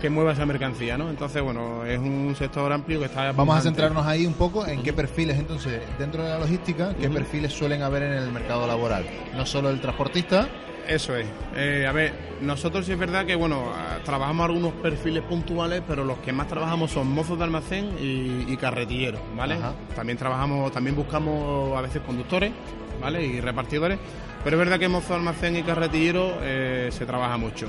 que 0.00 0.10
mueva 0.10 0.32
esa 0.32 0.46
mercancía, 0.46 0.96
¿no? 0.96 1.10
Entonces, 1.10 1.42
bueno, 1.42 1.84
es 1.84 1.98
un 1.98 2.34
sector 2.36 2.72
amplio 2.72 2.98
que 2.98 3.06
está... 3.06 3.32
Vamos 3.32 3.56
a 3.56 3.60
centrarnos 3.60 4.06
ahí 4.06 4.26
un 4.26 4.34
poco 4.34 4.66
en 4.66 4.82
qué 4.82 4.92
perfiles, 4.92 5.38
entonces, 5.38 5.80
dentro 5.98 6.22
de 6.24 6.30
la 6.30 6.38
logística, 6.38 6.94
qué 6.94 7.08
perfiles 7.08 7.52
suelen 7.52 7.82
haber 7.82 8.02
en 8.04 8.12
el 8.12 8.32
mercado 8.32 8.66
laboral. 8.66 9.04
No 9.36 9.44
solo 9.46 9.70
el 9.70 9.80
transportista, 9.80 10.48
eso 10.88 11.14
es. 11.16 11.26
Eh, 11.54 11.86
a 11.86 11.92
ver, 11.92 12.12
nosotros 12.40 12.86
sí 12.86 12.92
es 12.92 12.98
verdad 12.98 13.26
que, 13.26 13.36
bueno, 13.36 13.72
trabajamos 14.04 14.46
algunos 14.46 14.72
perfiles 14.72 15.22
puntuales, 15.22 15.82
pero 15.86 16.04
los 16.04 16.18
que 16.18 16.32
más 16.32 16.48
trabajamos 16.48 16.90
son 16.90 17.08
mozos 17.08 17.38
de 17.38 17.44
almacén 17.44 17.90
y, 18.00 18.56
carretilleros, 18.56 19.20
¿vale? 19.36 19.56
También 19.94 20.18
trabajamos, 20.18 20.72
también 20.72 20.96
buscamos 20.96 21.76
a 21.76 21.80
veces 21.80 22.02
conductores, 22.02 22.52
¿vale? 23.00 23.24
Y 23.24 23.40
repartidores, 23.40 23.98
pero 24.42 24.56
es 24.56 24.58
verdad 24.58 24.78
que 24.78 24.88
mozo 24.88 25.10
de 25.10 25.14
almacén 25.16 25.56
y 25.56 25.62
carretillero 25.62 26.38
eh, 26.42 26.88
se 26.90 27.06
trabaja 27.06 27.36
mucho 27.36 27.68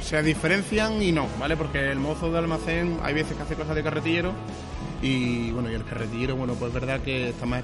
se 0.00 0.22
diferencian 0.22 1.02
y 1.02 1.12
no, 1.12 1.26
¿vale? 1.38 1.56
Porque 1.56 1.90
el 1.90 1.98
mozo 1.98 2.30
de 2.30 2.38
almacén 2.38 2.98
hay 3.02 3.14
veces 3.14 3.36
que 3.36 3.42
hace 3.42 3.54
cosas 3.54 3.74
de 3.74 3.82
carretillero 3.82 4.32
y 5.00 5.52
bueno, 5.52 5.70
y 5.70 5.74
el 5.74 5.84
carretillero, 5.84 6.34
bueno, 6.34 6.54
pues 6.54 6.68
es 6.68 6.74
verdad 6.74 7.00
que 7.00 7.28
está 7.28 7.46
más, 7.46 7.62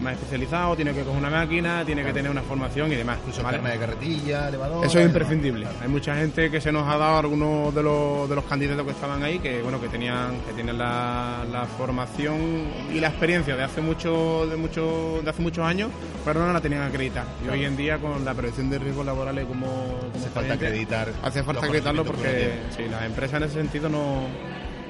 más 0.00 0.14
especializado, 0.14 0.74
tiene 0.76 0.94
que 0.94 1.02
coger 1.02 1.18
una 1.18 1.30
máquina, 1.30 1.84
tiene 1.84 2.02
que 2.02 2.12
tener 2.12 2.30
una 2.30 2.42
formación 2.42 2.90
y 2.90 2.94
demás. 2.94 3.18
Incluso 3.18 3.42
¿vale? 3.42 3.58
de 3.58 3.78
carretilla, 3.78 4.48
elevador. 4.48 4.86
Eso 4.86 4.98
es 4.98 5.06
imprescindible. 5.06 5.66
Hay 5.82 5.88
mucha 5.88 6.16
gente 6.16 6.50
que 6.50 6.60
se 6.60 6.72
nos 6.72 6.88
ha 6.88 6.96
dado 6.96 7.18
algunos 7.18 7.74
de 7.74 7.82
los, 7.82 8.28
de 8.28 8.34
los 8.34 8.44
candidatos 8.44 8.84
que 8.84 8.92
estaban 8.92 9.22
ahí 9.22 9.38
que 9.38 9.62
bueno 9.62 9.80
que 9.80 9.88
tenían 9.88 10.40
que 10.46 10.52
tienen 10.54 10.78
la, 10.78 11.44
la 11.50 11.66
formación 11.66 12.66
y 12.92 13.00
la 13.00 13.08
experiencia 13.08 13.56
de 13.56 13.62
hace 13.62 13.80
mucho 13.80 14.46
de 14.46 14.56
mucho 14.56 15.20
de 15.22 15.30
hace 15.30 15.42
muchos 15.42 15.64
años, 15.64 15.90
pero 16.24 16.46
no 16.46 16.52
la 16.52 16.60
tenían 16.60 16.82
acreditada. 16.82 17.26
Y 17.44 17.48
hoy 17.48 17.64
en 17.64 17.76
día 17.76 17.98
con 17.98 18.24
la 18.24 18.32
prevención 18.32 18.70
de 18.70 18.78
riesgos 18.78 19.04
laborales 19.04 19.44
como, 19.44 19.66
como 19.66 20.14
hace 20.14 20.30
falta 20.30 20.54
acreditar. 20.54 21.12
Hace 21.22 21.42
falta 21.42 21.66
acreditarlo 21.66 22.04
porque 22.04 22.52
sí, 22.74 22.84
las 22.90 23.02
empresas 23.04 23.36
en 23.42 23.48
ese 23.48 23.54
sentido 23.54 23.88
no 23.88 24.26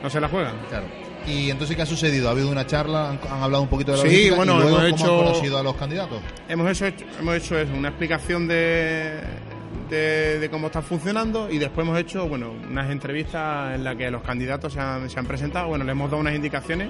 no 0.02 0.10
se 0.10 0.20
la 0.20 0.28
juegan. 0.28 0.54
Claro. 0.68 1.03
¿Y 1.26 1.50
entonces 1.50 1.76
qué 1.76 1.82
ha 1.82 1.86
sucedido? 1.86 2.28
¿Ha 2.28 2.32
habido 2.32 2.50
una 2.50 2.66
charla? 2.66 3.10
¿Han, 3.10 3.42
hablado 3.42 3.62
un 3.62 3.68
poquito 3.68 3.92
de 3.92 3.98
la 3.98 4.10
Sí, 4.10 4.30
bueno, 4.30 4.60
hemos 4.60 4.84
hecho, 4.84 5.06
¿cómo 5.06 5.20
han 5.20 5.26
conocido 5.26 5.58
a 5.58 5.62
los 5.62 5.76
candidatos? 5.76 6.20
Hemos 6.48 6.80
hecho, 6.80 7.04
hemos 7.18 7.36
hecho 7.36 7.58
eso, 7.58 7.72
una 7.74 7.88
explicación 7.88 8.46
de, 8.46 9.20
de, 9.90 10.48
cómo 10.50 10.66
está 10.66 10.82
funcionando 10.82 11.50
y 11.50 11.58
después 11.58 11.86
hemos 11.86 11.98
hecho 11.98 12.26
bueno 12.28 12.52
unas 12.68 12.90
entrevistas 12.90 13.74
en 13.74 13.84
las 13.84 13.96
que 13.96 14.10
los 14.10 14.22
candidatos 14.22 14.72
se 14.72 14.80
han, 14.80 15.08
se 15.08 15.18
han 15.18 15.26
presentado. 15.26 15.68
Bueno, 15.68 15.84
le 15.84 15.92
hemos 15.92 16.10
dado 16.10 16.20
unas 16.20 16.34
indicaciones 16.34 16.88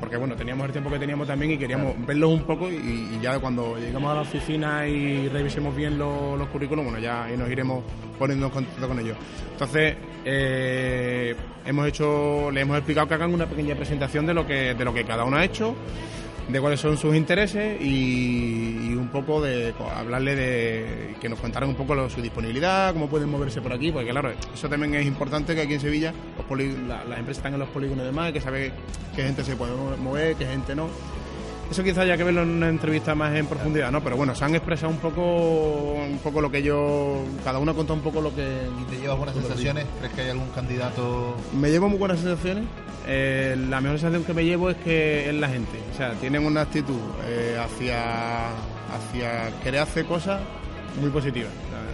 porque 0.00 0.16
bueno, 0.16 0.36
teníamos 0.36 0.66
el 0.66 0.72
tiempo 0.72 0.90
que 0.90 0.98
teníamos 0.98 1.26
también 1.26 1.52
y 1.52 1.58
queríamos 1.58 1.94
verlos 2.06 2.30
un 2.30 2.42
poco 2.42 2.70
y, 2.70 3.18
ya 3.20 3.38
cuando 3.38 3.76
llegamos 3.76 4.10
a 4.10 4.14
la 4.14 4.20
oficina 4.22 4.86
y 4.86 5.28
revisemos 5.28 5.74
bien 5.74 5.98
los, 5.98 6.38
los 6.38 6.48
currículos, 6.48 6.84
bueno, 6.84 6.98
ya 6.98 7.26
nos 7.36 7.50
iremos 7.50 7.82
poniendo 8.18 8.46
en 8.46 8.52
contacto 8.52 8.88
con 8.88 8.98
ellos. 8.98 9.16
Entonces, 9.52 9.96
eh, 10.24 11.34
hemos 11.64 11.88
hecho, 11.88 12.50
le 12.50 12.60
hemos 12.60 12.76
explicado 12.76 13.08
que 13.08 13.14
hagan 13.14 13.34
una 13.34 13.46
pequeña 13.46 13.74
presentación 13.74 14.26
de 14.26 14.34
lo 14.34 14.46
que, 14.46 14.74
de 14.74 14.84
lo 14.84 14.94
que 14.94 15.04
cada 15.04 15.24
uno 15.24 15.36
ha 15.36 15.44
hecho 15.44 15.74
de 16.48 16.60
cuáles 16.60 16.80
son 16.80 16.96
sus 16.96 17.14
intereses 17.14 17.80
y, 17.80 18.94
un 18.94 19.08
poco 19.08 19.40
de 19.40 19.74
hablarle 19.94 20.36
de 20.36 21.14
que 21.20 21.28
nos 21.28 21.38
contaran 21.38 21.68
un 21.68 21.74
poco 21.74 22.08
su 22.10 22.20
disponibilidad, 22.20 22.92
cómo 22.92 23.08
pueden 23.08 23.30
moverse 23.30 23.60
por 23.60 23.72
aquí, 23.72 23.90
porque 23.90 24.10
claro, 24.10 24.32
eso 24.52 24.68
también 24.68 24.94
es 24.94 25.06
importante 25.06 25.54
que 25.54 25.62
aquí 25.62 25.74
en 25.74 25.80
Sevilla 25.80 26.12
las 26.88 27.18
empresas 27.18 27.38
están 27.38 27.54
en 27.54 27.60
los 27.60 27.68
polígonos 27.68 28.04
y 28.04 28.06
demás, 28.06 28.32
que 28.32 28.40
sabe 28.40 28.72
qué 29.14 29.22
gente 29.22 29.44
se 29.44 29.56
puede 29.56 29.72
mover, 29.96 30.36
qué 30.36 30.46
gente 30.46 30.74
no. 30.74 30.88
Eso 31.70 31.84
quizás 31.84 31.98
haya 31.98 32.16
que 32.16 32.24
verlo 32.24 32.42
en 32.42 32.48
una 32.48 32.68
entrevista 32.68 33.14
más 33.14 33.34
en 33.36 33.46
profundidad, 33.46 33.90
¿no? 33.92 34.02
Pero 34.02 34.16
bueno, 34.16 34.34
se 34.34 34.42
han 34.44 34.54
expresado 34.54 34.90
un 34.90 34.98
poco 34.98 35.94
un 35.94 36.18
poco 36.18 36.40
lo 36.40 36.50
que 36.50 36.62
yo... 36.62 37.24
Cada 37.44 37.58
uno 37.58 37.72
ha 37.72 37.74
contado 37.74 37.94
un 37.94 38.02
poco 38.02 38.22
lo 38.22 38.34
que... 38.34 38.42
¿Y 38.80 38.84
te 38.90 38.98
llevas 38.98 39.18
buenas 39.18 39.36
sensaciones? 39.36 39.84
¿Crees 39.98 40.14
que 40.14 40.20
hay 40.22 40.30
algún 40.30 40.48
candidato...? 40.50 41.36
Me 41.52 41.70
llevo 41.70 41.88
muy 41.90 41.98
buenas 41.98 42.20
sensaciones. 42.20 42.64
Eh, 43.06 43.54
la 43.68 43.80
mejor 43.82 43.98
sensación 43.98 44.24
que 44.24 44.32
me 44.32 44.44
llevo 44.44 44.70
es 44.70 44.76
que 44.78 45.28
es 45.28 45.34
la 45.34 45.48
gente. 45.48 45.78
O 45.92 45.96
sea, 45.96 46.12
tienen 46.14 46.46
una 46.46 46.62
actitud 46.62 47.00
eh, 47.26 47.58
hacia, 47.62 48.48
hacia 48.48 49.60
querer 49.62 49.80
hacer 49.80 50.06
cosas 50.06 50.40
muy 51.00 51.10
positiva. 51.10 51.48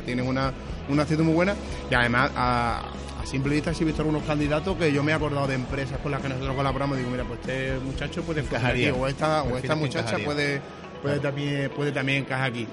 tienen 0.05 0.27
una, 0.27 0.53
una 0.89 1.03
actitud 1.03 1.25
muy 1.25 1.35
buena 1.35 1.55
y 1.91 1.95
además... 1.95 2.31
A, 2.37 2.83
a 3.25 3.27
simple 3.27 3.55
vista 3.55 3.73
he 3.73 3.85
visto 3.85 4.03
algunos 4.03 4.23
candidatos 4.25 4.77
que 4.77 4.93
yo 4.93 5.03
me 5.03 5.13
he 5.13 5.15
acordado 5.15 5.47
de 5.47 5.55
empresas 5.55 5.99
con 5.99 6.13
las 6.13 6.21
que 6.21 6.29
nosotros 6.29 6.55
colaboramos 6.55 6.97
y 6.97 7.01
digo, 7.01 7.11
mira, 7.11 7.25
pues 7.25 7.41
este 7.41 7.79
muchacho 7.83 8.23
puede 8.23 8.43
encajar 8.43 8.73
aquí, 8.73 8.89
o 8.89 9.07
esta, 9.07 9.43
o 9.45 9.57
esta 9.57 9.75
muchacha 9.75 10.19
puede, 10.19 10.61
puede, 11.03 11.19
también, 11.21 11.71
puede 11.71 11.91
también 11.91 12.19
encajar 12.19 12.51
aquí. 12.51 12.67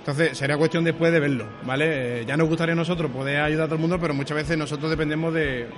Entonces, 0.00 0.36
sería 0.36 0.58
cuestión 0.58 0.84
después 0.84 1.12
de 1.12 1.20
verlo, 1.20 1.46
¿vale? 1.64 2.20
Eh, 2.20 2.24
ya 2.26 2.36
nos 2.36 2.48
gustaría 2.48 2.74
a 2.74 2.76
nosotros 2.76 3.10
poder 3.10 3.40
ayudar 3.40 3.64
a 3.64 3.66
todo 3.68 3.76
el 3.76 3.80
mundo, 3.80 3.98
pero 3.98 4.12
muchas 4.12 4.36
veces 4.36 4.58
nosotros 4.58 4.90
dependemos 4.90 5.32
de, 5.32 5.68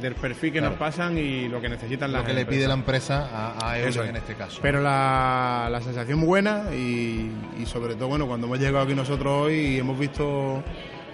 del 0.00 0.14
perfil 0.14 0.52
que 0.52 0.60
nos 0.62 0.74
pasan 0.74 1.18
y 1.18 1.48
lo 1.48 1.60
que 1.60 1.68
necesitan 1.68 2.10
las 2.10 2.22
Lo 2.22 2.28
que 2.28 2.34
le 2.34 2.46
pide 2.46 2.66
la 2.66 2.74
empresa 2.74 3.28
a, 3.30 3.70
a 3.72 3.78
ellos 3.78 4.06
en 4.06 4.16
este 4.16 4.34
caso. 4.34 4.60
Pero 4.62 4.80
la, 4.80 5.68
la 5.70 5.80
sensación 5.82 6.24
buena 6.24 6.64
y, 6.72 7.30
y 7.60 7.66
sobre 7.66 7.96
todo, 7.96 8.08
bueno, 8.08 8.26
cuando 8.26 8.46
hemos 8.46 8.58
llegado 8.58 8.84
aquí 8.84 8.94
nosotros 8.94 9.46
hoy 9.46 9.54
y 9.54 9.78
hemos 9.78 9.98
visto 9.98 10.62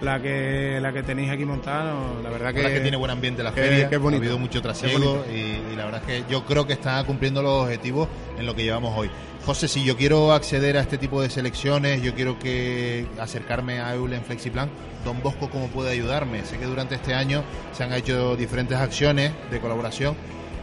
la 0.01 0.21
que 0.21 0.79
la 0.81 0.93
que 0.93 1.03
tenéis 1.03 1.29
aquí 1.31 1.45
montada, 1.45 1.93
la 2.23 2.29
verdad 2.29 2.53
que, 2.53 2.61
que 2.61 2.79
tiene 2.79 2.97
buen 2.97 3.11
ambiente 3.11 3.43
la 3.43 3.51
feria, 3.51 3.89
que 3.89 3.95
ha 3.95 3.99
habido 3.99 4.37
mucho 4.37 4.61
trasiego 4.61 5.25
y, 5.31 5.75
la 5.75 5.85
verdad 5.85 6.01
es 6.07 6.23
que 6.23 6.31
yo 6.31 6.45
creo 6.45 6.65
que 6.67 6.73
está 6.73 7.03
cumpliendo 7.03 7.41
los 7.41 7.63
objetivos 7.63 8.07
en 8.37 8.45
lo 8.45 8.55
que 8.55 8.63
llevamos 8.63 8.97
hoy. 8.97 9.09
José, 9.45 9.67
si 9.67 9.83
yo 9.83 9.95
quiero 9.95 10.33
acceder 10.33 10.77
a 10.77 10.81
este 10.81 10.97
tipo 10.97 11.21
de 11.21 11.29
selecciones, 11.29 12.01
yo 12.01 12.13
quiero 12.13 12.37
que 12.37 13.07
acercarme 13.19 13.79
a 13.79 13.95
Eulen 13.95 14.23
Flexiplan, 14.23 14.69
Don 15.05 15.21
Bosco, 15.23 15.49
¿cómo 15.49 15.67
puede 15.67 15.91
ayudarme? 15.91 16.43
Sé 16.45 16.57
que 16.57 16.65
durante 16.65 16.95
este 16.95 17.13
año 17.13 17.43
se 17.71 17.83
han 17.83 17.93
hecho 17.93 18.35
diferentes 18.35 18.77
acciones 18.77 19.31
de 19.49 19.59
colaboración, 19.59 20.15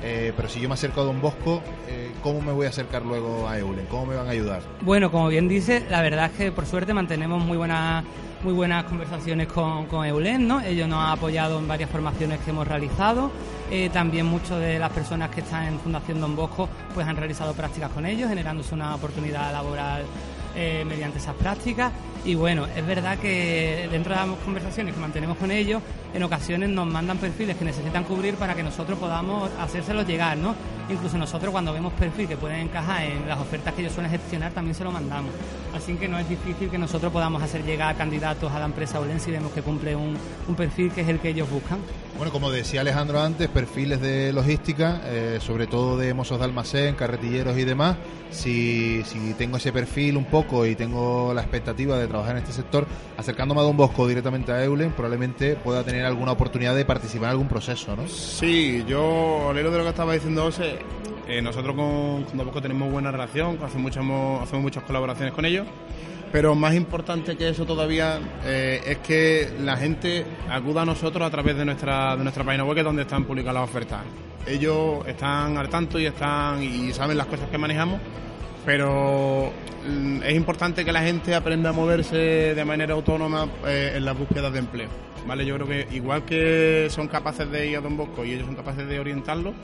eh, 0.03 0.33
pero 0.37 0.49
si 0.49 0.61
yo 0.61 0.68
me 0.68 0.75
acerco 0.75 1.01
a 1.01 1.05
Don 1.05 1.20
Bosco, 1.20 1.62
eh, 1.88 2.11
¿cómo 2.22 2.40
me 2.42 2.53
voy 2.53 2.66
a 2.66 2.68
acercar 2.68 3.03
luego 3.03 3.49
a 3.49 3.59
Eulen? 3.59 3.87
¿Cómo 3.87 4.07
me 4.07 4.14
van 4.14 4.29
a 4.29 4.31
ayudar? 4.31 4.61
Bueno, 4.83 5.11
como 5.11 5.29
bien 5.29 5.49
dice, 5.49 5.85
la 5.90 6.03
verdad 6.03 6.27
es 6.27 6.33
que 6.33 6.53
por 6.53 6.66
suerte 6.66 6.92
mantenemos 6.92 7.42
muy 7.42 7.57
buena 7.57 8.05
muy 8.42 8.53
buenas 8.53 8.85
conversaciones 8.85 9.49
con, 9.49 9.87
con 9.87 10.05
EULEN, 10.05 10.46
¿no? 10.46 10.61
Ellos 10.61 10.88
nos 10.88 10.99
han 10.99 11.11
apoyado 11.11 11.59
en 11.59 11.66
varias 11.66 11.90
formaciones 11.90 12.40
que 12.40 12.51
hemos 12.51 12.66
realizado. 12.66 13.31
Eh, 13.70 13.90
también 13.92 14.27
muchas 14.27 14.61
de 14.61 14.79
las 14.79 14.92
personas 14.92 15.31
que 15.31 15.40
están 15.40 15.66
en 15.66 15.81
Fundación 15.81 16.20
Don 16.20 16.37
Bosco 16.37 16.68
pues 16.94 17.07
han 17.07 17.16
realizado 17.16 17.53
prácticas 17.55 17.91
con 17.91 18.07
ellos, 18.07 18.28
generándose 18.28 18.74
una 18.74 18.95
oportunidad 18.95 19.51
laboral 19.53 20.05
eh, 20.55 20.84
mediante 20.87 21.18
esas 21.18 21.34
prácticas. 21.34 21.93
Y 22.27 22.35
bueno, 22.35 22.66
es 22.74 22.85
verdad 22.85 23.18
que 23.18 23.89
dentro 23.89 24.12
de 24.12 24.18
las 24.18 24.39
conversaciones 24.41 24.93
que 24.93 25.01
mantenemos 25.01 25.37
con 25.37 25.53
ellos, 25.53 25.81
en 26.12 26.24
ocasiones 26.24 26.68
nos 26.68 26.85
mandan 26.85 27.18
perfiles 27.18 27.57
que 27.57 27.64
necesitan 27.64 28.03
cubrir 28.03 28.35
para 28.35 28.57
que 28.57 28.64
nosotros 28.64 28.99
podamos 28.99 29.49
hacérselos 29.61 30.05
llegar, 30.09 30.37
¿no? 30.37 30.57
Incluso 30.91 31.18
nosotros 31.18 31.53
cuando 31.53 31.72
vemos 31.72 31.93
perfiles 31.93 32.31
que 32.31 32.37
pueden 32.37 32.62
encajar 32.62 33.05
en 33.05 33.29
las 33.29 33.39
ofertas 33.39 33.74
que 33.74 33.83
ellos 33.83 33.93
suelen 33.93 34.11
gestionar, 34.11 34.51
también 34.51 34.74
se 34.74 34.83
lo 34.83 34.91
mandamos. 34.91 35.31
Así 35.72 35.95
que 35.95 36.09
no 36.09 36.18
es 36.18 36.29
difícil 36.29 36.68
que 36.68 36.79
nosotros 36.79 37.12
podamos 37.12 37.41
hacer 37.45 37.64
llegar 37.64 37.97
candidatos 37.97 38.51
a 38.51 38.59
la 38.59 38.64
empresa 38.64 38.99
Olen 38.99 39.20
si 39.20 39.31
vemos 39.31 39.53
que 39.53 39.62
cumple 39.62 39.95
un, 39.95 40.16
un 40.49 40.55
perfil 40.57 40.91
que 40.91 41.03
es 41.03 41.09
el 41.09 41.20
que 41.20 41.29
ellos 41.29 41.49
buscan. 41.49 41.79
Bueno, 42.16 42.33
como 42.33 42.51
decía 42.51 42.81
Alejandro 42.81 43.20
antes, 43.20 43.49
perfiles 43.49 44.01
de 44.01 44.33
logística, 44.33 45.03
eh, 45.05 45.39
sobre 45.39 45.66
todo 45.66 45.99
de 45.99 46.14
mozos 46.14 46.39
de 46.39 46.47
almacén, 46.47 46.95
carretilleros 46.95 47.59
y 47.59 47.64
demás. 47.64 47.99
Si, 48.31 49.03
si 49.05 49.35
tengo 49.35 49.59
ese 49.59 49.70
perfil 49.70 50.16
un 50.16 50.24
poco 50.24 50.64
y 50.64 50.74
tengo 50.74 51.35
la 51.35 51.43
expectativa 51.43 51.99
de 51.99 52.09
trabajar 52.16 52.36
en 52.36 52.42
este 52.42 52.54
sector, 52.54 52.86
acercándome 53.16 53.60
a 53.60 53.64
Don 53.64 53.76
Bosco 53.76 54.06
directamente 54.06 54.52
a 54.52 54.64
Eulen, 54.64 54.92
probablemente 54.92 55.56
pueda 55.56 55.84
tener 55.84 56.04
alguna 56.04 56.32
oportunidad 56.32 56.74
de 56.74 56.84
participar 56.84 57.26
en 57.26 57.30
algún 57.32 57.48
proceso, 57.48 57.94
¿no? 57.94 58.08
Sí, 58.08 58.84
yo, 58.88 59.50
al 59.50 59.58
hilo 59.58 59.70
de 59.70 59.78
lo 59.78 59.84
que 59.84 59.90
estaba 59.90 60.14
diciendo 60.14 60.42
José, 60.42 60.78
eh, 61.28 61.42
nosotros 61.42 61.76
con, 61.76 62.24
con 62.24 62.36
Don 62.36 62.46
Bosco 62.46 62.62
tenemos 62.62 62.90
buena 62.90 63.10
relación, 63.10 63.58
hacemos 63.62 63.82
muchas, 63.82 64.04
hacemos 64.42 64.62
muchas 64.62 64.82
colaboraciones 64.84 65.34
con 65.34 65.44
ellos. 65.44 65.66
Pero 66.32 66.54
más 66.54 66.74
importante 66.74 67.36
que 67.36 67.48
eso 67.48 67.64
todavía 67.64 68.18
eh, 68.44 68.82
es 68.84 68.98
que 68.98 69.48
la 69.60 69.76
gente 69.76 70.26
acuda 70.50 70.82
a 70.82 70.84
nosotros 70.84 71.26
a 71.26 71.30
través 71.30 71.56
de 71.56 71.64
nuestra, 71.64 72.16
de 72.16 72.22
nuestra 72.22 72.44
página 72.44 72.64
web, 72.64 72.74
que 72.74 72.80
es 72.80 72.84
donde 72.84 73.02
están 73.02 73.24
publicadas 73.24 73.54
las 73.54 73.70
ofertas. 73.70 74.00
Ellos 74.46 75.06
están 75.06 75.56
al 75.56 75.68
tanto 75.68 75.98
y 75.98 76.06
están 76.06 76.62
y 76.62 76.92
saben 76.92 77.16
las 77.16 77.26
cosas 77.26 77.48
que 77.48 77.58
manejamos, 77.58 78.00
pero 78.66 79.52
mm, 79.88 80.22
es 80.24 80.34
importante 80.34 80.84
que 80.84 80.92
la 80.92 81.00
gente 81.00 81.34
aprenda 81.34 81.70
a 81.70 81.72
moverse 81.72 82.16
de 82.16 82.64
manera 82.64 82.92
autónoma 82.92 83.48
eh, 83.66 83.94
en 83.94 84.04
las 84.04 84.18
búsquedas 84.18 84.52
de 84.52 84.58
empleo. 84.58 84.88
¿vale? 85.26 85.46
Yo 85.46 85.54
creo 85.54 85.66
que 85.66 85.88
igual 85.94 86.24
que 86.24 86.88
son 86.90 87.08
capaces 87.08 87.50
de 87.50 87.68
ir 87.68 87.76
a 87.76 87.80
Don 87.80 87.96
Bosco 87.96 88.24
y 88.24 88.32
ellos 88.32 88.46
son 88.46 88.56
capaces 88.56 88.86
de 88.86 88.98
orientarlo, 88.98 89.54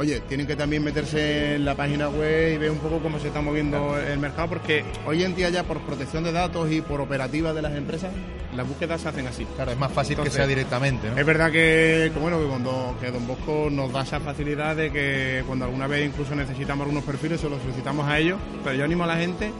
oye, 0.00 0.20
tienen 0.20 0.46
que 0.46 0.56
también 0.56 0.82
meterse 0.82 1.56
en 1.56 1.64
la 1.66 1.74
página 1.74 2.08
web 2.08 2.54
y 2.54 2.56
ver 2.56 2.70
un 2.70 2.78
poco 2.78 3.00
cómo 3.00 3.18
se 3.18 3.28
está 3.28 3.42
moviendo 3.42 3.98
el 3.98 4.18
mercado, 4.18 4.48
porque 4.48 4.82
hoy 5.06 5.22
en 5.22 5.34
día 5.34 5.50
ya 5.50 5.62
por 5.64 5.78
protección 5.82 6.24
de 6.24 6.32
datos 6.32 6.72
y 6.72 6.80
por 6.80 7.02
operativa 7.02 7.52
de 7.52 7.60
las 7.60 7.74
empresas, 7.74 8.10
las 8.56 8.66
búsquedas 8.66 9.02
se 9.02 9.08
hacen 9.10 9.26
así. 9.26 9.44
Claro, 9.56 9.72
es 9.72 9.78
más 9.78 9.92
fácil 9.92 10.16
que 10.16 10.30
sea 10.30 10.46
directamente, 10.46 11.10
¿no? 11.10 11.18
Es 11.18 11.26
verdad 11.26 11.52
que, 11.52 12.10
que, 12.14 12.18
bueno, 12.18 12.40
que 12.40 12.46
cuando 12.46 12.96
que 12.98 13.10
Don 13.10 13.26
Bosco 13.26 13.68
nos 13.70 13.92
da 13.92 14.02
esa 14.02 14.20
facilidad 14.20 14.74
de 14.74 14.90
que 14.90 15.44
cuando 15.46 15.66
alguna 15.66 15.86
vez 15.86 16.06
incluso 16.06 16.34
necesitamos 16.34 16.84
algunos 16.84 17.04
perfiles, 17.04 17.38
se 17.38 17.50
los 17.50 17.60
solicitamos 17.60 18.08
a 18.08 18.18
ellos, 18.18 18.40
pero 18.64 18.74
yo 18.74 18.86
animo 18.86 19.04
a 19.04 19.06
la 19.06 19.16
gente 19.16 19.52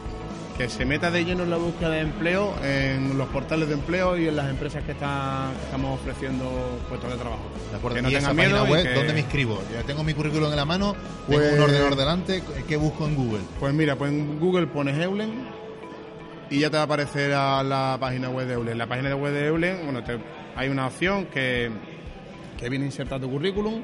que 0.61 0.69
se 0.69 0.85
meta 0.85 1.09
de 1.09 1.25
lleno 1.25 1.41
en 1.41 1.49
la 1.49 1.57
búsqueda 1.57 1.89
de 1.89 2.01
empleo 2.01 2.53
en 2.63 3.17
los 3.17 3.27
portales 3.29 3.67
de 3.67 3.73
empleo 3.73 4.15
y 4.15 4.27
en 4.27 4.35
las 4.35 4.47
empresas 4.47 4.83
que, 4.83 4.91
están, 4.91 5.55
que 5.55 5.63
estamos 5.65 5.99
ofreciendo 5.99 6.45
puestos 6.87 7.09
de 7.09 7.17
trabajo. 7.17 7.41
De 7.71 7.77
acuerdo, 7.77 7.95
que 7.95 8.01
no 8.03 8.09
tengan 8.09 8.35
miedo 8.35 8.63
web, 8.65 8.83
que... 8.83 8.93
¿dónde 8.93 9.13
me 9.13 9.19
inscribo? 9.21 9.59
Yo 9.73 9.83
tengo 9.85 10.03
mi 10.03 10.13
currículum 10.13 10.51
en 10.51 10.55
la 10.55 10.65
mano, 10.65 10.95
pues, 11.25 11.39
tengo 11.39 11.55
un 11.55 11.61
ordenador 11.63 11.95
delante, 11.95 12.43
¿qué 12.67 12.77
busco 12.77 13.07
en 13.07 13.15
Google? 13.15 13.41
Pues 13.59 13.73
mira, 13.73 13.95
pues 13.95 14.11
en 14.11 14.39
Google 14.39 14.67
pones 14.67 14.99
Eulen 14.99 15.31
y 16.51 16.59
ya 16.59 16.69
te 16.69 16.75
va 16.75 16.83
a 16.83 16.85
aparecer 16.85 17.33
a 17.33 17.63
la 17.63 17.97
página 17.99 18.29
web 18.29 18.45
de 18.45 18.53
Eulen. 18.53 18.77
La 18.77 18.85
página 18.85 19.15
web 19.15 19.33
de 19.33 19.47
Eulen, 19.47 19.79
bueno, 19.85 20.03
te, 20.03 20.19
hay 20.55 20.69
una 20.69 20.85
opción 20.85 21.25
que, 21.25 21.71
que 22.59 22.69
viene 22.69 22.85
insertar 22.85 23.19
tu 23.19 23.31
currículum 23.31 23.81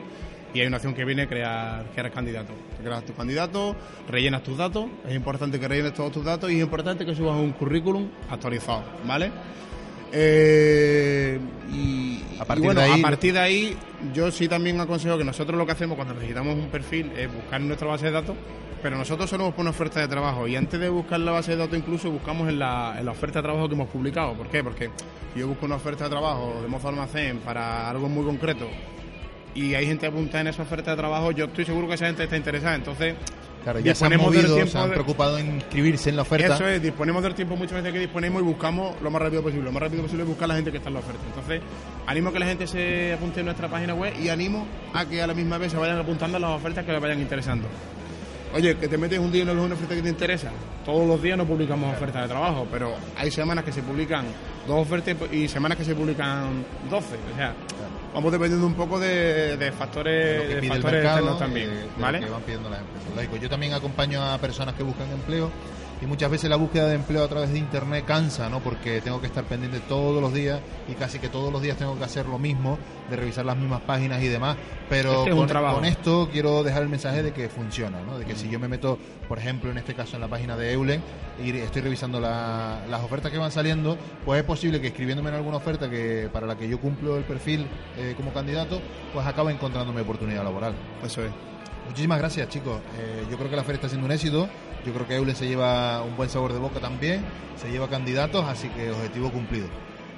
y 0.53 0.61
hay 0.61 0.67
una 0.67 0.77
opción 0.77 0.93
que 0.93 1.05
viene 1.05 1.27
crear, 1.27 1.85
crear 1.93 2.11
candidato. 2.11 2.53
Te 2.77 2.83
creas 2.83 3.05
tu 3.05 3.13
candidato, 3.13 3.75
rellenas 4.09 4.43
tus 4.43 4.57
datos, 4.57 4.85
es 5.07 5.15
importante 5.15 5.59
que 5.59 5.67
rellenes 5.67 5.93
todos 5.93 6.11
tus 6.11 6.23
datos 6.23 6.51
y 6.51 6.55
es 6.55 6.61
importante 6.61 7.05
que 7.05 7.15
subas 7.15 7.35
un 7.37 7.51
currículum 7.51 8.09
actualizado, 8.29 8.83
¿vale? 9.05 9.31
Eh, 10.11 11.37
y, 11.71 12.23
a 12.39 12.45
partir, 12.45 12.63
y 12.63 12.65
bueno, 12.67 12.81
de 12.81 12.87
ahí, 12.87 12.99
a 12.99 13.03
partir 13.03 13.33
de 13.33 13.39
ahí, 13.39 13.77
yo 14.13 14.31
sí 14.31 14.47
también 14.47 14.79
aconsejo 14.79 15.17
que 15.17 15.25
nosotros 15.25 15.57
lo 15.57 15.65
que 15.65 15.73
hacemos 15.73 15.95
cuando 15.95 16.13
necesitamos 16.13 16.55
un 16.55 16.69
perfil 16.69 17.11
es 17.17 17.33
buscar 17.33 17.59
en 17.59 17.67
nuestra 17.67 17.87
base 17.87 18.05
de 18.05 18.11
datos, 18.11 18.35
pero 18.81 18.97
nosotros 18.97 19.29
solemos 19.29 19.53
poner 19.53 19.71
oferta 19.71 19.99
de 19.99 20.07
trabajo 20.07 20.47
y 20.47 20.55
antes 20.55 20.79
de 20.79 20.87
buscar 20.87 21.19
la 21.19 21.31
base 21.31 21.51
de 21.51 21.57
datos 21.57 21.77
incluso 21.77 22.09
buscamos 22.09 22.47
en 22.47 22.59
la, 22.59 22.95
en 22.97 23.05
la 23.05 23.11
oferta 23.11 23.39
de 23.39 23.43
trabajo 23.43 23.67
que 23.67 23.75
hemos 23.75 23.89
publicado. 23.89 24.33
¿Por 24.33 24.47
qué? 24.47 24.63
Porque 24.63 24.89
si 25.33 25.39
yo 25.39 25.47
busco 25.47 25.65
una 25.65 25.75
oferta 25.75 26.05
de 26.05 26.09
trabajo 26.11 26.59
de 26.61 26.67
mozo 26.67 26.87
almacén 26.87 27.39
para 27.39 27.89
algo 27.89 28.07
muy 28.07 28.23
concreto 28.23 28.67
y 29.57 29.73
hay 29.73 29.87
gente 29.87 30.05
apuntada 30.05 30.41
en 30.41 30.47
esa 30.47 30.61
oferta 30.61 30.91
de 30.91 30.97
trabajo, 30.97 31.31
yo 31.31 31.45
estoy 31.45 31.65
seguro 31.65 31.87
que 31.87 31.95
esa 31.95 32.05
gente 32.05 32.23
está 32.23 32.37
interesada. 32.37 32.75
Entonces, 32.75 33.15
claro, 33.63 33.79
ya 33.79 33.95
se 33.95 34.05
han, 34.05 34.15
movido, 34.17 34.67
se 34.67 34.77
han 34.77 34.91
preocupado 34.91 35.39
en 35.39 35.55
inscribirse 35.55 36.11
en 36.11 36.15
la 36.15 36.21
oferta. 36.21 36.53
Eso 36.53 36.67
es, 36.67 36.79
disponemos 36.79 37.23
del 37.23 37.33
tiempo 37.33 37.55
muchas 37.55 37.73
veces 37.73 37.91
que 37.91 37.99
disponemos 37.99 38.43
y 38.43 38.45
buscamos 38.45 39.01
lo 39.01 39.09
más 39.09 39.19
rápido 39.19 39.41
posible. 39.41 39.65
Lo 39.65 39.71
más 39.71 39.81
rápido 39.81 40.03
posible 40.03 40.21
es 40.23 40.29
buscar 40.29 40.45
a 40.45 40.49
la 40.49 40.55
gente 40.55 40.69
que 40.69 40.77
está 40.77 40.89
en 40.89 40.93
la 40.93 40.99
oferta. 40.99 41.21
Entonces, 41.25 41.61
animo 42.05 42.29
a 42.29 42.33
que 42.33 42.39
la 42.39 42.45
gente 42.45 42.67
se 42.67 43.13
apunte 43.13 43.39
en 43.39 43.47
nuestra 43.47 43.67
página 43.67 43.95
web 43.95 44.13
y 44.21 44.29
animo 44.29 44.67
a 44.93 45.05
que 45.05 45.23
a 45.23 45.25
la 45.25 45.33
misma 45.33 45.57
vez 45.57 45.71
se 45.71 45.77
vayan 45.79 45.97
apuntando 45.97 46.37
a 46.37 46.39
las 46.39 46.51
ofertas 46.51 46.85
que 46.85 46.91
les 46.91 47.01
vayan 47.01 47.19
interesando. 47.19 47.67
Oye, 48.53 48.77
que 48.77 48.87
te 48.87 48.97
metes 48.97 49.19
un 49.19 49.31
día 49.31 49.43
ves 49.43 49.55
una 49.55 49.73
oferta 49.73 49.95
que 49.95 50.03
te 50.03 50.09
interesa. 50.09 50.51
Todos 50.85 51.07
los 51.07 51.21
días 51.21 51.35
no 51.35 51.45
publicamos 51.45 51.95
ofertas 51.95 52.21
de 52.21 52.27
trabajo, 52.29 52.67
pero 52.71 52.93
hay 53.17 53.31
semanas 53.31 53.65
que 53.65 53.71
se 53.71 53.81
publican 53.81 54.25
dos 54.67 54.81
ofertas 54.81 55.15
y 55.31 55.47
semanas 55.47 55.79
que 55.79 55.83
se 55.83 55.95
publican 55.95 56.63
doce. 56.89 57.15
O 57.33 57.35
sea, 57.35 57.53
vamos 58.13 58.31
dependiendo 58.31 58.65
un 58.65 58.73
poco 58.73 58.99
de, 58.99 59.57
de 59.57 59.71
factores, 59.71 60.61
de 60.61 60.67
factores 60.67 61.03
mercado, 61.03 61.37
también. 61.37 61.69
eh, 61.69 61.87
¿vale? 61.99 62.19
que 62.19 62.29
van 62.29 62.41
pidiendo 62.41 62.69
las 62.69 62.79
empresas. 62.79 63.41
Yo 63.41 63.49
también 63.49 63.73
acompaño 63.73 64.23
a 64.23 64.37
personas 64.37 64.75
que 64.75 64.83
buscan 64.83 65.09
empleo 65.11 65.51
y 66.01 66.05
muchas 66.05 66.29
veces 66.29 66.49
la 66.49 66.55
búsqueda 66.57 66.87
de 66.87 66.95
empleo 66.95 67.23
a 67.23 67.27
través 67.27 67.51
de 67.51 67.57
internet 67.57 68.05
cansa, 68.05 68.49
¿no? 68.49 68.59
Porque 68.59 69.01
tengo 69.01 69.19
que 69.19 69.27
estar 69.27 69.43
pendiente 69.45 69.79
todos 69.89 70.21
los 70.21 70.31
días 70.33 70.59
y 70.87 70.93
casi 70.93 71.17
que 71.19 71.27
todos 71.27 71.51
los 71.51 71.61
días 71.61 71.75
tengo 71.77 71.97
que 71.97 72.03
hacer 72.03 72.27
lo 72.27 72.37
mismo, 72.37 72.77
de 73.09 73.15
revisar 73.15 73.45
las 73.45 73.57
mismas 73.57 73.81
páginas 73.81 74.21
y 74.21 74.27
demás. 74.27 74.57
Pero 74.89 75.11
Este 75.11 75.29
es 75.29 75.33
un 75.33 75.39
con, 75.41 75.47
trabajo. 75.47 75.75
con 75.77 75.85
esto 75.85 76.29
quiero 76.31 76.63
dejar 76.63 76.83
el 76.83 76.89
mensaje 76.89 77.23
de 77.23 77.33
que 77.33 77.49
funciona, 77.49 77.99
¿no? 78.03 78.19
De 78.19 78.25
que 78.25 78.35
si 78.35 78.47
yo 78.49 78.59
me 78.59 78.67
meto, 78.67 78.99
por 79.27 79.39
ejemplo, 79.39 79.71
en 79.71 79.77
este 79.79 79.95
caso 79.95 80.15
en 80.17 80.21
la 80.21 80.27
página 80.27 80.55
de 80.55 80.71
Eulen 80.73 81.01
y 81.43 81.49
estoy 81.57 81.81
revisando 81.81 82.19
la- 82.19 82.81
las 82.89 83.01
ofertas 83.03 83.31
que 83.31 83.37
van 83.39 83.51
saliendo, 83.51 83.97
pues 84.23 84.39
es 84.39 84.45
posible 84.45 84.79
que 84.79 84.87
escribiéndome 84.87 85.29
en 85.29 85.35
alguna 85.35 85.57
oferta 85.57 85.89
que 85.89 86.29
para 86.31 86.45
la 86.45 86.55
que 86.57 86.67
yo 86.69 86.79
cumplo 86.79 87.17
el 87.17 87.23
perfil 87.23 87.67
eh, 87.97 88.13
como 88.15 88.31
candidato, 88.31 88.79
pues 89.13 89.25
acabe 89.25 89.51
encontrándome 89.51 90.01
oportunidad 90.01 90.43
laboral. 90.43 90.73
Eso 91.03 91.23
es. 91.23 91.31
Muchísimas 91.87 92.19
gracias, 92.19 92.49
chicos. 92.49 92.79
Eh, 92.97 93.25
yo 93.29 93.37
creo 93.37 93.49
que 93.49 93.55
la 93.55 93.63
feria 93.63 93.75
está 93.75 93.89
siendo 93.89 94.05
un 94.05 94.11
éxito. 94.11 94.47
Yo 94.85 94.93
creo 94.93 95.07
que 95.07 95.15
Eulen 95.15 95.35
se 95.35 95.47
lleva 95.47 96.03
un 96.03 96.15
buen 96.15 96.29
sabor 96.29 96.53
de 96.53 96.59
boca 96.59 96.79
también. 96.79 97.23
Se 97.55 97.69
lleva 97.69 97.89
candidatos, 97.89 98.45
así 98.45 98.69
que 98.69 98.91
objetivo 98.91 99.31
cumplido. 99.31 99.67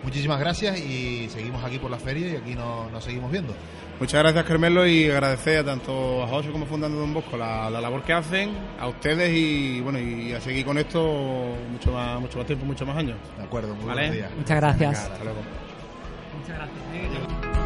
Muchísimas 0.04 0.40
gracias 0.40 0.80
y 0.80 1.28
seguimos 1.30 1.64
aquí 1.64 1.78
por 1.78 1.92
la 1.92 1.98
feria 1.98 2.28
y 2.28 2.36
aquí 2.36 2.56
nos, 2.56 2.92
nos 2.92 3.04
seguimos 3.04 3.32
viendo. 3.32 3.54
Muchas 4.00 4.22
gracias, 4.24 4.46
Carmelo, 4.46 4.88
y 4.88 5.10
agradecer 5.10 5.58
a 5.58 5.64
tanto 5.66 6.24
a 6.24 6.28
José 6.28 6.52
como 6.52 6.66
Fundando 6.66 7.00
Don 7.00 7.14
Bosco 7.14 7.36
la, 7.36 7.70
la 7.70 7.82
labor 7.82 8.02
que 8.04 8.14
hacen, 8.14 8.52
a 8.80 8.88
ustedes 8.88 9.30
y 9.36 9.82
bueno 9.82 10.00
y 10.00 10.32
a 10.32 10.40
seguir 10.40 10.66
con 10.66 10.78
esto 10.78 11.54
mucho 11.70 11.92
más, 11.92 12.20
mucho 12.22 12.38
más 12.38 12.48
tiempo, 12.48 12.66
muchos 12.66 12.88
más 12.88 12.96
años. 12.96 13.18
De 13.38 13.44
acuerdo, 13.44 13.76
muy 13.76 13.86
¿Vale? 13.86 14.02
buenos 14.08 14.16
días. 14.16 14.32
Muchas 14.38 14.58
gracias. 14.58 15.00
Hasta 15.00 15.24
luego. 15.26 15.40
Muchas 16.40 16.58
gracias. 16.58 17.59